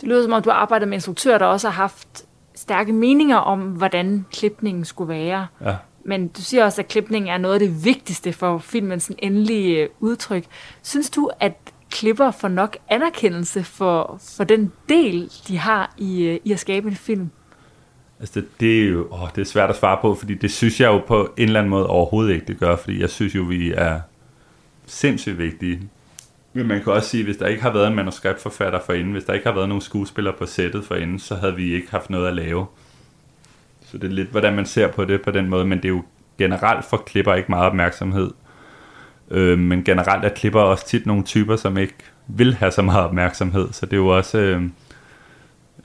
Det 0.00 0.08
lyder 0.08 0.22
som 0.22 0.32
om, 0.32 0.42
du 0.42 0.50
har 0.50 0.56
arbejdet 0.56 0.88
med 0.88 0.96
instruktører, 0.96 1.38
der 1.38 1.46
også 1.46 1.68
har 1.68 1.82
haft 1.82 2.24
stærke 2.54 2.92
meninger 2.92 3.36
om, 3.36 3.60
hvordan 3.60 4.26
klipningen 4.32 4.84
skulle 4.84 5.08
være. 5.08 5.46
Ja. 5.60 5.76
Men 6.08 6.28
du 6.28 6.42
siger 6.42 6.64
også, 6.64 6.82
at 6.82 6.88
klipningen 6.88 7.32
er 7.32 7.38
noget 7.38 7.54
af 7.54 7.60
det 7.60 7.84
vigtigste 7.84 8.32
for 8.32 8.58
filmens 8.58 9.12
endelige 9.18 9.82
øh, 9.82 9.88
udtryk. 10.00 10.44
Synes 10.82 11.10
du, 11.10 11.30
at 11.40 11.52
klipper 11.90 12.30
får 12.30 12.48
nok 12.48 12.76
anerkendelse 12.88 13.64
for, 13.64 14.20
for 14.36 14.44
den 14.44 14.72
del, 14.88 15.32
de 15.48 15.58
har 15.58 15.94
i, 15.98 16.22
øh, 16.22 16.40
i 16.44 16.52
at 16.52 16.60
skabe 16.60 16.88
en 16.88 16.96
film? 16.96 17.30
Altså 18.20 18.40
det, 18.40 18.60
det 18.60 18.82
er 18.82 18.88
jo 18.88 19.08
åh, 19.12 19.28
det 19.34 19.40
er 19.40 19.44
svært 19.44 19.70
at 19.70 19.76
svare 19.76 19.98
på, 20.02 20.14
fordi 20.14 20.34
det 20.34 20.50
synes 20.50 20.80
jeg 20.80 20.86
jo 20.86 20.98
på 21.06 21.32
en 21.36 21.44
eller 21.44 21.60
anden 21.60 21.70
måde 21.70 21.86
overhovedet 21.86 22.34
ikke, 22.34 22.46
det 22.46 22.58
gør, 22.58 22.76
fordi 22.76 23.00
jeg 23.00 23.10
synes 23.10 23.34
jo, 23.34 23.42
vi 23.42 23.72
er 23.72 24.00
sindssygt 24.86 25.38
vigtige. 25.38 25.80
Men 26.52 26.66
man 26.66 26.82
kan 26.82 26.92
også 26.92 27.08
sige, 27.08 27.24
hvis 27.24 27.36
der 27.36 27.46
ikke 27.46 27.62
har 27.62 27.72
været 27.72 27.86
en 27.86 27.94
manuskriptforfatter 27.94 28.80
forinden, 28.86 29.12
hvis 29.12 29.24
der 29.24 29.32
ikke 29.32 29.46
har 29.46 29.54
været 29.54 29.68
nogen 29.68 29.82
skuespillere 29.82 30.34
på 30.38 30.46
sættet 30.46 30.84
forinden, 30.84 31.18
så 31.18 31.34
havde 31.34 31.56
vi 31.56 31.74
ikke 31.74 31.90
haft 31.90 32.10
noget 32.10 32.28
at 32.28 32.34
lave. 32.34 32.66
Så 33.90 33.98
det 33.98 34.04
er 34.04 34.14
lidt, 34.14 34.28
hvordan 34.28 34.54
man 34.54 34.66
ser 34.66 34.88
på 34.88 35.04
det 35.04 35.22
på 35.22 35.30
den 35.30 35.48
måde, 35.48 35.64
men 35.64 35.78
det 35.78 35.84
er 35.84 35.88
jo 35.88 36.02
generelt 36.38 36.84
for 36.84 36.96
klipper 36.96 37.34
ikke 37.34 37.50
meget 37.50 37.66
opmærksomhed. 37.66 38.30
Øh, 39.30 39.58
men 39.58 39.84
generelt 39.84 40.24
er 40.24 40.28
klipper 40.28 40.60
også 40.60 40.86
tit 40.86 41.06
nogle 41.06 41.22
typer, 41.22 41.56
som 41.56 41.78
ikke 41.78 41.94
vil 42.26 42.54
have 42.54 42.72
så 42.72 42.82
meget 42.82 43.04
opmærksomhed, 43.04 43.68
så 43.72 43.86
det 43.86 43.92
er 43.92 43.96
jo 43.96 44.08
også... 44.08 44.38
Øh, 44.38 44.62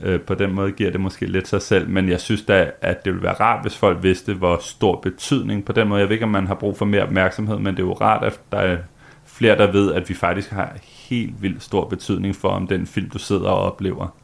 øh, 0.00 0.20
på 0.20 0.34
den 0.34 0.52
måde 0.52 0.72
giver 0.72 0.90
det 0.90 1.00
måske 1.00 1.26
lidt 1.26 1.48
sig 1.48 1.62
selv, 1.62 1.88
men 1.88 2.08
jeg 2.08 2.20
synes 2.20 2.42
da, 2.42 2.70
at 2.80 3.04
det 3.04 3.12
ville 3.12 3.24
være 3.24 3.34
rart, 3.34 3.62
hvis 3.62 3.76
folk 3.76 4.02
vidste, 4.02 4.34
hvor 4.34 4.58
stor 4.60 5.00
betydning 5.00 5.64
på 5.64 5.72
den 5.72 5.88
måde. 5.88 6.00
Jeg 6.00 6.08
ved 6.08 6.14
ikke, 6.14 6.24
om 6.24 6.30
man 6.30 6.46
har 6.46 6.54
brug 6.54 6.76
for 6.78 6.84
mere 6.84 7.02
opmærksomhed, 7.02 7.58
men 7.58 7.76
det 7.76 7.82
er 7.82 7.86
jo 7.86 7.92
rart, 7.92 8.24
at 8.24 8.40
der 8.52 8.58
er 8.58 8.76
flere, 9.24 9.58
der 9.58 9.72
ved, 9.72 9.92
at 9.92 10.08
vi 10.08 10.14
faktisk 10.14 10.50
har 10.50 10.76
helt 10.82 11.42
vildt 11.42 11.62
stor 11.62 11.84
betydning 11.88 12.36
for, 12.36 12.48
om 12.48 12.66
den 12.66 12.86
film, 12.86 13.10
du 13.10 13.18
sidder 13.18 13.48
og 13.48 13.72
oplever, 13.72 14.14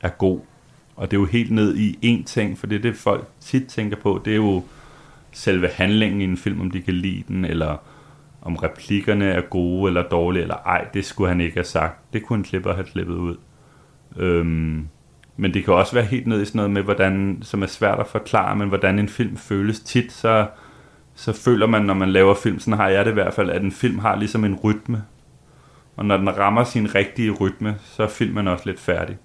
er 0.00 0.08
god. 0.08 0.40
Og 0.98 1.10
det 1.10 1.16
er 1.16 1.20
jo 1.20 1.26
helt 1.26 1.50
ned 1.50 1.76
i 1.76 1.98
én 2.04 2.24
ting, 2.24 2.58
for 2.58 2.66
det 2.66 2.76
er 2.76 2.82
det, 2.82 2.96
folk 2.96 3.28
tit 3.40 3.66
tænker 3.66 3.96
på. 3.96 4.20
Det 4.24 4.32
er 4.32 4.36
jo 4.36 4.64
selve 5.32 5.68
handlingen 5.68 6.20
i 6.20 6.24
en 6.24 6.36
film, 6.36 6.60
om 6.60 6.70
de 6.70 6.82
kan 6.82 6.94
lide 6.94 7.24
den, 7.28 7.44
eller 7.44 7.76
om 8.42 8.56
replikkerne 8.56 9.24
er 9.24 9.40
gode 9.40 9.88
eller 9.88 10.02
dårlige, 10.02 10.42
eller 10.42 10.54
ej, 10.54 10.88
det 10.94 11.04
skulle 11.04 11.28
han 11.28 11.40
ikke 11.40 11.56
have 11.56 11.64
sagt. 11.64 12.12
Det 12.12 12.22
kunne 12.22 12.38
en 12.38 12.44
klipper 12.44 12.74
have 12.74 12.86
klippet 12.86 13.14
ud. 13.14 13.36
Øhm, 14.16 14.88
men 15.36 15.54
det 15.54 15.64
kan 15.64 15.74
også 15.74 15.94
være 15.94 16.04
helt 16.04 16.26
ned 16.26 16.42
i 16.42 16.44
sådan 16.44 16.56
noget 16.56 16.70
med, 16.70 16.82
hvordan, 16.82 17.38
som 17.42 17.62
er 17.62 17.66
svært 17.66 17.98
at 17.98 18.06
forklare, 18.06 18.56
men 18.56 18.68
hvordan 18.68 18.98
en 18.98 19.08
film 19.08 19.36
føles 19.36 19.80
tit, 19.80 20.12
så, 20.12 20.46
så 21.14 21.32
føler 21.32 21.66
man, 21.66 21.82
når 21.82 21.94
man 21.94 22.10
laver 22.10 22.34
film, 22.34 22.58
sådan 22.58 22.78
har 22.78 22.88
jeg 22.88 23.04
det 23.04 23.10
i 23.10 23.14
hvert 23.14 23.34
fald, 23.34 23.50
at 23.50 23.62
en 23.62 23.72
film 23.72 23.98
har 23.98 24.16
ligesom 24.16 24.44
en 24.44 24.54
rytme. 24.54 25.02
Og 25.96 26.04
når 26.04 26.16
den 26.16 26.38
rammer 26.38 26.64
sin 26.64 26.94
rigtige 26.94 27.30
rytme, 27.30 27.76
så 27.84 28.02
er 28.02 28.08
filmen 28.08 28.48
også 28.48 28.66
lidt 28.66 28.80
færdig. 28.80 29.18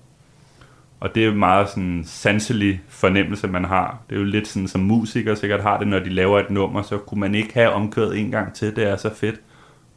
Og 1.03 1.15
det 1.15 1.23
er 1.23 1.27
jo 1.27 1.33
meget 1.33 1.69
sådan 1.69 2.03
sanselig 2.05 2.81
fornemmelse, 2.87 3.47
man 3.47 3.65
har. 3.65 3.99
Det 4.09 4.15
er 4.15 4.19
jo 4.19 4.25
lidt 4.25 4.47
sådan, 4.47 4.67
som 4.67 4.81
musikere 4.81 5.35
sikkert 5.35 5.61
har 5.61 5.77
det, 5.77 5.87
når 5.87 5.99
de 5.99 6.09
laver 6.09 6.39
et 6.39 6.49
nummer, 6.49 6.81
så 6.81 6.97
kunne 6.97 7.19
man 7.19 7.35
ikke 7.35 7.53
have 7.53 7.69
omkøret 7.69 8.19
en 8.19 8.31
gang 8.31 8.53
til. 8.53 8.75
Det 8.75 8.83
er 8.83 8.95
så 8.95 9.13
fedt. 9.13 9.41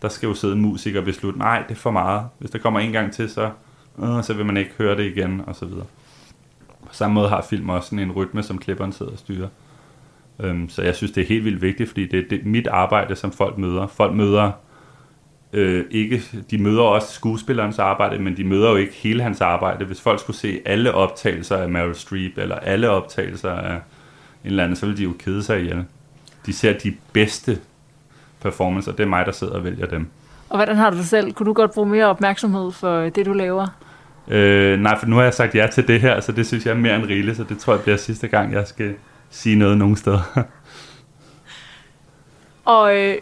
Der 0.03 0.09
skal 0.09 0.27
jo 0.27 0.35
sidde 0.35 0.55
en 0.55 0.61
musiker 0.61 0.99
og 0.99 1.05
beslutte, 1.05 1.39
nej, 1.39 1.65
det 1.69 1.75
er 1.75 1.79
for 1.79 1.91
meget. 1.91 2.27
Hvis 2.39 2.51
der 2.51 2.59
kommer 2.59 2.81
en 2.81 2.93
gang 2.93 3.13
til, 3.13 3.31
så, 3.31 3.51
øh, 4.03 4.23
så 4.23 4.35
vil 4.35 4.47
man 4.47 4.57
ikke 4.57 4.71
høre 4.79 4.97
det 4.97 5.05
igen, 5.05 5.43
og 5.47 5.57
så 5.57 5.67
videre. 5.67 5.87
På 6.87 6.95
samme 6.95 7.15
måde 7.15 7.29
har 7.29 7.43
film 7.51 7.69
også 7.69 7.89
sådan 7.89 7.99
en 7.99 8.13
rytme, 8.13 8.43
som 8.43 8.59
klipperen 8.59 8.93
sidder 8.93 9.13
og 9.13 9.19
styrer. 9.19 9.49
Øhm, 10.41 10.69
så 10.69 10.83
jeg 10.83 10.95
synes, 10.95 11.13
det 11.13 11.23
er 11.23 11.27
helt 11.27 11.45
vildt 11.45 11.63
vigtigt, 11.63 11.89
fordi 11.89 12.07
det 12.07 12.19
er 12.19 12.29
det, 12.31 12.47
mit 12.47 12.67
arbejde, 12.67 13.17
som 13.17 13.33
folk 13.33 13.59
møder. 13.59 13.87
Folk 13.87 14.15
møder 14.15 14.53
øh, 15.53 15.85
ikke, 15.91 16.23
de 16.51 16.59
møder 16.59 16.83
også 16.83 17.13
skuespillerens 17.13 17.79
arbejde, 17.79 18.19
men 18.19 18.37
de 18.37 18.45
møder 18.45 18.71
jo 18.71 18.77
ikke 18.77 18.93
hele 18.93 19.23
hans 19.23 19.41
arbejde. 19.41 19.85
Hvis 19.85 20.01
folk 20.01 20.21
skulle 20.21 20.37
se 20.37 20.61
alle 20.65 20.95
optagelser 20.95 21.57
af 21.57 21.69
Meryl 21.69 21.95
Streep, 21.95 22.39
eller 22.39 22.57
alle 22.57 22.91
optagelser 22.91 23.51
af 23.51 23.75
en 23.75 23.81
eller 24.45 24.63
anden, 24.63 24.77
så 24.77 24.87
ville 24.87 24.99
de 24.99 25.05
jo 25.05 25.13
kede 25.19 25.43
sig 25.43 25.61
ihjel. 25.61 25.85
De 26.47 26.53
ser 26.53 26.79
de 26.79 26.95
bedste 27.13 27.59
performancer, 28.41 28.93
det 28.93 29.01
er 29.01 29.09
mig, 29.09 29.27
der 29.27 29.33
sidder 29.33 29.55
og 29.55 29.65
vælger 29.65 29.87
dem. 29.87 30.07
Og 30.49 30.57
hvordan 30.57 30.77
har 30.77 30.91
du 30.91 30.97
det 30.97 31.07
selv? 31.07 31.33
Kunne 31.33 31.47
du 31.47 31.53
godt 31.53 31.75
bruge 31.75 31.89
mere 31.89 32.07
opmærksomhed 32.07 32.73
for 32.73 33.01
det, 33.01 33.27
du 33.27 33.33
laver? 33.33 33.67
Øh, 34.29 34.81
nej, 34.81 34.99
for 34.99 35.07
nu 35.07 35.17
har 35.17 35.23
jeg 35.23 35.35
sagt 35.35 35.55
ja 35.55 35.67
til 35.73 35.89
det 35.89 36.01
her, 36.01 36.21
så 36.21 36.33
det 36.33 36.47
synes 36.47 36.67
jeg 36.67 36.73
er 36.73 36.77
mere 36.77 36.97
end 36.97 37.05
rigeligt, 37.05 37.37
så 37.37 37.45
det 37.45 37.59
tror 37.59 37.73
jeg 37.73 37.83
bliver 37.83 37.97
sidste 37.97 38.29
gang, 38.29 38.53
jeg 38.53 38.67
skal 38.67 38.95
sige 39.31 39.57
noget 39.57 39.79
nogen 39.79 39.97
steder. 39.97 40.21
og 42.65 42.97
øh, 42.97 43.15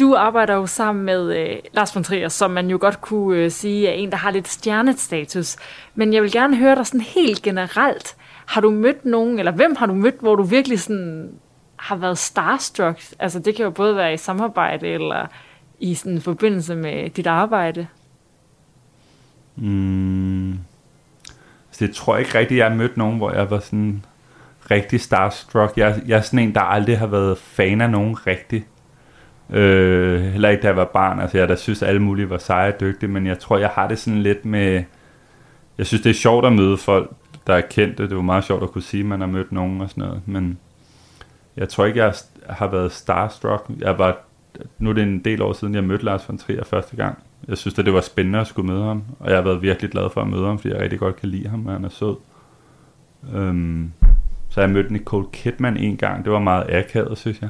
du 0.00 0.14
arbejder 0.14 0.54
jo 0.54 0.66
sammen 0.66 1.04
med 1.04 1.36
øh, 1.36 1.56
Lars 1.72 1.94
von 1.94 2.04
Trier, 2.04 2.28
som 2.28 2.50
man 2.50 2.70
jo 2.70 2.78
godt 2.80 3.00
kunne 3.00 3.38
øh, 3.38 3.50
sige 3.50 3.88
er 3.88 3.92
en, 3.92 4.10
der 4.10 4.16
har 4.16 4.30
lidt 4.30 4.48
stjernestatus. 4.48 5.56
Men 5.94 6.12
jeg 6.12 6.22
vil 6.22 6.32
gerne 6.32 6.56
høre 6.56 6.74
dig 6.74 6.86
sådan 6.86 7.00
helt 7.00 7.42
generelt. 7.42 8.16
Har 8.46 8.60
du 8.60 8.70
mødt 8.70 9.04
nogen, 9.04 9.38
eller 9.38 9.52
hvem 9.52 9.76
har 9.76 9.86
du 9.86 9.94
mødt, 9.94 10.20
hvor 10.20 10.36
du 10.36 10.42
virkelig 10.42 10.80
sådan 10.80 11.30
har 11.76 11.96
været 11.96 12.18
starstruck? 12.18 13.02
Altså 13.18 13.38
det 13.38 13.56
kan 13.56 13.64
jo 13.64 13.70
både 13.70 13.96
være 13.96 14.14
i 14.14 14.16
samarbejde, 14.16 14.88
eller 14.88 15.26
i 15.80 15.94
sådan 15.94 16.20
forbindelse 16.20 16.74
med 16.74 17.10
dit 17.10 17.26
arbejde. 17.26 17.86
Mm. 19.56 20.58
Så 21.70 21.86
det 21.86 21.94
tror 21.94 22.14
jeg 22.14 22.26
ikke 22.26 22.38
rigtigt, 22.38 22.58
jeg 22.58 22.68
har 22.68 22.76
mødt 22.76 22.96
nogen, 22.96 23.16
hvor 23.16 23.30
jeg 23.30 23.50
var 23.50 23.58
sådan 23.58 24.04
rigtig 24.70 25.00
starstruck. 25.00 25.76
Jeg, 25.76 26.02
jeg 26.06 26.18
er 26.18 26.22
sådan 26.22 26.38
en, 26.38 26.54
der 26.54 26.60
aldrig 26.60 26.98
har 26.98 27.06
været 27.06 27.38
fan 27.38 27.80
af 27.80 27.90
nogen 27.90 28.26
rigtig. 28.26 28.66
Øh, 29.50 30.20
heller 30.22 30.48
ikke 30.48 30.62
da 30.62 30.66
jeg 30.66 30.76
var 30.76 30.84
barn. 30.84 31.20
Altså 31.20 31.38
jeg 31.38 31.48
der 31.48 31.56
synes, 31.56 31.82
alle 31.82 32.02
mulige 32.02 32.30
var 32.30 32.38
seje 32.38 32.72
og 32.74 32.80
dygtige, 32.80 33.10
men 33.10 33.26
jeg 33.26 33.38
tror, 33.38 33.58
jeg 33.58 33.68
har 33.68 33.88
det 33.88 33.98
sådan 33.98 34.22
lidt 34.22 34.44
med... 34.44 34.84
Jeg 35.78 35.86
synes, 35.86 36.02
det 36.02 36.10
er 36.10 36.14
sjovt 36.14 36.46
at 36.46 36.52
møde 36.52 36.76
folk, 36.76 37.10
der 37.46 37.54
er 37.54 37.60
kendte. 37.60 38.08
Det 38.08 38.16
var 38.16 38.22
meget 38.22 38.44
sjovt 38.44 38.62
at 38.62 38.70
kunne 38.70 38.82
sige, 38.82 39.00
at 39.00 39.06
man 39.06 39.20
har 39.20 39.26
mødt 39.26 39.52
nogen 39.52 39.80
og 39.80 39.90
sådan 39.90 40.04
noget. 40.04 40.20
Men 40.26 40.58
jeg 41.56 41.68
tror 41.68 41.84
ikke, 41.84 42.04
jeg 42.04 42.14
har 42.48 42.66
været 42.66 42.92
starstruck. 42.92 43.70
Jeg 43.78 43.98
var, 43.98 44.18
nu 44.78 44.90
er 44.90 44.94
det 44.94 45.02
en 45.02 45.18
del 45.18 45.42
år 45.42 45.52
siden, 45.52 45.74
jeg 45.74 45.84
mødte 45.84 46.04
Lars 46.04 46.28
von 46.28 46.38
Trier 46.38 46.64
første 46.64 46.96
gang. 46.96 47.18
Jeg 47.48 47.58
synes, 47.58 47.78
at 47.78 47.84
det 47.84 47.94
var 47.94 48.00
spændende 48.00 48.38
at 48.38 48.46
skulle 48.46 48.72
møde 48.72 48.84
ham, 48.84 49.02
og 49.20 49.30
jeg 49.30 49.36
har 49.36 49.42
været 49.42 49.62
virkelig 49.62 49.90
glad 49.90 50.10
for 50.10 50.20
at 50.20 50.28
møde 50.28 50.46
ham, 50.46 50.58
fordi 50.58 50.74
jeg 50.74 50.82
rigtig 50.82 50.98
godt 50.98 51.16
kan 51.16 51.28
lide 51.28 51.48
ham, 51.48 51.66
og 51.66 51.72
han 51.72 51.84
er 51.84 51.88
sød. 51.88 52.16
Øhm, 53.34 53.92
så 54.48 54.60
jeg 54.60 54.70
mødte 54.70 54.92
Nicole 54.92 55.26
Kidman 55.32 55.76
en 55.76 55.96
gang. 55.96 56.24
Det 56.24 56.32
var 56.32 56.38
meget 56.38 56.66
akavet, 56.68 57.18
synes 57.18 57.42
jeg. 57.42 57.48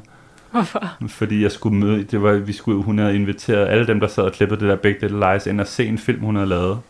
Hvorfor? 0.55 0.97
Fordi 1.09 1.43
jeg 1.43 1.51
skulle 1.51 1.77
møde, 1.77 2.03
det 2.03 2.23
var, 2.23 2.33
vi 2.33 2.53
skulle, 2.53 2.83
hun 2.83 2.99
havde 2.99 3.15
inviteret 3.15 3.69
alle 3.69 3.87
dem, 3.87 4.01
der 4.01 4.07
sad 4.07 4.25
og 4.25 4.33
klippede 4.33 4.61
det 4.61 4.69
der 4.69 4.77
Big 4.77 4.97
Little 5.01 5.33
Lies, 5.33 5.47
ind 5.47 5.61
og 5.61 5.67
se 5.67 5.87
en 5.87 5.99
film, 5.99 6.21
hun 6.21 6.37
havde 6.37 6.49
lavet. 6.49 6.81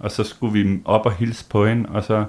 Og 0.00 0.10
så 0.10 0.24
skulle 0.24 0.52
vi 0.52 0.80
op 0.84 1.06
og 1.06 1.12
hilse 1.12 1.44
på 1.50 1.66
hende, 1.66 1.88
og 1.88 2.04
så, 2.04 2.24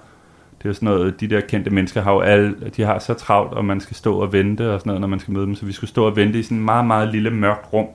det 0.63 0.69
er 0.69 0.73
sådan 0.73 0.85
noget, 0.85 1.19
de 1.19 1.27
der 1.27 1.41
kendte 1.41 1.69
mennesker 1.69 2.01
har 2.01 2.13
jo 2.13 2.19
alle, 2.19 2.55
de 2.77 2.83
har 2.83 2.99
så 2.99 3.13
travlt, 3.13 3.53
og 3.53 3.65
man 3.65 3.79
skal 3.79 3.95
stå 3.95 4.19
og 4.19 4.33
vente 4.33 4.73
og 4.73 4.79
sådan 4.79 4.89
noget, 4.89 5.01
når 5.01 5.07
man 5.07 5.19
skal 5.19 5.33
møde 5.33 5.45
dem. 5.45 5.55
Så 5.55 5.65
vi 5.65 5.71
skulle 5.71 5.89
stå 5.89 6.05
og 6.05 6.15
vente 6.15 6.39
i 6.39 6.43
sådan 6.43 6.57
en 6.57 6.65
meget, 6.65 6.85
meget 6.85 7.11
lille 7.11 7.29
mørkt 7.29 7.73
rum. 7.73 7.87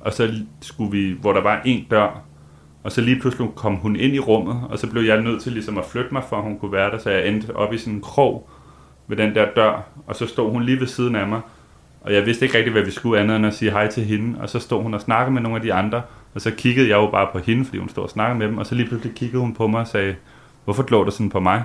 Og 0.00 0.12
så 0.12 0.34
skulle 0.60 0.90
vi, 0.90 1.16
hvor 1.20 1.32
der 1.32 1.42
var 1.42 1.62
en 1.64 1.86
dør, 1.90 2.22
og 2.82 2.92
så 2.92 3.00
lige 3.00 3.20
pludselig 3.20 3.48
kom 3.54 3.74
hun 3.74 3.96
ind 3.96 4.14
i 4.14 4.18
rummet, 4.18 4.60
og 4.70 4.78
så 4.78 4.90
blev 4.90 5.02
jeg 5.02 5.20
nødt 5.22 5.42
til 5.42 5.52
ligesom 5.52 5.78
at 5.78 5.84
flytte 5.84 6.12
mig, 6.12 6.22
for 6.28 6.36
at 6.36 6.42
hun 6.42 6.58
kunne 6.58 6.72
være 6.72 6.90
der, 6.90 6.98
så 6.98 7.10
jeg 7.10 7.28
endte 7.28 7.56
op 7.56 7.72
i 7.72 7.78
sådan 7.78 7.92
en 7.92 8.00
krog 8.00 8.48
ved 9.06 9.16
den 9.16 9.34
der 9.34 9.46
dør, 9.56 9.88
og 10.06 10.16
så 10.16 10.26
stod 10.26 10.52
hun 10.52 10.62
lige 10.62 10.80
ved 10.80 10.86
siden 10.86 11.16
af 11.16 11.28
mig, 11.28 11.40
og 12.04 12.14
jeg 12.14 12.26
vidste 12.26 12.44
ikke 12.44 12.58
rigtig, 12.58 12.72
hvad 12.72 12.82
vi 12.82 12.90
skulle 12.90 13.20
andet 13.20 13.36
end 13.36 13.46
at 13.46 13.54
sige 13.54 13.70
hej 13.70 13.90
til 13.90 14.04
hende, 14.04 14.40
og 14.40 14.50
så 14.50 14.58
stod 14.58 14.82
hun 14.82 14.94
og 14.94 15.00
snakkede 15.00 15.34
med 15.34 15.42
nogle 15.42 15.56
af 15.56 15.62
de 15.62 15.72
andre, 15.72 16.02
og 16.34 16.40
så 16.40 16.50
kiggede 16.50 16.88
jeg 16.88 16.96
jo 16.96 17.10
bare 17.10 17.28
på 17.32 17.38
hende, 17.38 17.64
fordi 17.64 17.78
hun 17.78 17.88
stod 17.88 18.04
og 18.04 18.10
snakkede 18.10 18.38
med 18.38 18.48
dem, 18.48 18.58
og 18.58 18.66
så 18.66 18.74
lige 18.74 18.88
pludselig 18.88 19.14
kiggede 19.14 19.40
hun 19.40 19.54
på 19.54 19.66
mig 19.66 19.80
og 19.80 19.86
sagde, 19.86 20.16
hvorfor 20.64 20.82
glår 20.82 21.04
du 21.04 21.10
sådan 21.10 21.30
på 21.30 21.40
mig? 21.40 21.64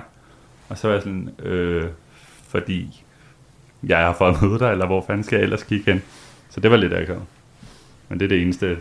Og 0.68 0.78
så 0.78 0.88
var 0.88 0.94
jeg 0.94 1.02
sådan, 1.02 1.30
øh, 1.38 1.84
fordi 2.48 3.04
jeg 3.82 3.98
har 3.98 4.12
fået 4.12 4.34
at 4.34 4.42
møde 4.42 4.58
dig, 4.58 4.70
eller 4.70 4.86
hvor 4.86 5.04
fanden 5.06 5.24
skal 5.24 5.36
jeg 5.36 5.42
ellers 5.42 5.62
kigge 5.62 5.92
hen? 5.92 6.02
Så 6.50 6.60
det 6.60 6.70
var 6.70 6.76
lidt 6.76 6.94
akavet. 6.94 7.22
Men 8.08 8.20
det 8.20 8.24
er 8.24 8.28
det 8.28 8.42
eneste, 8.42 8.78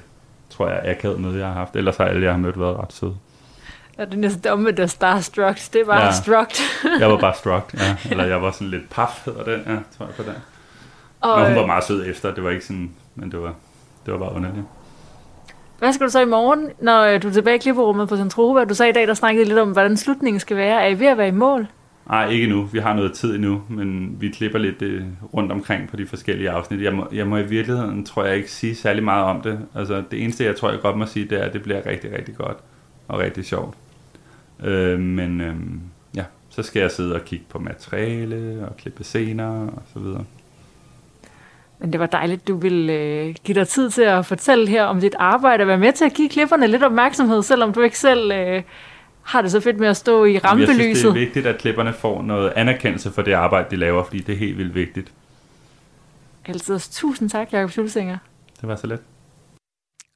tror 0.50 0.70
jeg, 0.70 0.82
akavet 0.86 1.20
møde, 1.20 1.38
jeg 1.38 1.48
har 1.48 1.54
haft. 1.54 1.76
Ellers 1.76 1.98
har 1.98 2.06
alle, 2.06 2.26
jeg 2.26 2.34
har 2.34 2.40
mødt, 2.40 2.60
været 2.60 2.78
ret 2.78 2.94
søde. 2.94 3.16
Ja, 3.98 4.06
det 4.06 4.18
næsten 4.18 4.42
dumme, 4.42 4.72
der 4.72 4.88
starstruck. 4.88 5.60
Det 5.74 5.88
var 5.88 6.06
ja. 6.06 6.12
struck. 6.12 6.52
jeg 7.00 7.10
var 7.10 7.18
bare 7.18 7.34
struck, 7.42 7.74
ja. 7.74 7.96
Eller 8.12 8.26
jeg 8.26 8.42
var 8.42 8.52
sådan 8.52 8.68
lidt 8.68 8.90
paf, 8.90 9.26
hedder 9.26 9.44
det, 9.44 9.62
ja, 9.68 9.78
tror 9.98 10.06
jeg 10.06 10.16
på 10.16 10.24
det. 10.24 10.36
Og, 11.22 11.40
men 11.40 11.48
hun 11.48 11.56
var 11.56 11.66
meget 11.66 11.84
sød 11.84 12.06
efter, 12.10 12.34
det 12.34 12.44
var 12.44 12.50
ikke 12.50 12.66
sådan, 12.66 12.92
men 13.16 13.32
det 13.32 13.42
var, 13.42 13.54
det 14.06 14.14
var 14.14 14.20
bare 14.20 14.36
underligt. 14.36 14.66
Hvad 15.80 15.94
skal 15.94 16.06
du 16.06 16.12
så 16.12 16.20
i 16.20 16.26
morgen, 16.26 16.70
når 16.82 17.18
du 17.18 17.28
er 17.28 17.32
tilbage 17.32 17.56
i 17.56 17.60
klipperummet 17.60 18.10
på 18.10 18.18
Centropa? 18.18 18.64
Du 18.64 18.74
sagde 18.74 18.90
i 18.90 18.94
dag, 18.94 19.08
der 19.08 19.14
snakkede 19.14 19.46
lidt 19.46 19.60
om, 19.60 19.72
hvordan 19.72 19.98
slutningen 19.98 20.40
skal 20.40 20.58
være. 20.58 20.84
Er 20.84 20.88
I 20.88 21.00
ved 21.00 21.08
at 21.08 21.18
være 21.18 21.28
i 21.28 21.32
mål? 21.32 21.68
Nej, 22.10 22.30
ikke 22.30 22.48
nu. 22.48 22.64
Vi 22.64 22.80
har 22.80 22.94
noget 22.94 23.14
tid 23.14 23.36
endnu, 23.36 23.62
men 23.70 24.16
vi 24.20 24.30
klipper 24.30 24.60
lidt 24.60 24.82
uh, 24.82 25.34
rundt 25.34 25.52
omkring 25.52 25.90
på 25.90 25.98
de 25.98 26.08
forskellige 26.08 26.50
afsnit. 26.50 26.82
Jeg 26.82 26.94
må, 26.94 27.08
jeg 27.12 27.28
må 27.28 27.38
i 27.38 27.44
virkeligheden, 27.44 28.06
tror 28.06 28.26
jeg, 28.26 28.38
ikke 28.38 28.52
sige 28.52 28.76
særlig 28.76 29.04
meget 29.04 29.26
om 29.26 29.42
det. 29.42 29.60
Altså, 29.76 30.04
det 30.12 30.24
eneste, 30.24 30.44
jeg 30.44 30.56
tror, 30.56 30.72
jeg 30.72 30.80
godt 30.80 30.98
må 30.98 31.06
sige, 31.06 31.26
det 31.26 31.40
er, 31.40 31.44
at 31.44 31.54
det 31.54 31.64
bliver 31.64 31.86
rigtig, 31.86 32.12
rigtig 32.18 32.36
godt 32.36 32.58
og 33.08 33.20
rigtig 33.20 33.46
sjovt. 33.46 33.76
Uh, 34.60 35.00
men 35.00 35.42
uh, 35.42 35.56
ja, 36.16 36.24
så 36.50 36.64
skal 36.64 36.80
jeg 36.80 36.92
sidde 36.92 37.16
og 37.16 37.22
kigge 37.26 37.46
på 37.50 37.60
materiale 37.60 38.68
og 38.70 38.78
klippe 38.78 39.04
scener 39.04 39.50
og 39.50 39.82
så 39.94 40.00
videre. 40.00 40.24
Men 41.80 41.92
det 41.92 42.00
var 42.00 42.06
dejligt, 42.06 42.48
du 42.48 42.56
ville 42.58 42.94
øh, 42.94 43.36
give 43.44 43.56
dig 43.56 43.68
tid 43.68 43.90
til 43.90 44.02
at 44.02 44.26
fortælle 44.26 44.68
her 44.68 44.84
om 44.84 45.00
dit 45.02 45.16
arbejde 45.20 45.62
og 45.62 45.68
være 45.68 45.78
med 45.78 45.94
til 45.94 46.06
at 46.06 46.14
give 46.14 46.30
klipperne 46.30 46.68
lidt 46.68 46.84
opmærksomhed, 46.84 47.44
selvom 47.44 47.74
du 47.74 47.82
ikke 47.82 48.00
selv 48.00 48.32
øh, 48.32 48.64
har 49.22 49.42
det 49.42 49.52
så 49.52 49.60
fedt 49.60 49.80
med 49.80 49.88
at 49.88 49.98
stå 49.98 50.26
i 50.26 50.38
rampelyset. 50.38 50.78
Jeg 50.78 50.98
synes, 50.98 51.02
det 51.02 51.10
er 51.10 51.14
vigtigt, 51.26 51.46
at 51.46 51.58
klipperne 51.58 51.94
får 51.94 52.22
noget 52.22 52.54
anerkendelse 52.56 53.12
for 53.12 53.22
det 53.22 53.34
arbejde, 53.34 53.68
de 53.72 53.76
laver, 53.76 54.04
fordi 54.04 54.20
det 54.20 54.34
er 54.34 54.38
helt 54.38 54.58
vildt 54.58 54.76
vigtigt. 54.76 55.12
Altid. 56.46 56.80
Tusind 56.92 57.30
tak, 57.30 57.54
Jacob 57.54 57.72
Schulzinger. 57.72 58.18
Det 58.62 58.70
var 58.70 58.76
så 58.76 58.88
let. 58.88 59.00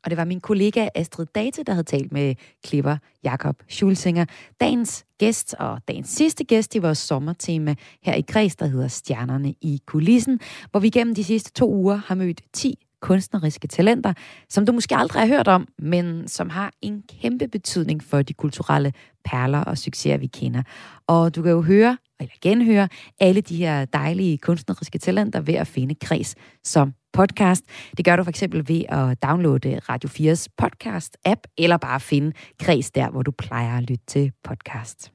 Og 0.03 0.09
det 0.09 0.17
var 0.17 0.25
min 0.25 0.41
kollega 0.41 0.87
Astrid 0.95 1.25
Date, 1.35 1.63
der 1.63 1.73
havde 1.73 1.83
talt 1.83 2.11
med 2.11 2.35
klipper 2.63 2.97
Jakob 3.23 3.63
Schulzinger. 3.69 4.25
Dagens 4.61 5.05
gæst 5.17 5.55
og 5.59 5.81
dagens 5.87 6.09
sidste 6.09 6.43
gæst 6.43 6.75
i 6.75 6.79
vores 6.79 6.97
sommertema 6.97 7.75
her 8.03 8.15
i 8.15 8.21
Græs, 8.21 8.55
der 8.55 8.65
hedder 8.65 8.87
Stjernerne 8.87 9.53
i 9.61 9.81
kulissen, 9.85 10.39
hvor 10.71 10.79
vi 10.79 10.89
gennem 10.89 11.15
de 11.15 11.23
sidste 11.23 11.51
to 11.51 11.73
uger 11.73 11.95
har 11.95 12.15
mødt 12.15 12.41
10 12.53 12.75
kunstneriske 13.01 13.67
talenter, 13.67 14.13
som 14.49 14.65
du 14.65 14.71
måske 14.71 14.95
aldrig 14.95 15.21
har 15.21 15.27
hørt 15.27 15.47
om, 15.47 15.67
men 15.79 16.27
som 16.27 16.49
har 16.49 16.71
en 16.81 17.03
kæmpe 17.21 17.47
betydning 17.47 18.03
for 18.03 18.21
de 18.21 18.33
kulturelle 18.33 18.93
perler 19.25 19.63
og 19.63 19.77
succeser, 19.77 20.17
vi 20.17 20.27
kender. 20.27 20.63
Og 21.07 21.35
du 21.35 21.41
kan 21.41 21.51
jo 21.51 21.61
høre, 21.61 21.97
eller 22.19 22.33
genhøre, 22.41 22.89
alle 23.19 23.41
de 23.41 23.55
her 23.55 23.85
dejlige 23.85 24.37
kunstneriske 24.37 24.99
talenter 24.99 25.41
ved 25.41 25.53
at 25.53 25.67
finde 25.67 25.95
Kreds 25.95 26.35
som 26.63 26.93
podcast. 27.13 27.63
Det 27.97 28.05
gør 28.05 28.15
du 28.15 28.23
for 28.23 28.29
eksempel 28.29 28.67
ved 28.67 28.83
at 28.89 29.23
downloade 29.23 29.79
Radio 29.89 30.09
4's 30.09 30.47
podcast-app, 30.61 31.53
eller 31.57 31.77
bare 31.77 31.99
finde 31.99 32.31
Kreds 32.59 32.91
der, 32.91 33.09
hvor 33.09 33.21
du 33.21 33.31
plejer 33.31 33.77
at 33.77 33.89
lytte 33.89 34.05
til 34.07 34.31
podcast. 34.43 35.11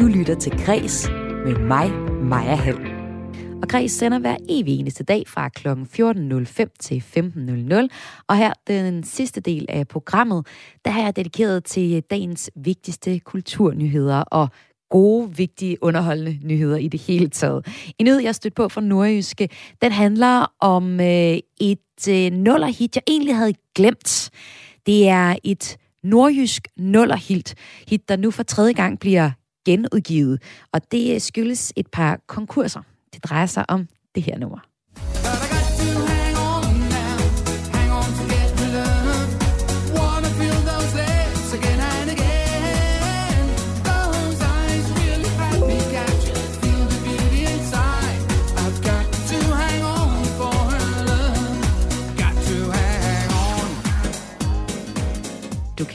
Du 0.00 0.06
lytter 0.06 0.36
til 0.40 0.52
Kres 0.58 1.10
med 1.44 1.58
mig, 1.58 1.90
Maja 2.22 2.54
Hall. 2.54 2.98
Og 3.62 3.68
Græs 3.68 3.92
sender 3.92 4.18
hver 4.18 4.36
evig 4.48 4.80
eneste 4.80 5.04
dag 5.04 5.22
fra 5.26 5.48
kl. 5.48 5.68
14.05 5.68 6.76
til 6.80 7.04
15.00. 7.16 7.88
Og 8.28 8.36
her 8.36 8.52
den 8.68 9.02
sidste 9.02 9.40
del 9.40 9.66
af 9.68 9.88
programmet, 9.88 10.46
der 10.84 10.90
har 10.90 11.02
jeg 11.02 11.16
dedikeret 11.16 11.64
til 11.64 12.00
dagens 12.00 12.50
vigtigste 12.56 13.18
kulturnyheder 13.18 14.20
og 14.20 14.48
gode, 14.90 15.36
vigtige, 15.36 15.82
underholdende 15.82 16.38
nyheder 16.42 16.76
i 16.76 16.88
det 16.88 17.00
hele 17.00 17.28
taget. 17.28 17.66
En 17.98 18.04
nyhed, 18.04 18.20
jeg 18.20 18.34
stødt 18.34 18.54
på 18.54 18.68
fra 18.68 18.80
Nordjyske, 18.80 19.48
den 19.82 19.92
handler 19.92 20.52
om 20.60 21.00
øh, 21.00 21.38
et 21.60 22.08
øh, 22.08 22.32
nullerhit, 22.32 22.96
jeg 22.96 23.02
egentlig 23.06 23.36
havde 23.36 23.54
glemt. 23.74 24.30
Det 24.86 25.08
er 25.08 25.36
et 25.44 25.76
nordjysk 26.02 26.68
nullerhit, 26.76 27.54
hit, 27.88 28.08
der 28.08 28.16
nu 28.16 28.30
for 28.30 28.42
tredje 28.42 28.72
gang 28.72 28.98
bliver 28.98 29.30
genudgivet. 29.66 30.42
Og 30.72 30.92
det 30.92 31.14
øh, 31.14 31.20
skyldes 31.20 31.72
et 31.76 31.86
par 31.86 32.20
konkurser. 32.26 32.80
Det 33.14 33.24
drejer 33.24 33.46
sig 33.46 33.70
om 33.70 33.88
det 34.14 34.22
her 34.22 34.38
nummer. 34.38 34.58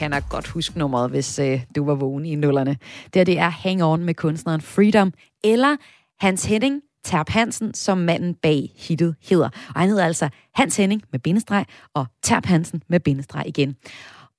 Kan 0.04 0.10
nok 0.10 0.28
godt 0.28 0.46
huske 0.46 0.78
nummeret, 0.78 1.10
hvis 1.10 1.38
øh, 1.38 1.62
du 1.76 1.84
var 1.84 1.94
vågen 1.94 2.26
i 2.26 2.34
nullerne. 2.34 2.76
Det, 3.14 3.26
det 3.26 3.38
er 3.38 3.48
Hang 3.48 3.84
On 3.84 4.04
med 4.04 4.14
kunstneren 4.14 4.60
Freedom, 4.60 5.12
eller 5.44 5.76
Hans 6.20 6.44
Henning 6.44 6.82
Terp 7.04 7.28
Hansen, 7.28 7.74
som 7.74 7.98
manden 7.98 8.34
bag 8.34 8.72
hittet 8.76 9.14
hedder. 9.22 9.48
Og 9.74 9.80
han 9.80 9.88
hedder 9.88 10.04
altså 10.04 10.28
Hans 10.54 10.76
Henning 10.76 11.02
med 11.12 11.20
bindestreg, 11.20 11.64
og 11.94 12.06
Terp 12.22 12.46
Hansen 12.46 12.82
med 12.88 13.00
bindestreg 13.00 13.44
igen. 13.46 13.76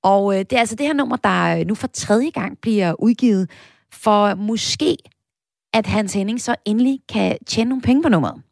Og 0.02 0.34
øh, 0.34 0.38
det 0.38 0.52
er 0.52 0.58
altså 0.58 0.76
det 0.76 0.86
her 0.86 0.94
nummer, 0.94 1.16
der 1.16 1.58
øh, 1.58 1.66
nu 1.66 1.74
for 1.74 1.86
tredje 1.86 2.30
gang 2.30 2.58
bliver 2.62 2.94
udgivet, 3.02 3.50
for 3.92 4.34
måske 4.34 4.96
at 5.74 5.86
Hans 5.86 6.14
Henning 6.14 6.40
så 6.40 6.54
endelig 6.64 7.00
kan 7.08 7.38
tjene 7.46 7.68
nogle 7.68 7.82
penge 7.82 8.02
på 8.02 8.08
nummeret. 8.08 8.42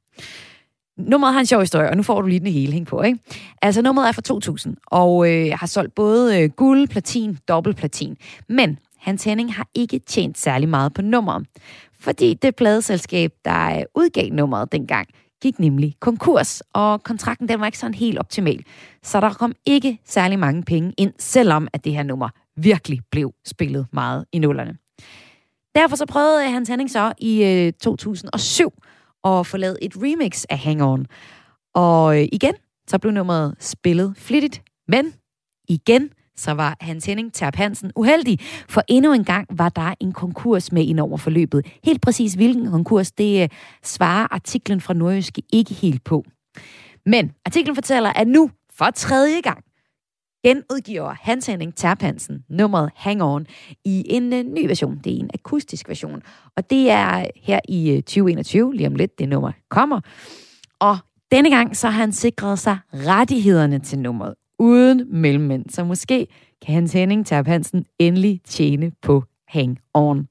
Nummeret 0.99 1.33
har 1.33 1.41
en 1.41 1.47
sjov 1.47 1.61
historie, 1.61 1.91
og 1.91 1.97
nu 1.97 2.03
får 2.03 2.21
du 2.21 2.27
lige 2.27 2.41
den 2.41 2.53
hele 2.53 2.73
hæng 2.73 2.87
på, 2.87 3.03
ikke? 3.03 3.19
Altså, 3.63 3.83
nummeret 3.83 4.09
er 4.09 4.13
fra 4.13 4.23
2000, 4.23 4.77
og 4.87 5.33
øh, 5.33 5.53
har 5.61 5.67
solgt 5.67 5.95
både 5.95 6.41
øh, 6.41 6.51
guld, 6.51 6.89
platin, 6.89 7.39
dobbelt 7.49 7.77
platin. 7.77 8.17
Men 8.49 8.79
Hans 8.99 9.25
Henning 9.25 9.55
har 9.55 9.67
ikke 9.75 9.99
tjent 9.99 10.39
særlig 10.39 10.69
meget 10.69 10.95
på 10.95 11.03
nummeret 11.03 11.47
fordi 12.05 12.35
det 12.35 12.57
pladeselskab, 12.57 13.33
der 13.45 13.79
øh, 13.79 13.83
udgav 13.95 14.31
nummeret 14.33 14.73
dengang, 14.73 15.09
gik 15.43 15.59
nemlig 15.59 15.95
konkurs, 16.01 16.63
og 16.73 17.03
kontrakten 17.03 17.49
den 17.49 17.61
var 17.61 17.67
ikke 17.67 17.79
sådan 17.79 17.95
helt 17.95 18.19
optimal. 18.19 18.65
Så 19.03 19.21
der 19.21 19.31
kom 19.31 19.55
ikke 19.67 19.99
særlig 20.05 20.39
mange 20.39 20.63
penge 20.63 20.93
ind, 20.97 21.13
selvom 21.19 21.69
at 21.73 21.85
det 21.85 21.93
her 21.93 22.03
nummer 22.03 22.29
virkelig 22.57 23.01
blev 23.11 23.35
spillet 23.47 23.87
meget 23.93 24.25
i 24.33 24.39
nullerne. 24.39 24.77
Derfor 25.75 25.97
så 25.97 26.07
prøvede 26.07 26.45
øh, 26.45 26.53
Hans 26.53 26.69
Henning 26.69 26.91
så 26.91 27.13
i 27.19 27.45
øh, 27.45 27.73
2007 27.73 28.73
og 29.25 29.47
få 29.47 29.57
lavet 29.57 29.79
et 29.83 29.93
remix 29.97 30.45
af 30.51 30.59
Hang 30.59 30.83
On. 30.83 31.07
Og 31.75 32.19
igen, 32.19 32.55
så 32.89 32.99
blev 32.99 33.13
nummeret 33.13 33.55
spillet 33.61 34.15
flittigt, 34.17 34.63
men 34.89 35.13
igen 35.69 36.11
så 36.37 36.53
var 36.53 36.77
Hans 36.81 37.07
Henning 37.07 37.33
Terp 37.33 37.57
Hansen 37.57 37.93
uheldig, 37.97 38.39
for 38.69 38.83
endnu 38.89 39.13
en 39.13 39.25
gang 39.25 39.47
var 39.51 39.69
der 39.69 39.95
en 40.01 40.13
konkurs 40.13 40.73
med 40.73 40.85
ind 40.85 41.01
over 41.01 41.17
forløbet. 41.17 41.67
Helt 41.85 42.03
præcis 42.03 42.35
hvilken 42.35 42.71
konkurs, 42.71 43.13
det 43.13 43.43
øh, 43.43 43.49
svarer 43.83 44.27
artiklen 44.31 44.81
fra 44.81 44.95
Nordjyske 44.95 45.43
ikke 45.53 45.75
helt 45.75 46.05
på. 46.05 46.25
Men 47.07 47.33
artiklen 47.47 47.75
fortæller, 47.75 48.13
at 48.13 48.29
nu 48.29 48.51
for 48.71 48.91
tredje 48.91 49.41
gang 49.41 49.65
genudgiver 50.45 51.15
Hans 51.21 51.47
Henning 51.47 51.75
Terpansen 51.75 52.45
nummeret 52.49 52.91
Hang 52.97 53.23
On 53.23 53.47
i 53.85 54.05
en 54.07 54.33
øh, 54.33 54.45
ny 54.45 54.67
version. 54.67 55.01
Det 55.05 55.13
er 55.13 55.17
en 55.17 55.31
akustisk 55.35 55.89
version. 55.89 56.23
Og 56.57 56.71
det 56.71 56.91
er 56.91 57.19
øh, 57.19 57.27
her 57.43 57.61
i 57.69 57.91
øh, 57.91 58.03
2021, 58.03 58.75
lige 58.75 58.87
om 58.87 58.95
lidt, 58.95 59.19
det 59.19 59.29
nummer 59.29 59.53
kommer. 59.71 60.01
Og 60.81 60.99
denne 61.33 61.51
gang 61.51 61.77
så 61.77 61.89
har 61.89 62.01
han 62.01 62.13
sikret 62.13 62.59
sig 62.59 62.79
rettighederne 62.95 63.79
til 63.79 63.99
nummeret 63.99 64.35
uden 64.59 65.07
mellemmænd. 65.11 65.65
Så 65.71 65.85
måske 65.85 66.27
kan 66.67 66.75
Hans 66.75 66.93
Henning 66.93 67.27
Terp 67.27 67.47
Hansen 67.47 67.85
endelig 67.99 68.41
tjene 68.45 68.93
på 69.03 69.25
Hang 69.49 69.79
On. 69.95 70.29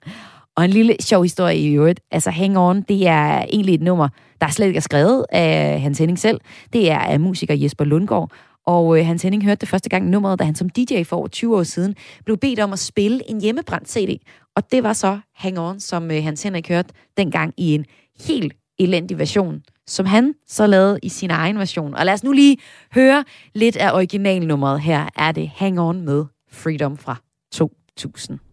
Og 0.56 0.66
en 0.66 0.70
lille 0.70 0.96
sjov 1.00 1.24
historie 1.24 1.58
i 1.58 1.74
øvrigt. 1.74 2.00
Altså 2.12 2.30
Hang 2.30 2.58
On, 2.58 2.82
det 2.82 3.08
er 3.08 3.46
egentlig 3.54 3.76
et 3.76 3.82
nummer, 3.82 4.08
der 4.42 4.48
slet 4.48 4.68
ikke 4.68 4.78
er 4.78 4.82
skrevet 4.82 5.26
af 5.30 5.82
Hans 5.82 6.00
Henning 6.00 6.20
selv. 6.20 6.42
Det 6.74 6.92
er 6.92 7.00
af 7.00 7.20
musiker 7.20 7.54
Jesper 7.54 7.86
Lundgaard. 7.86 8.32
Og 8.66 9.00
øh, 9.00 9.06
Hans 9.06 9.24
Henning 9.24 9.44
hørte 9.44 9.62
det 9.62 9.70
første 9.70 9.90
gang 9.90 10.10
nummeret, 10.10 10.40
da 10.40 10.44
han 10.44 10.56
som 10.56 10.70
DJ 10.70 11.04
for 11.04 11.16
over 11.16 11.28
20 11.28 11.58
år 11.58 11.64
siden 11.64 11.96
blev 12.26 12.38
bedt 12.38 12.60
om 12.60 12.74
at 12.74 12.80
spille 12.80 13.30
en 13.30 13.42
hjemmebrændt 13.42 13.92
CD. 13.92 14.20
Og 14.56 14.72
det 14.72 14.84
var 14.84 14.94
så 14.94 15.20
Hang 15.36 15.60
On, 15.60 15.80
som 15.80 16.12
øh, 16.12 16.24
Hans 16.24 16.44
Henrik 16.44 16.68
hørte 16.68 16.94
dengang 17.18 17.54
i 17.58 17.76
en 17.76 17.86
helt 18.28 18.54
elendig 18.80 19.20
version 19.20 19.64
som 19.88 20.06
han 20.06 20.36
så 20.48 20.68
lavede 20.68 21.00
i 21.04 21.10
sin 21.10 21.32
egen 21.32 21.60
version. 21.60 21.96
Og 21.96 22.06
lad 22.06 22.14
os 22.14 22.24
nu 22.24 22.32
lige 22.32 22.58
høre 22.94 23.24
lidt 23.54 23.78
af 23.78 23.94
originalnummeret. 23.94 24.82
Her 24.82 25.10
er 25.16 25.32
det 25.32 25.50
Hang 25.56 25.80
On 25.80 26.02
med 26.02 26.26
Freedom 26.52 26.98
fra 26.98 27.16
2000. 27.52 28.53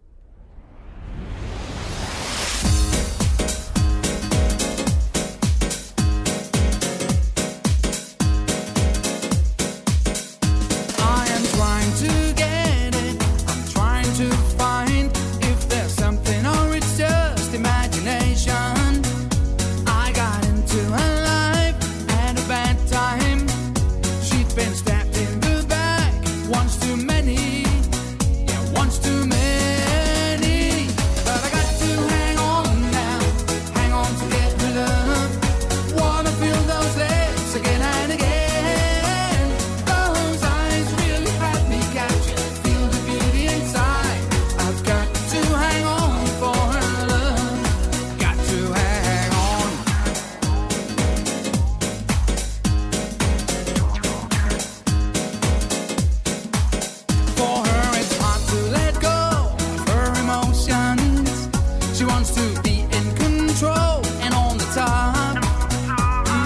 She 62.01 62.07
wants 62.07 62.31
to 62.31 62.61
be 62.63 62.79
in 62.97 63.05
control 63.15 64.01
and 64.25 64.33
on 64.33 64.57
the 64.57 64.65
top. 64.73 65.35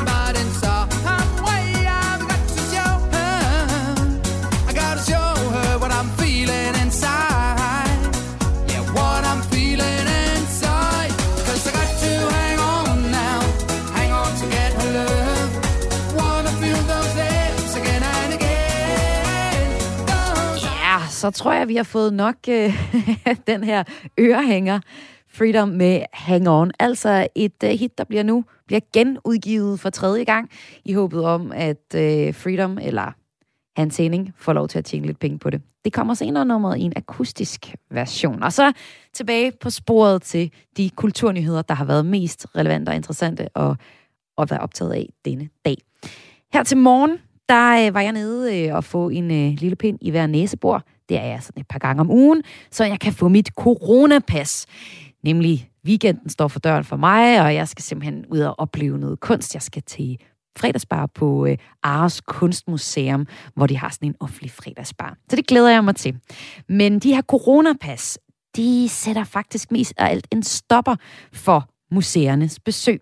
But 0.06 0.36
in 0.42 0.50
some 0.62 0.90
way, 1.48 1.88
I've 1.88 2.24
got 2.28 2.44
to 2.56 2.62
show 2.74 2.92
her. 3.16 3.40
I 4.68 4.74
gotta 4.74 5.02
show 5.12 5.32
her 5.56 5.80
what 5.80 5.92
I'm 5.94 6.10
feeling 6.20 6.76
inside. 6.84 8.04
Yeah, 8.68 8.84
what 8.98 9.24
I'm 9.24 9.42
feeling 9.54 10.08
inside. 10.28 11.14
Cause 11.48 11.66
I 11.70 11.72
got 11.80 11.92
to 12.04 12.14
hang 12.36 12.60
on 12.60 13.12
now. 13.12 13.40
Hang 13.96 14.12
on 14.12 14.32
to 14.42 14.46
get 14.58 14.74
her 14.74 14.90
love. 15.00 15.52
Wanna 16.18 16.52
feel 16.60 16.82
those 16.92 17.16
lips 17.16 17.76
again 17.82 18.04
and 18.04 18.34
again. 18.34 19.72
Those 20.06 20.66
ja, 20.66 21.00
så 21.10 21.32
tror 21.32 21.54
jeg, 21.54 21.68
vi 21.68 21.76
har 21.76 21.84
fået 21.84 22.14
nok 22.14 22.36
øh, 22.50 22.74
den 23.48 23.64
her 23.64 23.84
ørehænger. 24.20 24.80
Freedom 25.38 25.70
med 25.70 26.02
Hang 26.14 26.50
On. 26.50 26.72
Altså 26.80 27.28
et 27.36 27.64
uh, 27.64 27.70
hit, 27.70 27.98
der 27.98 28.04
bliver 28.04 28.24
nu 28.24 28.46
bliver 28.68 28.80
genudgivet 28.94 29.80
for 29.80 29.90
tredje 29.90 30.24
gang 30.24 30.50
i 30.86 30.94
håbet 30.94 31.26
om, 31.26 31.52
at 31.52 31.78
uh, 31.94 32.36
Freedom 32.36 32.78
eller 32.82 33.12
Hans 33.80 33.98
Henning 33.98 34.34
får 34.38 34.54
lov 34.54 34.68
til 34.68 34.78
at 34.78 34.86
tjene 34.86 35.06
lidt 35.06 35.20
penge 35.20 35.40
på 35.40 35.50
det. 35.50 35.62
Det 35.86 35.94
kommer 35.94 36.14
senere 36.14 36.46
nummeret 36.46 36.78
i 36.78 36.82
en 36.82 36.94
akustisk 36.96 37.76
version. 37.92 38.44
Og 38.44 38.54
så 38.54 38.72
tilbage 39.14 39.52
på 39.62 39.70
sporet 39.70 40.22
til 40.22 40.52
de 40.78 40.90
kulturnyheder, 40.90 41.62
der 41.62 41.74
har 41.74 41.86
været 41.86 42.06
mest 42.06 42.48
relevante 42.56 42.90
og 42.90 42.96
interessante 42.96 43.58
at, 43.58 43.76
at 44.38 44.52
være 44.52 44.60
optaget 44.60 44.92
af 44.94 45.10
denne 45.26 45.50
dag. 45.66 45.76
Her 46.54 46.64
til 46.64 46.78
morgen, 46.78 47.18
der 47.50 47.88
øh, 47.88 47.94
var 47.94 48.02
jeg 48.02 48.12
nede 48.12 48.68
øh, 48.68 48.76
og 48.76 48.84
få 48.84 49.10
en 49.10 49.32
øh, 49.32 49.54
lille 49.60 49.76
pind 49.76 49.98
i 50.02 50.10
hver 50.10 50.28
næsebor. 50.28 50.84
Det 51.10 51.18
er 51.18 51.26
jeg 51.26 51.44
sådan 51.44 51.62
et 51.62 51.68
par 51.68 51.80
gange 51.80 52.02
om 52.02 52.12
ugen, 52.12 52.44
så 52.72 52.86
jeg 52.86 53.00
kan 53.00 53.14
få 53.14 53.28
mit 53.28 53.48
coronapas. 53.48 54.66
Nemlig 55.26 55.72
weekenden 55.86 56.30
står 56.30 56.48
for 56.48 56.60
døren 56.60 56.84
for 56.84 56.96
mig, 56.96 57.42
og 57.42 57.56
jeg 57.56 57.68
skal 57.68 57.84
simpelthen 57.84 58.26
ud 58.26 58.40
og 58.40 58.60
opleve 58.60 58.98
noget 58.98 59.20
kunst. 59.20 59.54
Jeg 59.54 59.62
skal 59.62 59.84
til 59.84 60.18
fredagsbar 60.58 61.06
på 61.06 61.46
øh, 61.46 61.58
Aros 61.84 62.22
Kunstmuseum, 62.22 63.28
hvor 63.56 63.68
de 63.68 63.78
har 63.78 63.90
sådan 63.90 64.08
en 64.08 64.16
offentlig 64.20 64.52
fredagsbar. 64.52 65.18
Så 65.30 65.36
det 65.36 65.48
glæder 65.48 65.70
jeg 65.70 65.84
mig 65.84 65.96
til. 65.96 66.20
Men 66.70 67.00
de 67.00 67.16
her 67.16 67.22
coronapas, 67.22 68.20
de 68.56 68.90
sætter 68.90 69.24
faktisk 69.24 69.72
mest 69.72 69.94
af 69.98 70.06
alt 70.10 70.28
en 70.32 70.44
stopper 70.44 70.96
for 71.34 71.70
museernes 71.92 72.60
besøg. 72.60 73.02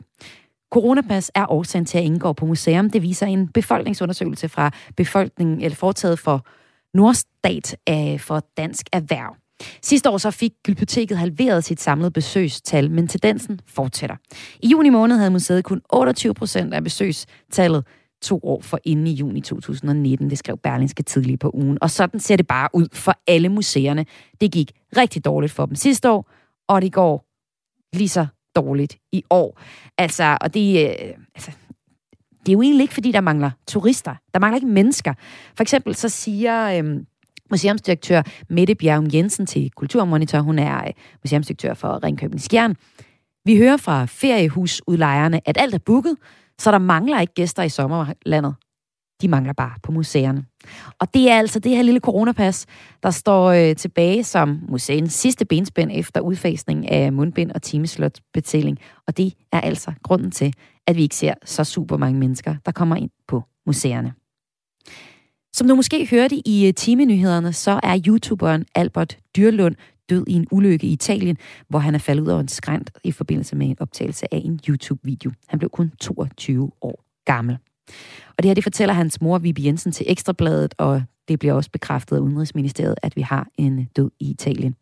Coronapas 0.74 1.32
er 1.36 1.52
årsagen 1.52 1.86
til 1.86 1.98
at 1.98 2.04
indgå 2.04 2.34
på 2.34 2.46
museum. 2.46 2.90
Det 2.90 3.02
viser 3.02 3.28
en 3.28 3.48
befolkningsundersøgelse 3.48 4.50
fra 4.50 4.72
befolkningen, 4.98 5.62
eller 5.62 5.76
foretaget 5.76 6.20
for 6.20 6.46
Nordstat 6.94 7.78
øh, 7.90 8.20
for 8.20 8.42
Dansk 8.58 8.88
Erhverv. 8.92 9.43
Sidste 9.82 10.10
år 10.10 10.18
så 10.18 10.32
fik 10.32 10.52
Glyptoteket 10.64 11.18
halveret 11.18 11.64
sit 11.64 11.82
samlede 11.82 12.12
besøgstal, 12.12 12.92
men 12.92 13.08
tendensen 13.08 13.60
fortsætter. 13.68 14.16
I 14.60 14.68
juni 14.68 14.90
måned 14.90 15.18
havde 15.18 15.32
museet 15.32 15.64
kun 15.64 15.82
28 15.94 16.34
procent 16.34 16.74
af 16.74 16.84
besøgstallet 16.84 17.86
to 18.22 18.40
år 18.44 18.62
for 18.62 18.80
inden 18.84 19.08
i 19.08 19.14
juni 19.14 19.42
2019. 19.42 20.30
Det 20.30 20.38
skrev 20.38 20.58
Berlingske 20.58 21.04
tidligere 21.04 21.38
på 21.38 21.52
ugen. 21.54 21.78
Og 21.82 21.90
sådan 21.90 22.20
ser 22.20 22.36
det 22.36 22.48
bare 22.48 22.70
ud 22.74 22.88
for 22.94 23.14
alle 23.28 23.50
museerne. 23.50 24.06
Det 24.42 24.52
gik 24.52 24.72
rigtig 24.98 25.26
dårligt 25.26 25.54
for 25.54 25.66
dem 25.66 25.76
sidste 25.76 26.12
år, 26.12 26.32
og 26.68 26.82
det 26.82 26.94
går 26.94 27.26
lige 27.94 28.10
så 28.10 28.26
dårligt 28.56 28.98
i 29.12 29.24
år. 29.30 29.60
Altså, 29.98 30.38
og 30.42 30.54
det, 30.54 30.90
øh, 30.90 31.14
altså, 31.36 31.52
det 32.40 32.50
er 32.50 32.54
jo 32.54 32.62
egentlig 32.62 32.84
ikke, 32.84 32.94
fordi 32.94 33.12
der 33.12 33.22
mangler 33.22 33.52
turister. 33.68 34.16
Der 34.34 34.40
mangler 34.40 34.56
ikke 34.56 34.68
mennesker. 34.68 35.14
For 35.56 35.62
eksempel 35.62 35.96
så 35.96 36.10
siger 36.10 36.84
øh, 36.84 37.04
museumsdirektør 37.54 38.22
Mette 38.50 38.76
Bjerg 38.76 39.14
Jensen 39.14 39.46
til 39.46 39.72
Kulturmonitor. 39.72 40.40
Hun 40.40 40.60
er 40.60 40.78
øh, 40.78 40.94
museumsdirektør 41.24 41.74
for 41.74 42.04
Ringkøbing 42.04 42.42
Skjern. 42.42 42.76
Vi 43.46 43.58
hører 43.58 43.78
fra 43.78 44.06
feriehusudlejerne, 44.06 45.42
at 45.46 45.58
alt 45.60 45.74
er 45.74 45.80
booket, 45.86 46.16
så 46.60 46.72
der 46.72 46.78
mangler 46.78 47.20
ikke 47.20 47.34
gæster 47.34 47.64
i 47.64 47.70
sommerlandet. 47.70 48.56
De 49.22 49.28
mangler 49.28 49.54
bare 49.54 49.72
på 49.84 49.92
museerne. 49.92 50.46
Og 51.00 51.14
det 51.14 51.30
er 51.30 51.38
altså 51.38 51.60
det 51.60 51.76
her 51.76 51.82
lille 51.82 52.00
coronapas, 52.00 52.66
der 53.04 53.12
står 53.12 53.52
øh, 53.52 53.76
tilbage 53.76 54.24
som 54.24 54.60
museens 54.70 55.14
sidste 55.14 55.46
benspænd 55.46 55.92
efter 55.94 56.22
udfasning 56.22 56.92
af 56.92 57.14
mundbind 57.14 57.52
og 57.52 57.62
timeslotbetaling. 57.62 58.78
Og 59.08 59.18
det 59.18 59.34
er 59.52 59.62
altså 59.62 59.92
grunden 60.04 60.32
til, 60.32 60.54
at 60.88 60.96
vi 60.96 61.02
ikke 61.02 61.16
ser 61.16 61.34
så 61.46 61.64
super 61.64 61.98
mange 61.98 62.20
mennesker, 62.20 62.56
der 62.66 62.72
kommer 62.72 62.96
ind 62.96 63.10
på 63.28 63.44
museerne. 63.66 64.14
Som 65.56 65.68
du 65.68 65.76
måske 65.76 66.08
hørte 66.12 66.42
i 66.46 66.68
øh, 66.68 66.74
timenyhederne, 66.74 67.54
så 67.54 67.80
er 67.84 68.00
YouTuberen 68.08 68.66
Albert 68.76 69.18
Dyrlund 69.36 69.76
død 70.10 70.26
i 70.28 70.34
en 70.34 70.48
ulykke 70.52 70.88
i 70.88 70.92
Italien, 70.92 71.38
hvor 71.68 71.80
han 71.80 71.96
er 71.96 72.00
faldet 72.00 72.24
ud 72.24 72.28
over 72.28 72.40
en 72.42 72.48
skrænt 72.48 72.92
i 73.04 73.12
forbindelse 73.12 73.56
med 73.56 73.68
en 73.68 73.78
optagelse 73.80 74.34
af 74.34 74.42
en 74.46 74.60
YouTube-video. 74.68 75.32
Han 75.48 75.60
blev 75.60 75.70
kun 75.70 75.92
22 76.00 76.72
år 76.82 77.04
gammel. 77.26 77.58
Og 78.30 78.44
det 78.44 78.46
her, 78.46 78.54
det 78.54 78.64
fortæller 78.64 78.94
hans 78.94 79.22
mor, 79.22 79.38
Vibi 79.38 79.66
Jensen, 79.66 79.92
til 79.92 80.06
Ekstrabladet, 80.10 80.76
og 80.78 81.04
det 81.28 81.40
bliver 81.40 81.54
også 81.54 81.72
bekræftet 81.72 82.16
af 82.16 82.20
Udenrigsministeriet, 82.20 82.96
at 83.02 83.16
vi 83.16 83.22
har 83.22 83.48
en 83.58 83.80
øh, 83.80 83.86
død 83.96 84.12
i 84.20 84.30
Italien. 84.30 84.76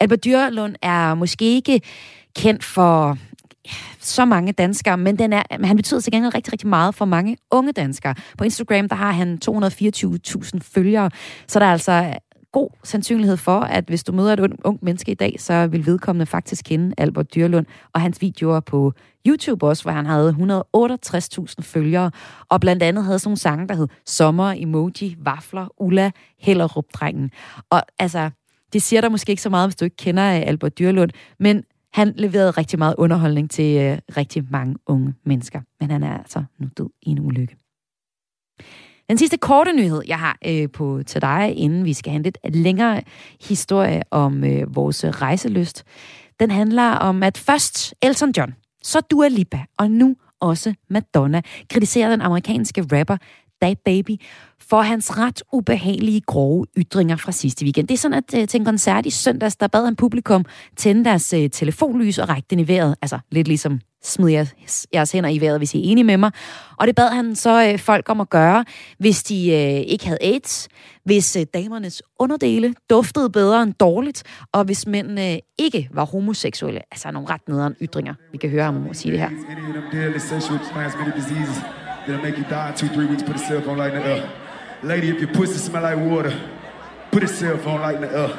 Albert 0.00 0.24
Dyrlund 0.24 0.76
er 0.82 1.14
måske 1.14 1.44
ikke 1.44 1.80
kendt 2.36 2.64
for 2.64 3.18
så 4.00 4.24
mange 4.24 4.52
danskere, 4.52 4.98
men 4.98 5.18
den 5.18 5.32
er, 5.32 5.42
han 5.64 5.76
betyder 5.76 6.00
til 6.00 6.12
gengæld 6.12 6.34
rigtig, 6.34 6.52
rigtig 6.52 6.68
meget 6.68 6.94
for 6.94 7.04
mange 7.04 7.36
unge 7.50 7.72
danskere. 7.72 8.14
På 8.38 8.44
Instagram, 8.44 8.88
der 8.88 8.96
har 8.96 9.12
han 9.12 9.38
224.000 9.44 10.58
følgere, 10.62 11.10
så 11.48 11.58
der 11.58 11.66
er 11.66 11.72
altså 11.72 11.92
øh, 11.92 12.14
god 12.52 12.70
sandsynlighed 12.84 13.36
for, 13.36 13.60
at 13.60 13.84
hvis 13.84 14.04
du 14.04 14.12
møder 14.12 14.32
et 14.32 14.52
ung 14.64 14.78
menneske 14.82 15.12
i 15.12 15.14
dag, 15.14 15.36
så 15.38 15.66
vil 15.66 15.86
vedkommende 15.86 16.26
faktisk 16.26 16.64
kende 16.64 16.94
Albert 16.98 17.34
Dyrlund 17.34 17.66
og 17.92 18.00
hans 18.00 18.20
videoer 18.20 18.60
på 18.60 18.92
YouTube 19.26 19.66
også, 19.66 19.82
hvor 19.82 19.92
han 19.92 20.06
havde 20.06 20.30
168.000 20.30 21.62
følgere, 21.62 22.10
og 22.48 22.60
blandt 22.60 22.82
andet 22.82 23.04
havde 23.04 23.18
sådan 23.18 23.28
nogle 23.28 23.38
sange, 23.38 23.68
der 23.68 23.74
hed 23.74 23.88
Sommer, 24.06 24.54
Emoji, 24.56 25.16
Vafler, 25.18 25.66
Ulla, 25.78 26.10
Hellerup-drengen. 26.38 27.30
Og 27.70 27.82
altså, 27.98 28.30
det 28.72 28.82
siger 28.82 29.00
der 29.00 29.08
måske 29.08 29.30
ikke 29.30 29.42
så 29.42 29.50
meget, 29.50 29.68
hvis 29.68 29.76
du 29.76 29.84
ikke 29.84 29.96
kender 29.96 30.36
øh, 30.36 30.42
Albert 30.46 30.78
Dyrlund, 30.78 31.10
men 31.38 31.64
han 31.94 32.12
leverede 32.16 32.50
rigtig 32.50 32.78
meget 32.78 32.94
underholdning 32.98 33.50
til 33.50 33.76
øh, 33.80 33.98
rigtig 34.16 34.44
mange 34.50 34.76
unge 34.86 35.14
mennesker. 35.24 35.60
Men 35.80 35.90
han 35.90 36.02
er 36.02 36.18
altså 36.18 36.44
nu 36.58 36.68
død 36.78 36.88
i 37.02 37.10
en 37.10 37.20
ulykke. 37.20 37.56
Den 39.08 39.18
sidste 39.18 39.36
korte 39.36 39.72
nyhed, 39.72 40.02
jeg 40.06 40.18
har 40.18 40.38
øh, 40.46 40.70
på 40.70 41.02
til 41.06 41.22
dig, 41.22 41.54
inden 41.56 41.84
vi 41.84 41.92
skal 41.92 42.10
have 42.10 42.16
en 42.16 42.22
lidt 42.22 42.38
længere 42.54 43.02
historie 43.48 44.02
om 44.10 44.44
øh, 44.44 44.76
vores 44.76 45.04
rejselyst, 45.04 45.84
den 46.40 46.50
handler 46.50 46.90
om, 46.90 47.22
at 47.22 47.38
først 47.38 47.94
Elton 48.02 48.32
John, 48.36 48.54
så 48.82 49.00
Dua 49.00 49.28
Lipa, 49.28 49.64
og 49.78 49.90
nu 49.90 50.16
også 50.40 50.74
Madonna, 50.90 51.42
kritiserer 51.70 52.10
den 52.10 52.20
amerikanske 52.20 52.86
rapper 52.92 53.16
That 53.64 53.78
Baby 53.84 54.20
for 54.60 54.82
hans 54.82 55.18
ret 55.18 55.42
ubehagelige, 55.52 56.20
grove 56.20 56.66
ytringer 56.76 57.16
fra 57.16 57.32
sidste 57.32 57.64
weekend. 57.64 57.88
Det 57.88 57.94
er 57.94 57.98
sådan, 57.98 58.18
at 58.18 58.40
øh, 58.40 58.48
til 58.48 58.60
en 58.60 58.64
koncert 58.64 59.06
i 59.06 59.10
søndags, 59.10 59.56
der 59.56 59.66
bad 59.66 59.84
han 59.84 59.96
publikum 59.96 60.44
tænde 60.76 61.04
deres 61.04 61.32
øh, 61.32 61.50
telefonlys 61.50 62.18
og 62.18 62.28
række 62.28 62.46
den 62.50 62.58
i 62.58 62.68
vejret. 62.68 62.94
Altså 63.02 63.18
lidt 63.30 63.48
ligesom 63.48 63.80
smid 64.02 64.28
jeres, 64.28 64.86
jeres 64.94 65.12
hænder 65.12 65.30
i 65.30 65.40
vejret, 65.40 65.58
hvis 65.58 65.74
I 65.74 65.78
er 65.78 65.82
enige 65.84 66.04
med 66.04 66.16
mig. 66.16 66.30
Og 66.76 66.86
det 66.86 66.94
bad 66.94 67.08
han 67.08 67.36
så 67.36 67.70
øh, 67.70 67.78
folk 67.78 68.08
om 68.08 68.20
at 68.20 68.30
gøre, 68.30 68.64
hvis 68.98 69.22
de 69.22 69.50
øh, 69.50 69.80
ikke 69.92 70.06
havde 70.06 70.18
AIDS, 70.20 70.68
hvis 71.04 71.36
øh, 71.36 71.46
damernes 71.54 72.02
underdele 72.18 72.74
duftede 72.90 73.30
bedre 73.30 73.62
end 73.62 73.74
dårligt, 73.74 74.22
og 74.52 74.64
hvis 74.64 74.86
mændene 74.86 75.32
øh, 75.32 75.38
ikke 75.58 75.88
var 75.92 76.04
homoseksuelle. 76.04 76.80
Altså 76.92 77.10
nogle 77.10 77.28
ret 77.28 77.48
nederen 77.48 77.74
ytringer. 77.82 78.14
Vi 78.32 78.38
kan 78.38 78.50
høre 78.50 78.64
ham 78.64 78.94
sige 78.94 79.12
det 79.12 79.20
her. 79.20 79.30
That'll 82.06 82.22
make 82.22 82.36
you 82.36 82.44
die 82.44 82.68
in 82.68 82.74
two, 82.74 82.88
three 82.88 83.06
weeks. 83.06 83.22
Put 83.22 83.36
a 83.36 83.38
cell 83.38 83.62
phone 83.62 83.78
light 83.78 83.94
in 83.94 84.02
the 84.02 84.08
air. 84.08 84.30
Lady, 84.82 85.08
if 85.08 85.20
your 85.20 85.32
pussy 85.32 85.58
smell 85.58 85.82
like 85.82 85.98
water, 86.10 86.32
put 87.10 87.22
a 87.24 87.28
cell 87.28 87.56
phone 87.58 87.80
light 87.80 87.96
in 87.96 88.02
the 88.02 88.12
air. 88.18 88.30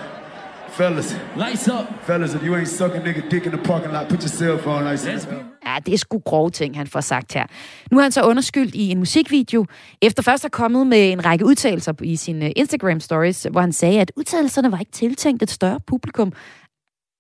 Fellas. 0.70 1.16
Lights 1.36 1.68
up. 1.68 1.86
Fellas, 2.04 2.34
if 2.36 2.44
you 2.44 2.56
ain't 2.56 2.68
sucking 2.68 3.02
nigga 3.02 3.30
dick 3.30 3.46
in 3.46 3.52
the 3.52 3.58
parking 3.58 3.92
lot, 3.92 4.10
put 4.10 4.22
your 4.22 4.30
cell 4.30 4.58
phone 4.58 4.84
lights 4.84 5.08
air. 5.08 5.44
Ja, 5.66 5.78
det 5.86 5.94
er 5.94 5.98
sgu 5.98 6.20
grove 6.20 6.50
ting, 6.50 6.78
han 6.78 6.88
får 6.88 7.02
sagt 7.02 7.34
her. 7.34 7.46
Nu 7.92 7.98
er 7.98 8.02
han 8.02 8.12
så 8.12 8.24
underskyldt 8.24 8.76
i 8.76 8.90
en 8.90 8.98
musikvideo, 9.00 9.66
efter 10.02 10.24
først 10.24 10.46
at 10.46 10.52
kommet 10.52 10.88
med 10.88 11.12
en 11.12 11.26
række 11.26 11.46
udtalelser 11.46 11.94
i 12.04 12.16
sine 12.16 12.52
Instagram 12.52 13.00
stories, 13.00 13.48
hvor 13.52 13.62
han 13.62 13.74
sagde, 13.74 14.02
at 14.02 14.12
udtalelserne 14.16 14.72
var 14.72 14.80
ikke 14.80 14.92
tiltænkt 14.92 15.44
et 15.44 15.52
større 15.52 15.80
publikum. 15.88 16.34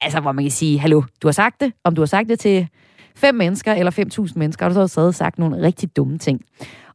Altså, 0.01 0.19
hvor 0.19 0.31
man 0.31 0.43
kan 0.43 0.51
sige, 0.51 0.79
hallo, 0.79 1.01
du 1.21 1.27
har 1.27 1.31
sagt 1.31 1.61
det, 1.61 1.73
om 1.83 1.95
du 1.95 2.01
har 2.01 2.05
sagt 2.05 2.29
det 2.29 2.39
til 2.39 2.67
fem 3.15 3.35
mennesker 3.35 3.73
eller 3.73 3.91
5.000 4.27 4.33
mennesker, 4.35 4.65
og 4.65 4.75
du 4.75 4.87
så 4.87 5.01
har 5.01 5.11
sagt 5.11 5.39
nogle 5.39 5.61
rigtig 5.61 5.95
dumme 5.95 6.17
ting. 6.17 6.41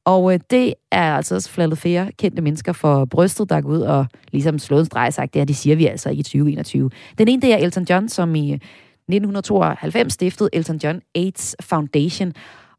Og 0.04 0.34
øh, 0.34 0.40
det 0.50 0.74
er 0.90 1.16
altså 1.16 1.34
også 1.34 1.50
flattet 1.50 1.78
flere 1.78 2.10
kendte 2.18 2.42
mennesker 2.42 2.72
for 2.72 3.04
brystet, 3.04 3.50
der 3.50 3.56
er 3.56 3.60
gået 3.60 3.78
ud 3.78 3.82
og 3.82 4.06
ligesom 4.32 4.58
slået 4.58 4.80
en 4.80 4.86
streg 4.86 5.14
sagt, 5.14 5.34
det 5.34 5.40
her, 5.40 5.46
det 5.46 5.56
siger 5.56 5.76
vi 5.76 5.86
altså 5.86 6.10
ikke 6.10 6.20
i 6.20 6.22
2021. 6.22 6.90
Den 7.18 7.28
ene, 7.28 7.42
det 7.42 7.52
er 7.52 7.56
Elton 7.56 7.86
John, 7.90 8.08
som 8.08 8.34
i 8.34 8.52
1992 8.52 10.12
stiftede 10.12 10.50
Elton 10.52 10.76
John 10.76 11.00
AIDS 11.14 11.56
Foundation, 11.60 12.32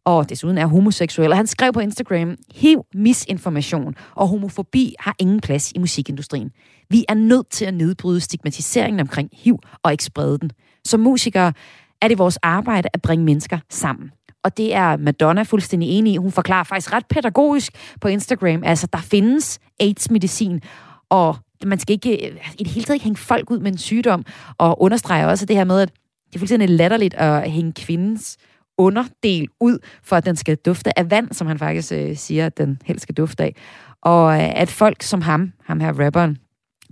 og 0.06 0.30
desuden 0.30 0.58
er 0.58 0.66
homoseksuel. 0.66 1.32
Og 1.32 1.38
han 1.38 1.48
skrev 1.48 1.74
på 1.74 1.80
Instagram, 1.80 2.36
hiv 2.56 2.86
misinformation 2.94 3.96
og 4.16 4.28
homofobi 4.28 4.96
har 5.00 5.16
ingen 5.20 5.42
plads 5.42 5.72
i 5.72 5.80
musikindustrien. 5.80 6.52
Vi 6.90 7.06
er 7.10 7.14
nødt 7.14 7.50
til 7.50 7.66
at 7.66 7.74
nedbryde 7.74 8.20
stigmatiseringen 8.20 9.00
omkring 9.00 9.30
HIV 9.34 9.60
og 9.84 9.92
ikke 9.92 10.04
sprede 10.04 10.38
den. 10.40 10.52
Som 10.86 11.00
musikere 11.00 11.54
er 12.02 12.08
det 12.08 12.18
vores 12.18 12.38
arbejde 12.38 12.90
at 12.94 13.02
bringe 13.02 13.26
mennesker 13.26 13.58
sammen. 13.70 14.12
Og 14.44 14.58
det 14.58 14.74
er 14.74 14.98
Madonna 14.98 15.44
fuldstændig 15.44 15.90
enig 15.90 16.14
i. 16.14 16.18
Hun 16.18 16.32
forklarer 16.32 16.64
faktisk 16.64 16.94
ret 16.94 17.06
pædagogisk 17.06 17.74
på 18.02 18.08
Instagram, 18.08 18.64
altså 18.64 18.88
der 18.94 19.00
findes 19.00 19.60
AIDS-medicin, 19.80 20.62
og 21.10 21.36
man 21.66 21.80
skal 21.80 21.94
ikke 21.94 22.32
øh, 22.32 22.38
i 22.60 22.64
det 22.64 22.72
hele 22.72 22.84
taget 22.84 22.96
ikke 22.96 23.04
hænge 23.04 23.18
folk 23.18 23.52
ud 23.52 23.60
med 23.60 23.72
en 23.72 23.78
sygdom, 23.78 24.26
og 24.58 24.82
understreger 24.82 25.28
også 25.28 25.46
det 25.46 25.56
her 25.56 25.64
med, 25.64 25.82
at 25.82 25.92
det 26.28 26.36
er 26.36 26.40
fuldstændig 26.40 26.70
latterligt 26.70 27.14
at 27.14 27.52
hænge 27.52 27.74
kvindens 27.74 28.38
underdel 28.78 29.48
ud, 29.60 29.78
for 30.04 30.16
at 30.16 30.26
den 30.26 30.36
skal 30.36 30.56
dufte 30.56 31.00
af 31.00 31.12
vand, 31.12 31.34
som 31.34 31.48
han 31.48 31.60
faktisk 31.60 31.92
øh, 31.92 32.18
siger, 32.18 32.46
at 32.46 32.58
den 32.58 32.82
helst 32.86 33.04
skal 33.04 33.16
dufte 33.16 33.44
af. 33.44 33.56
Og 34.02 34.34
øh, 34.34 34.60
at 34.62 34.70
folk 34.70 35.04
som 35.04 35.22
ham, 35.22 35.54
ham 35.64 35.80
her 35.80 36.06
rapperen, 36.06 36.38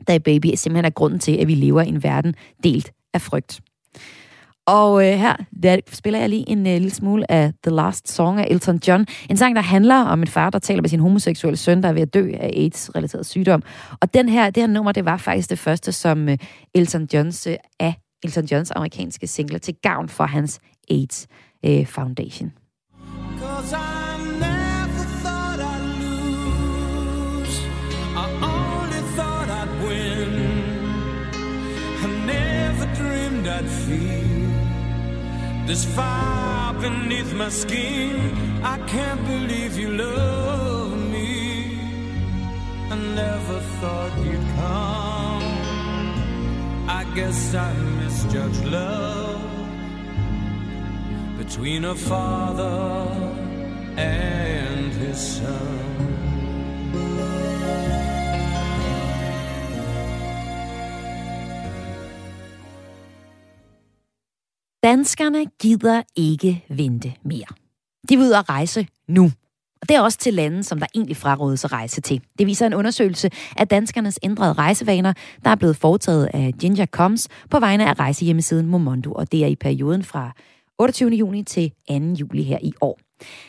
da 0.07 0.17
baby 0.17 0.47
simpelthen 0.55 0.85
er 0.85 0.89
grunden 0.89 1.19
til, 1.19 1.37
at 1.37 1.47
vi 1.47 1.55
lever 1.55 1.81
i 1.81 1.87
en 1.87 2.03
verden 2.03 2.35
delt 2.63 2.91
af 3.13 3.21
frygt. 3.21 3.61
Og 4.69 5.07
øh, 5.07 5.13
her 5.13 5.35
der 5.63 5.77
spiller 5.91 6.19
jeg 6.19 6.29
lige 6.29 6.49
en 6.49 6.67
øh, 6.67 6.73
lille 6.73 6.89
smule 6.89 7.31
af 7.31 7.53
The 7.63 7.75
Last 7.75 8.09
Song 8.09 8.39
af 8.39 8.47
Elton 8.49 8.79
John. 8.87 9.05
En 9.29 9.37
sang, 9.37 9.55
der 9.55 9.61
handler 9.61 9.95
om 9.95 10.21
en 10.21 10.27
far, 10.27 10.49
der 10.49 10.59
taler 10.59 10.81
med 10.81 10.89
sin 10.89 10.99
homoseksuelle 10.99 11.57
søn, 11.57 11.83
der 11.83 11.89
er 11.89 11.93
ved 11.93 12.01
at 12.01 12.13
dø 12.13 12.31
af 12.39 12.51
AIDS-relateret 12.55 13.25
sygdom. 13.25 13.63
Og 14.01 14.13
den 14.13 14.29
her, 14.29 14.49
det 14.49 14.63
her 14.63 14.67
nummer, 14.67 14.91
det 14.91 15.05
var 15.05 15.17
faktisk 15.17 15.49
det 15.49 15.59
første, 15.59 15.91
som 15.91 16.29
øh, 16.29 16.37
Elton 16.75 17.07
Johns 17.13 17.47
øh, 17.47 17.55
af 17.79 17.93
Elton 18.23 18.45
Johns 18.45 18.71
amerikanske 18.71 19.27
singler 19.27 19.59
til 19.59 19.75
gavn 19.83 20.09
for 20.09 20.23
hans 20.23 20.59
AIDS 20.89 21.27
øh, 21.65 21.85
Foundation. 21.85 22.51
I'd 23.71 23.98
this 35.69 35.85
fire 35.85 36.73
beneath 36.81 37.31
my 37.35 37.49
skin. 37.49 38.15
I 38.63 38.79
can't 38.87 39.23
believe 39.27 39.77
you 39.77 39.89
love 39.91 40.97
me. 41.15 41.79
I 42.89 42.95
never 43.21 43.59
thought 43.79 44.13
you'd 44.25 44.47
come. 44.61 45.43
I 46.99 47.03
guess 47.13 47.53
I 47.53 47.71
misjudged 48.01 48.65
love 48.65 49.43
between 51.37 51.85
a 51.85 51.93
father 51.93 52.75
and 53.95 54.91
his 54.93 55.19
son. 55.37 55.78
Danskerne 64.83 65.45
gider 65.45 66.01
ikke 66.15 66.65
vente 66.69 67.13
mere. 67.23 67.45
De 68.09 68.17
vil 68.17 68.25
ud 68.25 68.31
og 68.31 68.49
rejse 68.49 68.87
nu. 69.07 69.31
Og 69.81 69.89
det 69.89 69.95
er 69.95 70.01
også 70.01 70.17
til 70.17 70.33
lande, 70.33 70.63
som 70.63 70.79
der 70.79 70.87
egentlig 70.95 71.17
frarådes 71.17 71.65
at 71.65 71.71
rejse 71.71 72.01
til. 72.01 72.21
Det 72.39 72.47
viser 72.47 72.67
en 72.67 72.73
undersøgelse 72.73 73.29
af 73.57 73.67
danskernes 73.67 74.19
ændrede 74.23 74.53
rejsevaner, 74.53 75.13
der 75.43 75.49
er 75.49 75.55
blevet 75.55 75.77
foretaget 75.77 76.29
af 76.33 76.53
Ginger 76.59 76.85
Coms 76.85 77.27
på 77.49 77.59
vegne 77.59 77.89
af 77.89 77.99
rejsehjemmesiden 77.99 78.65
Momondo, 78.65 79.11
og 79.11 79.31
det 79.31 79.43
er 79.43 79.47
i 79.47 79.55
perioden 79.55 80.03
fra 80.03 80.31
28. 80.79 81.09
juni 81.09 81.43
til 81.43 81.71
2. 81.89 81.95
juli 81.95 82.43
her 82.43 82.57
i 82.61 82.73
år. 82.81 82.99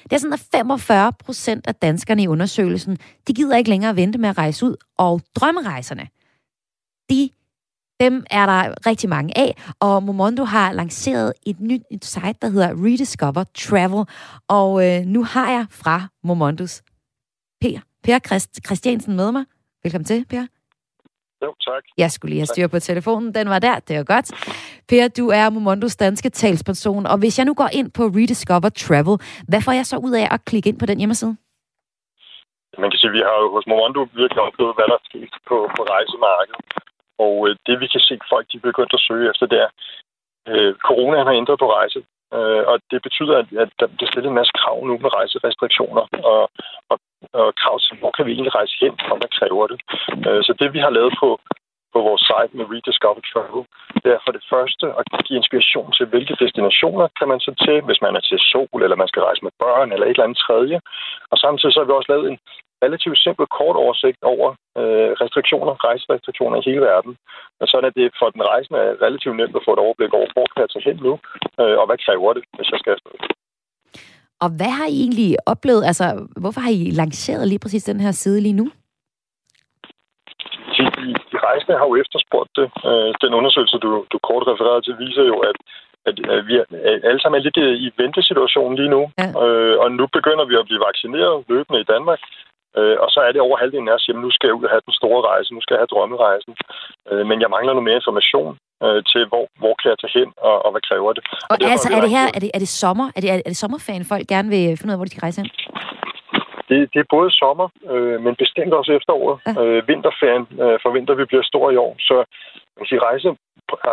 Det 0.02 0.12
er 0.12 0.18
sådan, 0.18 0.32
at 0.32 0.46
45 0.52 1.12
procent 1.12 1.66
af 1.66 1.74
danskerne 1.74 2.22
i 2.22 2.26
undersøgelsen, 2.26 2.98
de 3.28 3.32
gider 3.32 3.56
ikke 3.56 3.70
længere 3.70 3.96
vente 3.96 4.18
med 4.18 4.28
at 4.28 4.38
rejse 4.38 4.66
ud, 4.66 4.76
og 4.98 5.20
drømmerejserne, 5.34 6.08
de 7.10 7.30
dem 8.00 8.24
er 8.30 8.46
der 8.46 8.60
rigtig 8.86 9.08
mange 9.08 9.38
af, 9.38 9.50
og 9.80 10.02
Momondo 10.02 10.44
har 10.44 10.72
lanceret 10.72 11.32
et 11.46 11.60
nyt 11.60 11.82
et 11.90 12.04
site, 12.04 12.38
der 12.42 12.48
hedder 12.48 12.70
Rediscover 12.84 13.44
Travel. 13.54 14.02
Og 14.48 14.70
øh, 14.86 15.00
nu 15.14 15.24
har 15.24 15.50
jeg 15.50 15.66
fra 15.82 15.96
Momondos 16.24 16.82
Per, 17.60 17.78
per 18.04 18.18
Christ, 18.26 18.50
Christiansen 18.66 19.16
med 19.16 19.32
mig. 19.32 19.44
Velkommen 19.82 20.04
til, 20.04 20.26
Per. 20.30 20.46
Jo, 21.42 21.54
tak. 21.68 21.82
Jeg 21.98 22.10
skulle 22.10 22.30
lige 22.30 22.40
have 22.40 22.46
styr 22.46 22.66
på 22.66 22.78
telefonen. 22.78 23.34
Den 23.34 23.48
var 23.48 23.58
der, 23.58 23.78
det 23.78 23.96
er 23.96 24.04
godt. 24.04 24.26
Per, 24.88 25.08
du 25.08 25.28
er 25.28 25.50
Momondos 25.50 25.96
danske 25.96 26.30
talsperson, 26.30 27.06
og 27.06 27.18
hvis 27.18 27.38
jeg 27.38 27.46
nu 27.46 27.54
går 27.54 27.68
ind 27.72 27.90
på 27.90 28.02
Rediscover 28.02 28.68
Travel, 28.68 29.16
hvad 29.48 29.60
får 29.66 29.72
jeg 29.72 29.86
så 29.86 29.96
ud 29.96 30.12
af 30.12 30.26
at 30.34 30.44
klikke 30.44 30.68
ind 30.68 30.78
på 30.78 30.86
den 30.86 30.98
hjemmeside? 30.98 31.36
Man 32.78 32.90
kan 32.90 32.98
sige, 32.98 33.10
at 33.10 33.16
vi 33.18 33.22
har 33.28 33.36
jo 33.42 33.46
hos 33.54 33.66
Momondo 33.70 34.00
virkelig 34.20 34.42
oplevet, 34.48 34.74
hvad 34.76 34.86
der 34.90 34.96
er 35.00 35.04
sket 35.10 35.32
på, 35.48 35.56
på 35.76 35.82
rejsemarkedet. 35.94 36.64
Og 37.24 37.34
øh, 37.48 37.56
det 37.66 37.80
vi 37.80 37.86
kan 37.94 38.00
se, 38.00 38.14
folk 38.32 38.46
de 38.52 38.56
er 38.56 38.68
begyndt 38.68 38.94
at 38.94 39.04
søge 39.08 39.30
efter, 39.30 39.46
det 39.46 39.60
er, 39.66 39.70
øh, 40.50 40.74
corona 40.88 41.16
har 41.24 41.34
ændret 41.40 41.58
på 41.58 41.68
rejse. 41.78 42.00
Øh, 42.36 42.62
og 42.70 42.76
det 42.90 43.00
betyder, 43.06 43.34
at, 43.42 43.48
at 43.64 43.70
der 43.80 43.86
bliver 43.86 44.10
stillet 44.10 44.30
en 44.30 44.40
masse 44.40 44.54
krav 44.60 44.78
nu 44.88 44.94
med 45.04 45.10
rejserestriktioner 45.18 46.04
og, 46.32 46.42
og, 46.90 46.96
og 47.40 47.54
krav 47.60 47.76
til, 47.80 47.98
hvor 48.00 48.10
kan 48.16 48.26
vi 48.26 48.32
egentlig 48.32 48.54
rejse 48.60 48.74
hen, 48.82 48.94
og 49.10 49.16
hvad 49.18 49.30
kræver 49.38 49.66
det. 49.72 49.78
Øh, 50.26 50.40
så 50.46 50.52
det 50.60 50.68
vi 50.74 50.80
har 50.86 50.92
lavet 50.98 51.12
på, 51.22 51.28
på 51.92 51.98
vores 52.08 52.22
site 52.30 52.56
med 52.56 52.70
Rediscover 52.72 53.22
Travel, 53.30 53.64
det 54.02 54.10
er 54.12 54.20
for 54.26 54.32
det 54.36 54.44
første 54.52 54.86
at 54.98 55.04
give 55.26 55.40
inspiration 55.40 55.92
til, 55.96 56.06
hvilke 56.06 56.34
destinationer 56.44 57.06
kan 57.18 57.28
man 57.32 57.40
så 57.46 57.52
til, 57.64 57.76
hvis 57.86 58.00
man 58.04 58.16
er 58.16 58.20
til 58.20 58.38
sol, 58.52 58.78
eller 58.82 59.02
man 59.02 59.10
skal 59.10 59.22
rejse 59.22 59.42
med 59.46 59.54
børn, 59.62 59.92
eller 59.92 60.06
et 60.06 60.10
eller 60.10 60.28
andet 60.28 60.44
tredje. 60.46 60.78
Og 61.30 61.36
samtidig 61.44 61.72
så 61.72 61.80
har 61.80 61.88
vi 61.88 61.98
også 61.98 62.12
lavet 62.12 62.26
en 62.32 62.38
relativt 62.84 63.18
simpel 63.24 63.46
kort 63.58 63.76
oversigt 63.82 64.22
over 64.32 64.48
øh, 64.80 65.10
restriktioner, 65.22 65.72
rejserestriktioner 65.88 66.56
i 66.58 66.66
hele 66.68 66.82
verden. 66.90 67.12
Og 67.60 67.66
sådan 67.68 67.88
at 67.90 67.96
det 67.98 68.06
for 68.20 68.28
den 68.34 68.42
rejsende 68.52 68.80
er 68.80 69.02
relativt 69.06 69.36
nemt 69.36 69.56
at 69.58 69.66
få 69.66 69.72
et 69.74 69.84
overblik 69.86 70.12
over, 70.18 70.28
hvor 70.34 70.46
kan 70.50 70.62
jeg 70.62 70.70
tage 70.70 70.86
hen 70.88 70.98
nu, 71.06 71.12
øh, 71.60 71.76
og 71.80 71.86
hvad 71.86 71.98
kræver 72.06 72.32
det, 72.36 72.42
hvis 72.56 72.70
jeg 72.72 72.78
skal 72.80 72.92
afsted. 72.96 73.14
Og 74.44 74.48
hvad 74.58 74.72
har 74.78 74.88
I 74.94 74.96
egentlig 75.04 75.30
oplevet? 75.52 75.82
Altså, 75.90 76.06
hvorfor 76.42 76.60
har 76.66 76.72
I 76.80 76.82
lanceret 77.00 77.48
lige 77.48 77.64
præcis 77.64 77.84
den 77.90 78.00
her 78.00 78.12
side 78.22 78.40
lige 78.46 78.60
nu? 78.60 78.66
De, 80.76 80.84
de 81.32 81.38
rejsende 81.48 81.78
har 81.80 81.86
jo 81.90 81.96
efterspurgt 82.02 82.50
det. 82.58 82.66
Øh, 82.88 83.10
den 83.24 83.32
undersøgelse, 83.38 83.76
du, 83.84 83.90
du 84.12 84.18
kort 84.28 84.44
refererede 84.50 84.82
til, 84.84 84.94
viser 85.04 85.24
jo, 85.32 85.38
at 85.50 85.56
at, 86.08 86.16
at 86.34 86.46
vi 86.48 86.54
er, 86.60 86.64
alle 87.08 87.20
sammen 87.20 87.38
er 87.38 87.44
lidt 87.44 87.58
i 87.86 87.88
ventesituationen 88.02 88.74
lige 88.80 88.94
nu. 88.96 89.02
Ja. 89.22 89.28
Øh, 89.44 89.74
og 89.82 89.88
nu 89.92 90.04
begynder 90.16 90.44
vi 90.50 90.54
at 90.60 90.66
blive 90.68 90.84
vaccineret 90.88 91.44
løbende 91.48 91.80
i 91.80 91.90
Danmark. 91.94 92.20
Øh, 92.78 92.96
og 93.04 93.08
så 93.14 93.20
er 93.26 93.32
det 93.32 93.40
over 93.46 93.56
halvdelen 93.62 93.88
af 93.88 93.94
os, 93.98 94.08
jamen 94.08 94.22
nu 94.22 94.30
skal 94.30 94.46
jeg 94.48 94.58
ud 94.58 94.64
og 94.68 94.72
have 94.74 94.86
den 94.88 94.98
store 95.00 95.20
rejse, 95.30 95.54
nu 95.54 95.60
skal 95.62 95.74
jeg 95.74 95.82
have 95.82 95.92
drømmerejsen. 95.92 96.54
Øh, 97.10 97.24
men 97.28 97.36
jeg 97.42 97.50
mangler 97.54 97.72
noget 97.72 97.88
mere 97.88 98.00
information 98.02 98.52
øh, 98.84 99.00
til, 99.12 99.22
hvor, 99.30 99.44
hvor 99.60 99.74
kan 99.80 99.88
jeg 99.92 99.98
tage 99.98 100.16
hen, 100.18 100.28
og, 100.48 100.56
og 100.64 100.70
hvad 100.72 100.82
kræver 100.88 101.12
det. 101.16 101.22
Og, 101.52 101.56
og 101.64 101.70
altså, 101.74 101.88
er 101.96 102.00
det 102.06 102.12
her, 102.18 102.26
er 102.36 102.40
det, 102.44 102.50
er 102.56 102.60
det 102.64 102.72
sommer? 102.82 103.06
Er 103.16 103.20
det, 103.20 103.30
er 103.30 103.50
det 103.52 103.62
sommerferien, 103.64 104.10
folk 104.12 104.24
gerne 104.34 104.48
vil 104.54 104.64
finde 104.76 104.90
ud 104.90 104.96
af, 104.96 104.98
hvor 104.98 105.08
de 105.08 105.12
skal 105.12 105.26
rejse 105.26 105.40
hen? 105.40 105.50
Det, 106.70 106.78
det 106.92 107.00
er 107.00 107.14
både 107.16 107.30
sommer, 107.42 107.68
øh, 107.92 108.16
men 108.24 108.34
bestemt 108.44 108.72
også 108.80 108.92
efteråret. 108.98 109.36
Ja. 109.46 109.52
Øh, 109.62 109.88
vinterferien 109.88 110.44
øh, 110.64 110.76
forventer 110.84 111.14
vi 111.14 111.24
bliver 111.30 111.42
stor 111.42 111.66
i 111.70 111.76
år, 111.86 111.92
så 112.08 112.16
man 112.76 112.82
kan 112.84 112.90
sige, 112.92 113.06
rejse 113.10 113.28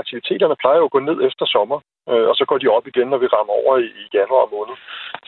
aktiviteterne 0.01 0.55
plejer 0.61 0.77
jo 0.77 0.85
at 0.85 0.95
gå 0.95 0.99
ned 0.99 1.17
efter 1.27 1.45
sommer, 1.45 1.79
øh, 2.11 2.25
og 2.29 2.35
så 2.35 2.43
går 2.49 2.57
de 2.57 2.67
op 2.77 2.87
igen, 2.87 3.07
når 3.09 3.17
vi 3.17 3.27
rammer 3.35 3.53
over 3.61 3.73
i, 3.77 3.87
i 4.01 4.03
januar 4.13 4.45
måned. 4.55 4.75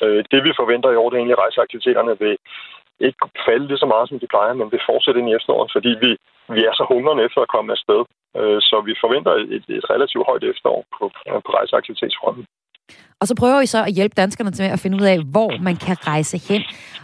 Øh, 0.03 0.23
det 0.31 0.39
vi 0.43 0.59
forventer 0.61 0.89
i 0.91 0.99
år, 1.01 1.09
det 1.09 1.15
er 1.15 1.21
egentlig, 1.21 1.37
at 1.37 1.43
rejseaktiviteterne 1.45 2.13
vil 2.23 2.35
ikke 3.07 3.19
falde 3.47 3.65
lige 3.67 3.83
så 3.83 3.89
meget, 3.93 4.09
som 4.09 4.19
de 4.19 4.33
plejer, 4.33 4.53
men 4.53 4.71
vil 4.73 4.87
fortsætte 4.91 5.19
ind 5.19 5.29
i 5.29 5.37
efteråret, 5.39 5.69
fordi 5.75 5.91
vi, 6.03 6.11
vi 6.55 6.61
er 6.69 6.73
så 6.79 6.83
hungrende 6.91 7.25
efter 7.27 7.41
at 7.41 7.53
komme 7.55 7.69
afsted. 7.77 8.01
Øh, 8.39 8.59
så 8.69 8.75
vi 8.87 8.93
forventer 9.03 9.33
et, 9.55 9.65
et 9.77 9.85
relativt 9.93 10.27
højt 10.29 10.43
efterår 10.51 10.81
på, 10.95 11.03
på 11.45 11.49
rejseaktivitetsfronten. 11.57 12.45
Og 13.21 13.27
så 13.27 13.35
prøver 13.39 13.59
vi 13.59 13.65
så 13.65 13.83
at 13.83 13.93
hjælpe 13.93 14.15
danskerne 14.17 14.51
til 14.51 14.63
at 14.63 14.79
finde 14.79 14.97
ud 14.97 15.07
af, 15.13 15.17
hvor 15.31 15.51
man 15.61 15.75
kan 15.75 15.97
rejse 16.07 16.37
hen. 16.49 16.61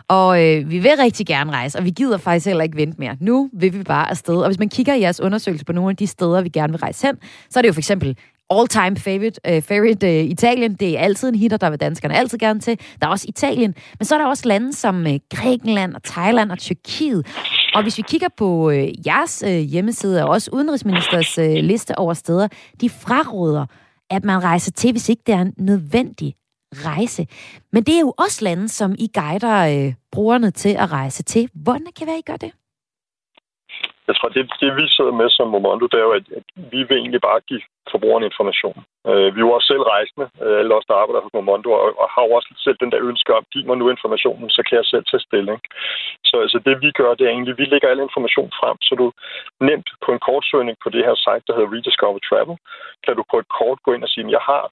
Og 0.08 0.30
øh, 0.44 0.72
vi 0.72 0.80
vil 0.80 0.92
rigtig 1.06 1.28
gerne 1.28 1.52
rejse, 1.52 1.78
og 1.80 1.86
vi 1.86 1.90
gider 1.90 2.18
faktisk 2.18 2.48
heller 2.48 2.64
ikke 2.64 2.78
vente 2.78 3.00
mere. 3.00 3.18
Nu 3.22 3.50
vil 3.54 3.74
vi 3.74 3.84
bare 3.84 4.10
afsted. 4.10 4.38
Og 4.38 4.48
hvis 4.48 4.60
man 4.60 4.70
kigger 4.70 4.94
i 4.94 5.02
jeres 5.02 5.22
undersøgelse 5.22 5.66
på 5.66 5.74
nogle 5.74 5.90
af 5.90 5.96
de 5.96 6.08
steder, 6.08 6.42
vi 6.42 6.50
gerne 6.50 6.74
vil 6.74 6.80
rejse 6.80 7.08
hen, 7.08 7.18
så 7.50 7.60
er 7.60 7.62
det 7.62 7.68
jo 7.68 7.74
for 7.74 7.80
eksempel 7.80 8.18
all-time 8.50 8.96
favorite, 8.98 9.40
uh, 9.50 9.64
favorite 9.64 10.08
uh, 10.08 10.30
Italien. 10.30 10.74
Det 10.74 10.98
er 10.98 11.02
altid 11.02 11.30
en 11.30 11.36
hitter, 11.36 11.58
der 11.58 11.70
vil 11.70 11.80
danskerne 11.80 12.16
altid 12.16 12.38
gerne 12.38 12.60
til. 12.60 12.80
Der 13.02 13.08
er 13.08 13.12
også 13.12 13.26
Italien. 13.30 13.76
Men 14.00 14.06
så 14.06 14.16
er 14.16 14.20
der 14.20 14.28
også 14.28 14.48
lande 14.48 14.74
som 14.74 15.06
uh, 15.06 15.16
Grækenland 15.36 15.96
og 15.96 16.04
Thailand 16.04 16.52
og 16.52 16.58
Tyrkiet. 16.58 17.28
Og 17.74 17.84
hvis 17.84 17.98
vi 17.98 18.04
kigger 18.08 18.30
på 18.38 18.68
uh, 18.68 19.08
jeres 19.08 19.44
uh, 19.48 19.52
hjemmeside 19.52 20.24
og 20.24 20.30
også 20.30 20.50
udenrigsministers 20.54 21.38
uh, 21.38 21.46
liste 21.46 21.98
over 21.98 22.14
steder, 22.14 22.48
de 22.82 22.90
fraråder, 22.90 23.66
at 24.10 24.24
man 24.24 24.44
rejser 24.44 24.72
til, 24.72 24.92
hvis 24.92 25.10
ikke 25.10 25.24
det 25.28 25.36
er 25.36 25.42
en 25.42 25.54
nødvendig 25.58 26.36
rejse. 26.74 27.28
Men 27.72 27.84
det 27.84 27.96
er 27.96 28.00
jo 28.00 28.14
også 28.18 28.44
lande, 28.44 28.70
som 28.70 28.96
I 29.00 29.08
guider 29.14 29.88
uh, 29.88 29.94
brugerne 30.12 30.52
til 30.52 30.70
at 30.70 30.92
rejse 30.92 31.24
til. 31.24 31.50
Hvordan 31.54 31.92
kan 31.98 32.08
være, 32.08 32.20
I 32.20 32.22
gør 32.22 32.38
det? 32.38 32.52
Jeg 34.08 34.16
tror, 34.16 34.30
det, 34.30 34.42
det 34.62 34.76
vi 34.76 34.86
sidder 34.88 35.12
med 35.12 35.30
som 35.30 35.48
Momondo, 35.48 35.86
det 35.86 35.98
er 36.00 36.06
jo, 36.10 36.12
at, 36.12 36.26
at 36.38 36.44
vi 36.56 36.80
vil 36.88 36.98
egentlig 36.98 37.22
bare 37.22 37.40
give 37.50 37.62
forbrugerne 37.92 38.30
information. 38.32 38.78
Øh, 39.10 39.28
vi 39.34 39.40
er 39.40 39.48
jo 39.48 39.56
også 39.58 39.68
selv 39.72 39.84
rejsende, 39.96 40.28
øh, 40.44 40.56
alle 40.60 40.76
os, 40.78 40.88
der 40.90 40.96
arbejder 41.02 41.22
hos 41.22 41.34
Momondo, 41.34 41.70
og, 41.72 41.90
og 42.02 42.08
har 42.14 42.24
jo 42.28 42.32
også 42.38 42.50
selv 42.66 42.78
den 42.84 42.92
der 42.92 43.08
ønske 43.10 43.32
om, 43.38 43.44
giv 43.54 43.66
mig 43.68 43.78
nu 43.78 43.86
informationen, 43.90 44.50
så 44.50 44.62
kan 44.68 44.76
jeg 44.80 44.86
selv 44.86 45.06
tage 45.06 45.26
stilling. 45.28 45.60
Så 46.30 46.36
altså, 46.46 46.60
det 46.68 46.76
vi 46.84 46.90
gør, 47.00 47.12
det 47.14 47.26
er 47.26 47.34
egentlig, 47.34 47.58
vi 47.58 47.66
lægger 47.66 47.90
al 47.90 48.06
information 48.08 48.52
frem, 48.60 48.78
så 48.88 48.94
du 49.02 49.08
nemt 49.70 49.90
på 50.06 50.10
en 50.12 50.24
kortsøgning 50.28 50.78
på 50.84 50.90
det 50.96 51.06
her 51.08 51.16
site, 51.26 51.46
der 51.48 51.56
hedder 51.56 51.74
Rediscover 51.74 52.20
Travel, 52.28 52.58
kan 53.06 53.16
du 53.16 53.24
på 53.32 53.38
et 53.40 53.50
kort 53.58 53.80
gå 53.86 53.90
ind 53.94 54.04
og 54.04 54.10
sige, 54.10 54.36
jeg 54.38 54.44
har 54.52 54.64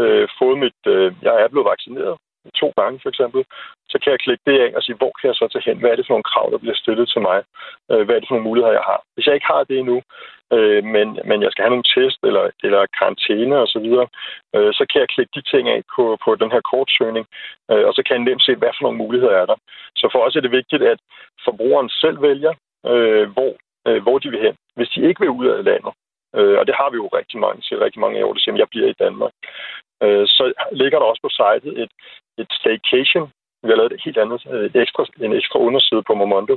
øh, 0.00 0.28
fået 0.38 0.58
mit, 0.64 0.80
øh, 0.94 1.08
jeg 1.26 1.34
er 1.42 1.48
blevet 1.48 1.70
vaccineret, 1.72 2.16
to 2.54 2.68
gange 2.80 3.00
for 3.02 3.08
eksempel, 3.08 3.44
så 3.90 3.96
kan 4.02 4.10
jeg 4.12 4.20
klikke 4.20 4.44
det 4.46 4.56
af 4.64 4.70
og 4.76 4.82
sige, 4.82 4.96
hvor 5.00 5.12
kan 5.18 5.28
jeg 5.28 5.36
så 5.36 5.48
tage 5.48 5.66
hen? 5.68 5.78
Hvad 5.80 5.90
er 5.90 5.96
det 5.96 6.06
for 6.06 6.14
nogle 6.14 6.30
krav, 6.32 6.46
der 6.50 6.58
bliver 6.58 6.82
stillet 6.82 7.08
til 7.08 7.20
mig? 7.28 7.38
Øh, 7.90 8.02
hvad 8.04 8.14
er 8.14 8.20
det 8.20 8.28
for 8.28 8.34
nogle 8.34 8.48
muligheder, 8.48 8.78
jeg 8.78 8.86
har? 8.90 9.00
Hvis 9.14 9.26
jeg 9.26 9.34
ikke 9.34 9.52
har 9.54 9.62
det 9.64 9.78
endnu, 9.78 9.98
øh, 10.56 10.84
men, 10.94 11.06
men 11.28 11.38
jeg 11.42 11.50
skal 11.50 11.62
have 11.62 11.74
nogle 11.74 11.90
test 11.94 12.18
eller, 12.28 12.44
eller 12.66 12.92
karantæne 12.98 13.56
osv., 13.64 13.88
så, 13.94 14.06
øh, 14.54 14.72
så 14.78 14.82
kan 14.90 15.00
jeg 15.00 15.08
klikke 15.14 15.32
de 15.34 15.42
ting 15.52 15.68
af 15.68 15.80
på, 15.96 16.04
på 16.24 16.30
den 16.34 16.50
her 16.54 16.62
kortsøgning, 16.72 17.26
øh, 17.70 17.84
og 17.88 17.92
så 17.94 18.00
kan 18.02 18.16
jeg 18.16 18.24
nemt 18.24 18.44
se, 18.44 18.54
hvad 18.54 18.72
for 18.74 18.82
nogle 18.82 19.02
muligheder 19.04 19.34
er 19.42 19.46
der. 19.46 19.56
Så 20.00 20.08
for 20.12 20.20
os 20.26 20.36
er 20.36 20.40
det 20.40 20.58
vigtigt, 20.60 20.82
at 20.82 20.98
forbrugeren 21.44 21.88
selv 21.88 22.22
vælger, 22.22 22.52
øh, 22.86 23.26
hvor 23.34 23.52
øh, 23.88 24.02
hvor 24.02 24.18
de 24.18 24.30
vil 24.30 24.44
hen. 24.46 24.56
Hvis 24.76 24.88
de 24.94 25.08
ikke 25.08 25.20
vil 25.20 25.36
ud 25.40 25.46
af 25.46 25.64
landet, 25.64 25.92
øh, 26.36 26.56
og 26.60 26.66
det 26.66 26.74
har 26.80 26.88
vi 26.90 26.96
jo 27.02 27.06
rigtig 27.18 27.38
mange, 27.44 27.62
siger 27.62 27.84
rigtig 27.84 28.00
mange 28.00 28.24
år, 28.24 28.32
der 28.32 28.40
siger, 28.40 28.54
at 28.54 28.62
jeg 28.62 28.68
bliver 28.70 28.88
i 28.88 29.00
Danmark, 29.04 29.32
øh, 30.02 30.26
så 30.26 30.44
ligger 30.72 30.98
der 30.98 31.06
også 31.06 31.22
på 31.22 31.32
sitet 31.38 31.82
et, 31.82 31.92
et 32.42 32.50
staycation, 32.60 33.26
vi 33.62 33.68
har 33.68 33.76
lavet 33.76 33.92
et 33.92 34.04
helt 34.04 34.18
andet, 34.18 34.40
et 34.66 34.76
ekstra, 34.82 35.02
en 35.26 35.32
ekstra 35.32 35.58
underside 35.58 36.02
på 36.02 36.14
Momondo, 36.14 36.56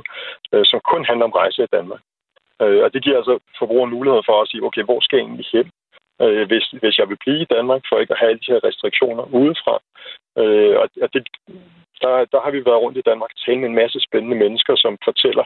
øh, 0.52 0.64
som 0.70 0.80
kun 0.90 1.04
handler 1.04 1.24
om 1.24 1.36
rejse 1.42 1.62
i 1.62 1.72
Danmark. 1.76 2.00
Øh, 2.62 2.80
og 2.84 2.88
det 2.94 3.04
giver 3.04 3.16
altså 3.16 3.34
forbrugeren 3.58 3.94
mulighed 3.96 4.22
for 4.26 4.36
at 4.42 4.48
sige, 4.48 4.64
okay, 4.68 4.82
hvor 4.84 5.00
skal 5.00 5.16
jeg 5.16 5.24
egentlig 5.24 5.46
hen, 5.52 5.66
øh, 6.22 6.46
hvis, 6.50 6.64
hvis 6.82 6.98
jeg 6.98 7.08
vil 7.08 7.22
blive 7.24 7.40
i 7.42 7.52
Danmark, 7.56 7.82
for 7.88 7.96
ikke 7.98 8.14
at 8.14 8.18
have 8.20 8.30
alle 8.30 8.44
de 8.44 8.52
her 8.52 8.64
restriktioner 8.68 9.24
udefra. 9.40 9.74
Øh, 10.40 10.74
og 10.82 10.86
det, 11.14 11.22
der, 12.02 12.12
der 12.32 12.40
har 12.44 12.50
vi 12.50 12.60
været 12.68 12.82
rundt 12.84 12.98
i 12.98 13.08
Danmark 13.10 13.30
og 13.32 13.40
talt 13.44 13.60
med 13.60 13.68
en 13.68 13.80
masse 13.82 13.98
spændende 14.00 14.36
mennesker, 14.44 14.74
som 14.76 14.92
fortæller, 15.08 15.44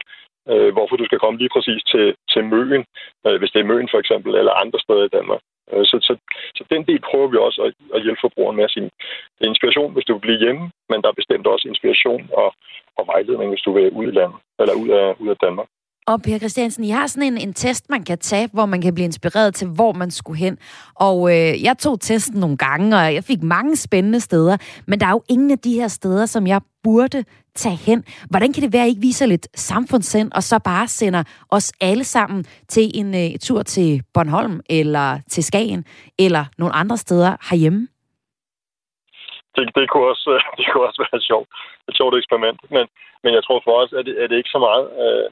øh, 0.51 0.69
hvorfor 0.75 0.95
du 0.97 1.05
skal 1.05 1.19
komme 1.19 1.37
lige 1.39 1.53
præcis 1.55 1.81
til, 1.91 2.15
til 2.31 2.43
Møen, 2.51 2.83
øh, 3.27 3.37
hvis 3.39 3.51
det 3.51 3.59
er 3.59 3.69
Møen 3.71 3.89
for 3.91 3.99
eksempel, 4.03 4.31
eller 4.35 4.61
andre 4.63 4.79
steder 4.79 5.03
i 5.05 5.15
Danmark. 5.17 5.41
Øh, 5.71 5.85
så, 5.89 5.97
så, 6.07 6.13
så 6.57 6.63
den 6.73 6.83
del 6.89 7.01
prøver 7.09 7.27
vi 7.27 7.37
også 7.37 7.59
at, 7.67 7.73
at 7.95 8.03
hjælpe 8.03 8.23
forbrugeren 8.25 8.57
med 8.57 8.65
at 8.67 8.73
sige, 8.75 8.89
det 9.35 9.43
er 9.43 9.53
inspiration, 9.53 9.93
hvis 9.93 10.05
du 10.05 10.13
vil 10.13 10.25
blive 10.27 10.43
hjemme, 10.43 10.63
men 10.89 11.01
der 11.01 11.09
er 11.09 11.19
bestemt 11.21 11.47
også 11.47 11.67
inspiration 11.67 12.29
og, 12.41 12.49
og 12.97 13.03
vejledning, 13.07 13.49
hvis 13.51 13.65
du 13.65 13.71
vil 13.73 13.91
ud 13.99 14.07
i 14.07 14.17
landet, 14.19 14.39
eller 14.59 14.73
ud 14.83 14.89
af, 14.89 15.07
ud 15.23 15.29
af 15.29 15.37
Danmark. 15.45 15.67
Og 16.11 16.21
Per 16.21 16.37
Christiansen, 16.37 16.83
I 16.83 16.89
har 16.89 17.07
sådan 17.07 17.33
en, 17.33 17.37
en 17.37 17.53
test, 17.53 17.89
man 17.89 18.03
kan 18.03 18.17
tage, 18.17 18.49
hvor 18.53 18.65
man 18.65 18.81
kan 18.81 18.93
blive 18.93 19.05
inspireret 19.05 19.55
til, 19.55 19.67
hvor 19.67 19.91
man 19.93 20.11
skulle 20.11 20.39
hen. 20.39 20.57
Og 20.95 21.17
øh, 21.31 21.63
jeg 21.63 21.75
tog 21.79 21.99
testen 21.99 22.39
nogle 22.39 22.57
gange, 22.57 22.97
og 22.97 23.13
jeg 23.13 23.23
fik 23.23 23.41
mange 23.43 23.75
spændende 23.75 24.19
steder. 24.19 24.57
Men 24.87 24.99
der 24.99 25.05
er 25.05 25.11
jo 25.11 25.23
ingen 25.29 25.51
af 25.51 25.59
de 25.59 25.73
her 25.79 25.87
steder, 25.87 26.25
som 26.25 26.47
jeg 26.47 26.61
burde 26.83 27.23
tage 27.55 27.75
hen. 27.87 28.03
Hvordan 28.29 28.53
kan 28.53 28.63
det 28.63 28.73
være, 28.73 28.81
at 28.83 28.87
I 28.87 28.89
ikke 28.89 29.01
viser 29.01 29.25
lidt 29.25 29.47
samfundssind, 29.55 30.31
og 30.37 30.43
så 30.43 30.59
bare 30.71 30.87
sender 30.87 31.23
os 31.49 31.73
alle 31.81 32.03
sammen 32.03 32.43
til 32.67 32.85
en 32.99 33.09
øh, 33.21 33.39
tur 33.45 33.61
til 33.63 34.03
Bornholm, 34.13 34.59
eller 34.69 35.19
til 35.29 35.43
Skagen, 35.43 35.85
eller 36.19 36.43
nogle 36.57 36.73
andre 36.75 36.97
steder 36.97 37.31
herhjemme? 37.49 37.87
Det, 39.55 39.63
det, 39.75 39.89
kunne, 39.89 40.07
også, 40.13 40.29
det 40.57 40.65
kunne 40.71 40.87
også 40.87 41.01
være 41.05 41.17
et 41.19 41.27
sjovt, 41.29 41.47
et 41.89 41.95
sjovt 41.97 42.15
eksperiment. 42.17 42.59
Men, 42.75 42.85
men 43.23 43.31
jeg 43.37 43.43
tror 43.43 43.61
for 43.63 43.73
os, 43.81 43.93
at 43.93 44.05
det, 44.05 44.23
er 44.23 44.27
det 44.27 44.37
ikke 44.37 44.55
så 44.55 44.59
meget... 44.67 44.85
Øh, 45.05 45.29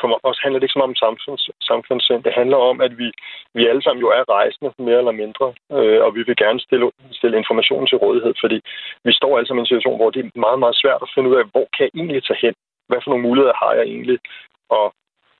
for 0.00 0.20
os 0.30 0.38
handler 0.42 0.58
det 0.58 0.64
ikke 0.64 0.76
så 0.76 0.78
meget 0.78 0.94
om 0.94 1.02
samfunds, 1.06 1.44
samfundssind. 1.70 2.24
Det 2.24 2.38
handler 2.40 2.58
om, 2.70 2.76
at 2.86 2.92
vi, 3.00 3.08
vi 3.54 3.62
alle 3.70 3.82
sammen 3.82 4.04
jo 4.04 4.08
er 4.18 4.24
rejsende, 4.36 4.70
mere 4.78 4.98
eller 5.02 5.20
mindre, 5.22 5.46
øh, 5.76 6.00
og 6.04 6.10
vi 6.16 6.22
vil 6.26 6.36
gerne 6.44 6.60
stille, 6.60 6.86
stille 7.18 7.36
informationen 7.36 7.86
til 7.86 7.98
rådighed, 8.04 8.34
fordi 8.42 8.58
vi 9.06 9.12
står 9.12 9.32
alle 9.36 9.46
sammen 9.46 9.62
i 9.62 9.64
en 9.64 9.72
situation, 9.72 9.98
hvor 10.00 10.10
det 10.10 10.20
er 10.20 10.40
meget, 10.46 10.58
meget 10.58 10.76
svært 10.82 11.00
at 11.02 11.12
finde 11.14 11.30
ud 11.30 11.36
af, 11.40 11.44
hvor 11.52 11.66
kan 11.74 11.84
jeg 11.86 11.94
egentlig 12.00 12.24
tage 12.24 12.42
hen? 12.44 12.54
Hvad 12.88 13.00
for 13.02 13.10
nogle 13.10 13.26
muligheder 13.28 13.54
har 13.62 13.72
jeg 13.78 13.84
egentlig? 13.94 14.18
Og 14.76 14.86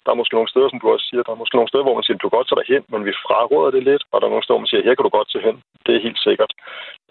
der 0.07 0.11
er 0.13 0.21
måske 0.21 0.37
nogle 0.39 0.53
steder, 0.53 0.69
som 0.71 0.81
du 0.81 0.89
også 0.95 1.07
siger, 1.09 1.23
der 1.23 1.33
er 1.33 1.43
måske 1.43 1.57
nogle 1.57 1.71
steder, 1.71 1.85
hvor 1.87 1.99
man 1.99 2.07
siger, 2.07 2.17
du 2.17 2.29
kan 2.29 2.37
godt 2.39 2.49
tage 2.49 2.61
dig 2.61 2.69
hen, 2.75 2.83
men 2.93 3.03
vi 3.09 3.13
fraråder 3.25 3.71
det 3.77 3.83
lidt, 3.91 4.03
og 4.11 4.17
der 4.17 4.27
er 4.27 4.35
nogle 4.35 4.45
steder, 4.45 4.57
hvor 4.57 4.65
man 4.65 4.73
siger, 4.73 4.87
her 4.87 4.95
kan 4.95 5.07
du 5.07 5.17
godt 5.19 5.31
tage 5.31 5.47
hen. 5.49 5.57
Det 5.87 5.93
er 5.95 6.07
helt 6.07 6.21
sikkert. 6.29 6.53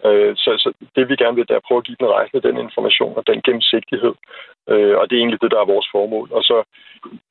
Øh, 0.06 0.32
så, 0.42 0.50
så 0.62 0.68
det 0.96 1.04
vi 1.08 1.16
gerne 1.22 1.36
vil, 1.36 1.48
det 1.48 1.54
er 1.54 1.62
at 1.62 1.68
prøve 1.68 1.80
at 1.82 1.88
give 1.88 2.00
den 2.02 2.14
rejsende 2.16 2.46
den 2.48 2.56
information 2.66 3.12
og 3.18 3.24
den 3.30 3.38
gennemsigtighed. 3.46 4.14
Øh, 4.72 4.94
og 4.98 5.04
det 5.04 5.14
er 5.14 5.20
egentlig 5.20 5.42
det, 5.42 5.50
der 5.50 5.60
er 5.60 5.72
vores 5.74 5.88
formål. 5.94 6.28
Og 6.32 6.42
så 6.42 6.56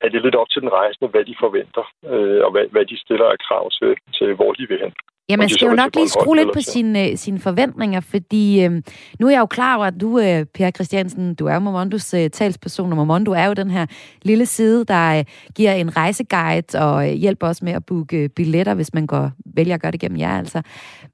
er 0.00 0.08
det 0.08 0.22
lidt 0.22 0.34
op 0.34 0.50
til 0.50 0.62
den 0.62 0.72
rejsende, 0.72 1.10
hvad 1.10 1.24
de 1.24 1.36
forventer, 1.40 1.84
øh, 2.12 2.40
og 2.46 2.50
hvad, 2.50 2.66
hvad 2.74 2.84
de 2.86 3.00
stiller 3.04 3.28
af 3.34 3.38
krav 3.38 3.70
til, 3.70 3.96
til 4.18 4.34
hvor 4.34 4.52
de 4.52 4.68
vil 4.68 4.80
hen. 4.84 4.92
Ja, 5.28 5.36
man 5.36 5.48
skal 5.48 5.66
jo 5.66 5.74
nok 5.74 5.94
lige 5.94 6.08
skrue 6.08 6.36
lidt 6.36 6.48
på 6.54 6.60
sine, 6.60 7.08
uh, 7.12 7.18
sine 7.18 7.40
forventninger, 7.40 8.00
fordi 8.00 8.66
uh, 8.66 8.72
nu 9.20 9.26
er 9.26 9.30
jeg 9.30 9.40
jo 9.40 9.46
klar 9.46 9.76
over, 9.76 9.86
at 9.86 10.00
du, 10.00 10.18
uh, 10.18 10.42
Per 10.54 10.70
Christiansen, 10.70 11.34
du 11.34 11.46
er 11.46 11.58
Momondos 11.58 12.14
uh, 12.14 12.20
talsperson, 12.32 12.90
og 12.92 12.96
Momondo 12.96 13.32
er 13.32 13.46
jo 13.46 13.52
den 13.52 13.70
her 13.70 13.86
lille 14.22 14.46
side, 14.46 14.84
der 14.84 15.18
uh, 15.18 15.24
giver 15.54 15.72
en 15.72 15.96
rejseguide 15.96 16.78
og 16.78 16.94
uh, 16.94 17.12
hjælper 17.12 17.48
os 17.48 17.62
med 17.62 17.72
at 17.72 17.84
booke 17.84 18.24
uh, 18.24 18.30
billetter, 18.30 18.74
hvis 18.74 18.94
man 18.94 19.06
går, 19.06 19.30
vælger 19.56 19.74
at 19.74 19.80
gøre 19.80 19.90
det 19.92 20.00
gennem 20.00 20.18
jer, 20.18 20.38
altså. 20.38 20.62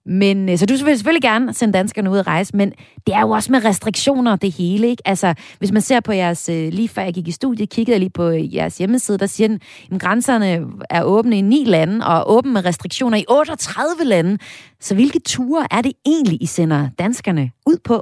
Men 0.07 0.49
uh, 0.49 0.57
så 0.57 0.67
du 0.67 0.73
vil 0.85 0.97
selvfølgelig 0.97 1.23
gerne 1.23 1.55
sende 1.55 1.79
danskerne 1.79 2.11
ud 2.11 2.19
at 2.19 2.27
rejse, 2.27 2.57
men 2.57 2.73
det 3.07 3.15
er 3.15 3.21
jo 3.21 3.31
også 3.31 3.53
med 3.53 3.65
restriktioner 3.65 4.37
det 4.37 4.53
hele, 4.53 4.89
ikke? 4.89 5.03
Altså, 5.05 5.35
hvis 5.59 5.73
man 5.73 5.83
ser 5.83 6.01
på 6.01 6.13
jeres, 6.13 6.49
uh, 6.49 6.55
lige 6.55 6.89
før 6.89 7.03
jeg 7.03 7.15
gik 7.15 7.29
i 7.29 7.33
studiet, 7.33 7.71
kiggede 7.71 7.93
jeg 7.93 8.01
lige 8.01 8.11
på 8.11 8.29
jeres 8.31 8.79
hjemmeside, 8.79 9.19
der 9.19 9.27
siger 9.27 9.59
at 9.93 10.01
grænserne 10.01 10.67
er 10.91 11.03
åbne 11.03 11.39
i 11.39 11.41
ni 11.41 11.65
lande, 11.65 12.07
og 12.07 12.33
åbne 12.33 12.53
med 12.53 12.65
restriktioner 12.65 13.19
i 13.19 13.25
38 13.29 14.01
lande. 14.05 14.38
Så 14.80 14.94
hvilke 14.94 15.20
ture 15.20 15.66
er 15.70 15.82
det 15.82 15.92
egentlig, 16.07 16.42
I 16.42 16.46
sender 16.46 16.80
danskerne 16.98 17.50
ud 17.66 17.78
på? 17.88 17.96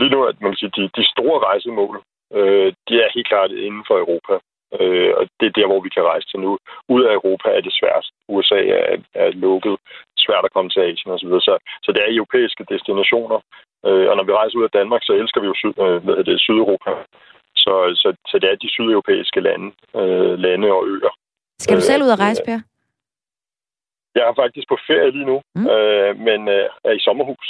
Lige 0.00 0.10
nu, 0.10 0.24
at 0.24 0.40
man 0.40 0.56
sige, 0.56 0.72
de, 0.76 0.82
de 0.98 1.04
store 1.14 1.38
rejsemål, 1.48 2.02
øh, 2.38 2.72
de 2.88 2.94
er 3.04 3.14
helt 3.14 3.28
klart 3.28 3.50
inden 3.50 3.84
for 3.88 3.96
Europa. 4.04 4.34
Øh, 4.78 5.12
og 5.18 5.22
det 5.38 5.46
er 5.46 5.58
der, 5.58 5.66
hvor 5.70 5.80
vi 5.86 5.90
kan 5.96 6.08
rejse 6.12 6.26
til 6.28 6.40
nu. 6.40 6.58
Ud 6.94 7.02
af 7.08 7.12
Europa 7.18 7.48
er 7.56 7.62
det 7.66 7.74
svært. 7.80 8.06
USA 8.28 8.60
er, 8.78 8.96
er 9.14 9.30
lukket. 9.30 9.76
Svært 10.24 10.44
at 10.44 10.52
komme 10.54 10.70
til 10.70 10.80
Asien 10.80 11.12
osv. 11.14 11.32
Så, 11.48 11.54
så 11.84 11.88
det 11.92 12.00
er 12.02 12.16
europæiske 12.16 12.64
destinationer. 12.72 13.38
Øh, 13.86 14.06
og 14.10 14.14
når 14.16 14.24
vi 14.24 14.32
rejser 14.32 14.58
ud 14.58 14.68
af 14.68 14.76
Danmark, 14.78 15.02
så 15.04 15.12
elsker 15.12 15.40
vi 15.40 15.46
jo 15.46 15.56
syd, 15.62 15.74
øh, 15.86 15.98
hvad 16.04 16.24
det, 16.24 16.40
Sydeuropa. 16.40 16.90
Så, 17.62 17.74
så, 18.02 18.08
så 18.30 18.38
det 18.38 18.48
er 18.50 18.56
de 18.62 18.70
sydeuropæiske 18.70 19.40
lande, 19.40 19.68
øh, 20.00 20.34
lande 20.44 20.68
og 20.76 20.82
øer. 20.94 21.12
Skal 21.58 21.76
du 21.76 21.80
selv 21.80 22.02
ud 22.02 22.10
og 22.16 22.18
rejse, 22.18 22.42
Per? 22.46 22.58
Jeg 24.14 24.24
er 24.30 24.34
faktisk 24.42 24.66
på 24.68 24.78
ferie 24.88 25.10
lige 25.16 25.30
nu, 25.32 25.36
mm. 25.54 25.66
øh, 25.74 26.10
men 26.26 26.40
øh, 26.56 26.66
er 26.88 26.92
i 26.98 27.04
sommerhus. 27.06 27.46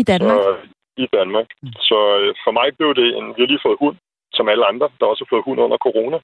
I 0.00 0.02
Danmark? 0.02 0.38
Så, 0.38 0.56
I 1.04 1.06
Danmark. 1.18 1.48
Mm. 1.62 1.72
Så 1.88 1.98
øh, 2.20 2.34
for 2.44 2.52
mig 2.58 2.68
blev 2.78 2.90
det 3.00 3.08
en... 3.18 3.26
Vi 3.36 3.40
har 3.42 3.50
lige 3.52 3.66
fået 3.66 3.82
hund, 3.84 3.96
som 4.36 4.48
alle 4.52 4.64
andre, 4.70 4.88
der 4.98 5.06
også 5.06 5.22
har 5.24 5.32
fået 5.34 5.46
hund 5.48 5.60
under 5.64 5.78
corona. 5.86 6.18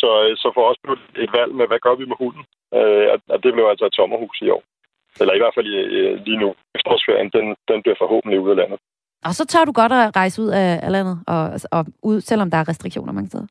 Så, 0.00 0.08
øh, 0.24 0.36
så 0.42 0.48
for 0.56 0.64
os 0.70 0.78
blev 0.82 0.96
det 0.96 1.22
et 1.24 1.32
valg 1.38 1.52
med, 1.58 1.66
hvad 1.66 1.80
gør 1.86 1.94
vi 2.00 2.04
med 2.12 2.18
hunden? 2.22 2.44
Øh, 2.78 3.06
og 3.34 3.38
det 3.42 3.50
blev 3.54 3.66
altså 3.72 3.84
et 3.86 3.98
sommerhus 4.00 4.36
i 4.46 4.48
år. 4.56 4.62
Eller 5.20 5.34
i 5.34 5.40
hvert 5.42 5.54
fald 5.56 5.66
øh, 5.66 6.14
lige 6.26 6.40
nu. 6.44 6.54
Efterårsferien, 6.76 7.30
den, 7.36 7.46
den 7.70 7.78
bliver 7.82 7.98
forhåbentlig 8.02 8.40
ud 8.40 8.50
af 8.50 8.56
landet. 8.56 8.78
Og 9.24 9.32
så 9.38 9.44
tør 9.46 9.64
du 9.64 9.72
godt 9.72 9.92
at 9.92 10.16
rejse 10.16 10.42
ud 10.42 10.48
af 10.48 10.92
landet, 10.96 11.16
og, 11.26 11.42
og 11.76 11.86
ud, 12.02 12.20
selvom 12.20 12.50
der 12.50 12.58
er 12.58 12.68
restriktioner 12.68 13.12
mange 13.12 13.28
steder? 13.28 13.46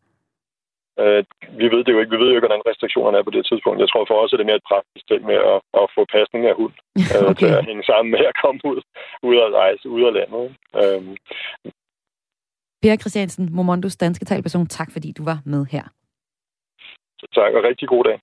Øh, 1.01 1.23
vi 1.59 1.65
ved 1.73 1.81
det 1.83 1.91
jo 1.93 1.99
ikke. 2.01 2.13
Vi 2.15 2.19
ved 2.21 2.29
jo 2.29 2.37
ikke, 2.37 2.47
hvordan 2.47 2.67
restriktionerne 2.69 3.17
er 3.17 3.27
på 3.27 3.35
det 3.35 3.43
tidspunkt. 3.49 3.83
Jeg 3.83 3.89
tror 3.89 4.05
for 4.07 4.17
os, 4.21 4.33
at 4.33 4.37
det 4.37 4.43
er 4.43 4.51
mere 4.51 4.61
et 4.63 4.69
praktisk 4.71 5.05
ting 5.07 5.21
med 5.31 5.39
at, 5.51 5.59
at 5.81 5.85
få 5.95 6.01
pasning 6.15 6.41
af 6.51 6.55
hund 6.61 6.75
øh, 7.13 7.23
okay. 7.31 7.39
til 7.39 7.57
at 7.59 7.65
hænge 7.69 7.83
sammen 7.91 8.09
med 8.15 8.23
at 8.31 8.35
komme 8.43 8.59
ud, 8.71 8.79
ud 9.27 9.35
og 9.43 9.47
rejse 9.61 9.85
ud 9.95 10.03
af 10.09 10.13
landet. 10.17 10.45
Øh. 10.81 11.01
Per 12.83 12.95
Christiansen, 13.01 13.45
Momondos 13.55 13.95
danske 13.97 14.25
talperson, 14.25 14.67
tak 14.67 14.89
fordi 14.95 15.09
du 15.17 15.23
var 15.31 15.39
med 15.53 15.63
her. 15.75 15.85
Tak, 17.37 17.51
og 17.57 17.63
rigtig 17.63 17.87
god 17.87 18.03
dag 18.03 18.17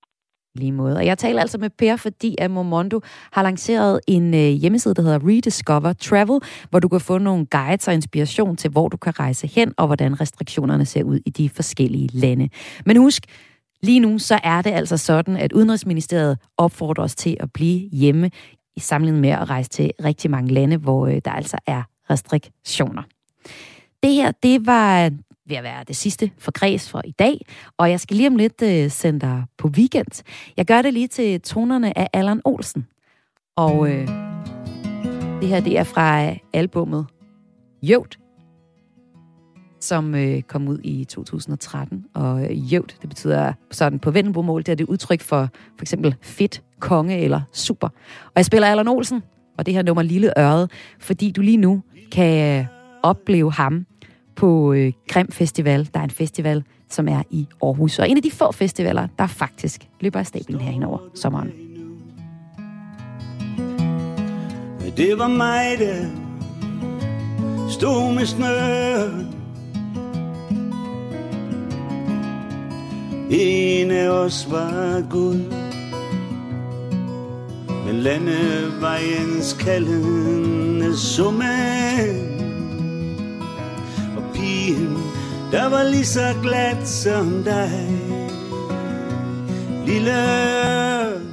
lige 0.59 0.73
måde. 0.73 0.97
Og 0.97 1.07
jeg 1.07 1.19
taler 1.19 1.41
altså 1.41 1.59
med 1.59 1.71
Per, 1.71 1.97
fordi 1.97 2.37
at 2.39 2.51
Momondo 2.51 3.01
har 3.33 3.43
lanceret 3.43 4.01
en 4.07 4.35
øh, 4.35 4.41
hjemmeside, 4.41 4.95
der 4.95 5.03
hedder 5.03 5.29
Rediscover 5.29 5.93
Travel, 5.93 6.41
hvor 6.71 6.79
du 6.81 6.89
kan 6.89 7.01
få 7.01 7.19
nogle 7.19 7.47
guides 7.47 7.89
og 7.89 7.95
inspiration 7.95 8.57
til, 8.57 8.71
hvor 8.71 8.89
du 8.89 8.97
kan 8.97 9.19
rejse 9.21 9.47
hen, 9.47 9.73
og 9.77 9.87
hvordan 9.87 10.21
restriktionerne 10.21 10.85
ser 10.85 11.03
ud 11.03 11.21
i 11.27 11.31
de 11.31 11.49
forskellige 11.49 12.09
lande. 12.13 12.49
Men 12.87 12.97
husk, 12.97 13.23
lige 13.83 14.01
nu 14.01 14.19
så 14.19 14.41
er 14.45 14.63
det 14.63 14.71
altså 14.71 14.97
sådan, 14.97 15.37
at 15.37 15.53
Udenrigsministeriet 15.53 16.39
opfordrer 16.57 17.05
os 17.05 17.15
til 17.15 17.37
at 17.41 17.53
blive 17.53 17.89
hjemme 17.89 18.31
i 18.77 18.81
sammenligning 18.81 19.21
med 19.21 19.31
at 19.31 19.51
rejse 19.51 19.71
til 19.71 19.93
rigtig 20.05 20.31
mange 20.31 20.55
lande, 20.55 20.77
hvor 20.77 21.07
øh, 21.07 21.21
der 21.25 21.31
altså 21.31 21.59
er 21.67 21.83
restriktioner. 22.11 23.03
Det 24.03 24.13
her, 24.13 24.33
det 24.43 24.67
var 24.67 25.11
ved 25.49 25.57
at 25.57 25.63
være 25.63 25.85
det 25.85 25.97
sidste 25.97 26.31
for 26.39 26.53
Græs 26.53 26.91
for 26.91 27.03
i 27.05 27.11
dag, 27.11 27.41
og 27.77 27.91
jeg 27.91 28.01
skal 28.01 28.17
lige 28.17 28.29
om 28.29 28.37
lidt 28.37 28.63
uh, 28.63 28.91
sende 28.91 29.21
dig 29.21 29.45
på 29.59 29.69
weekend. 29.69 30.25
Jeg 30.57 30.67
gør 30.67 30.83
det 30.83 30.95
lige 30.95 31.09
til 31.09 31.41
tonerne 31.41 31.99
af 31.99 32.09
Allan 32.13 32.41
Olsen. 32.45 32.87
Og 33.57 33.79
uh, 33.79 33.89
det 35.41 35.49
her, 35.49 35.61
det 35.61 35.79
er 35.79 35.85
fra 35.85 36.27
øh, 36.27 36.37
albummet 36.53 37.07
Jøvt, 37.83 38.19
som 39.81 40.15
uh, 40.15 40.41
kom 40.41 40.69
ud 40.69 40.79
i 40.85 41.05
2013. 41.05 42.05
Og 42.15 42.51
Jøvt, 42.51 42.97
det 43.03 43.09
betyder 43.09 43.53
sådan 43.71 43.99
på 43.99 44.11
vendelbomål, 44.11 44.63
det 44.63 44.69
er 44.69 44.77
det 44.77 44.87
udtryk 44.87 45.21
for 45.21 45.49
for 45.77 45.83
eksempel 45.83 46.15
fedt, 46.23 46.63
konge 46.81 47.19
eller 47.19 47.41
super. 47.53 47.89
Og 48.25 48.33
jeg 48.37 48.45
spiller 48.45 48.69
Allan 48.69 48.89
Olsen, 48.89 49.23
og 49.59 49.67
det 49.67 49.75
her 49.75 49.83
nummer 49.83 50.03
Lille 50.03 50.39
Øret, 50.39 50.71
fordi 50.99 51.31
du 51.31 51.41
lige 51.41 51.57
nu 51.57 51.83
kan 52.13 52.67
opleve 53.03 53.53
ham 53.53 53.87
på 54.39 54.73
øh, 54.73 54.93
Grim 55.09 55.33
Festival. 55.33 55.89
Der 55.95 56.01
er 56.01 56.05
en 56.05 56.11
festival, 56.11 56.65
som 56.91 57.09
er 57.09 57.23
i 57.31 57.47
Aarhus. 57.63 57.99
Og 57.99 58.09
en 58.11 58.17
af 58.17 58.23
de 58.23 58.31
få 58.31 58.53
festivaler, 58.53 59.09
der 59.19 59.27
faktisk 59.27 59.89
løber 60.01 60.19
af 60.19 60.27
stablen 60.27 60.61
herhen 60.61 60.83
over 60.83 60.99
sommeren. 61.15 61.53
Det 64.97 65.19
var 65.19 65.29
mig, 65.29 65.79
der 65.79 66.07
stod 67.71 68.15
med 68.15 68.27
snøren. 68.27 69.35
En 73.31 73.91
af 73.91 74.09
os 74.09 74.47
var 74.51 75.11
Gud. 75.11 75.53
Men 77.87 77.95
landevejens 77.95 79.53
kaldende 79.53 80.97
summen 80.97 82.38
pigen, 84.49 84.97
der 85.53 85.69
var 85.69 85.83
lige 85.83 86.07
så 86.07 86.35
glad 86.43 86.87
som 86.87 87.45
dig. 87.45 87.89
Lille 89.87 91.28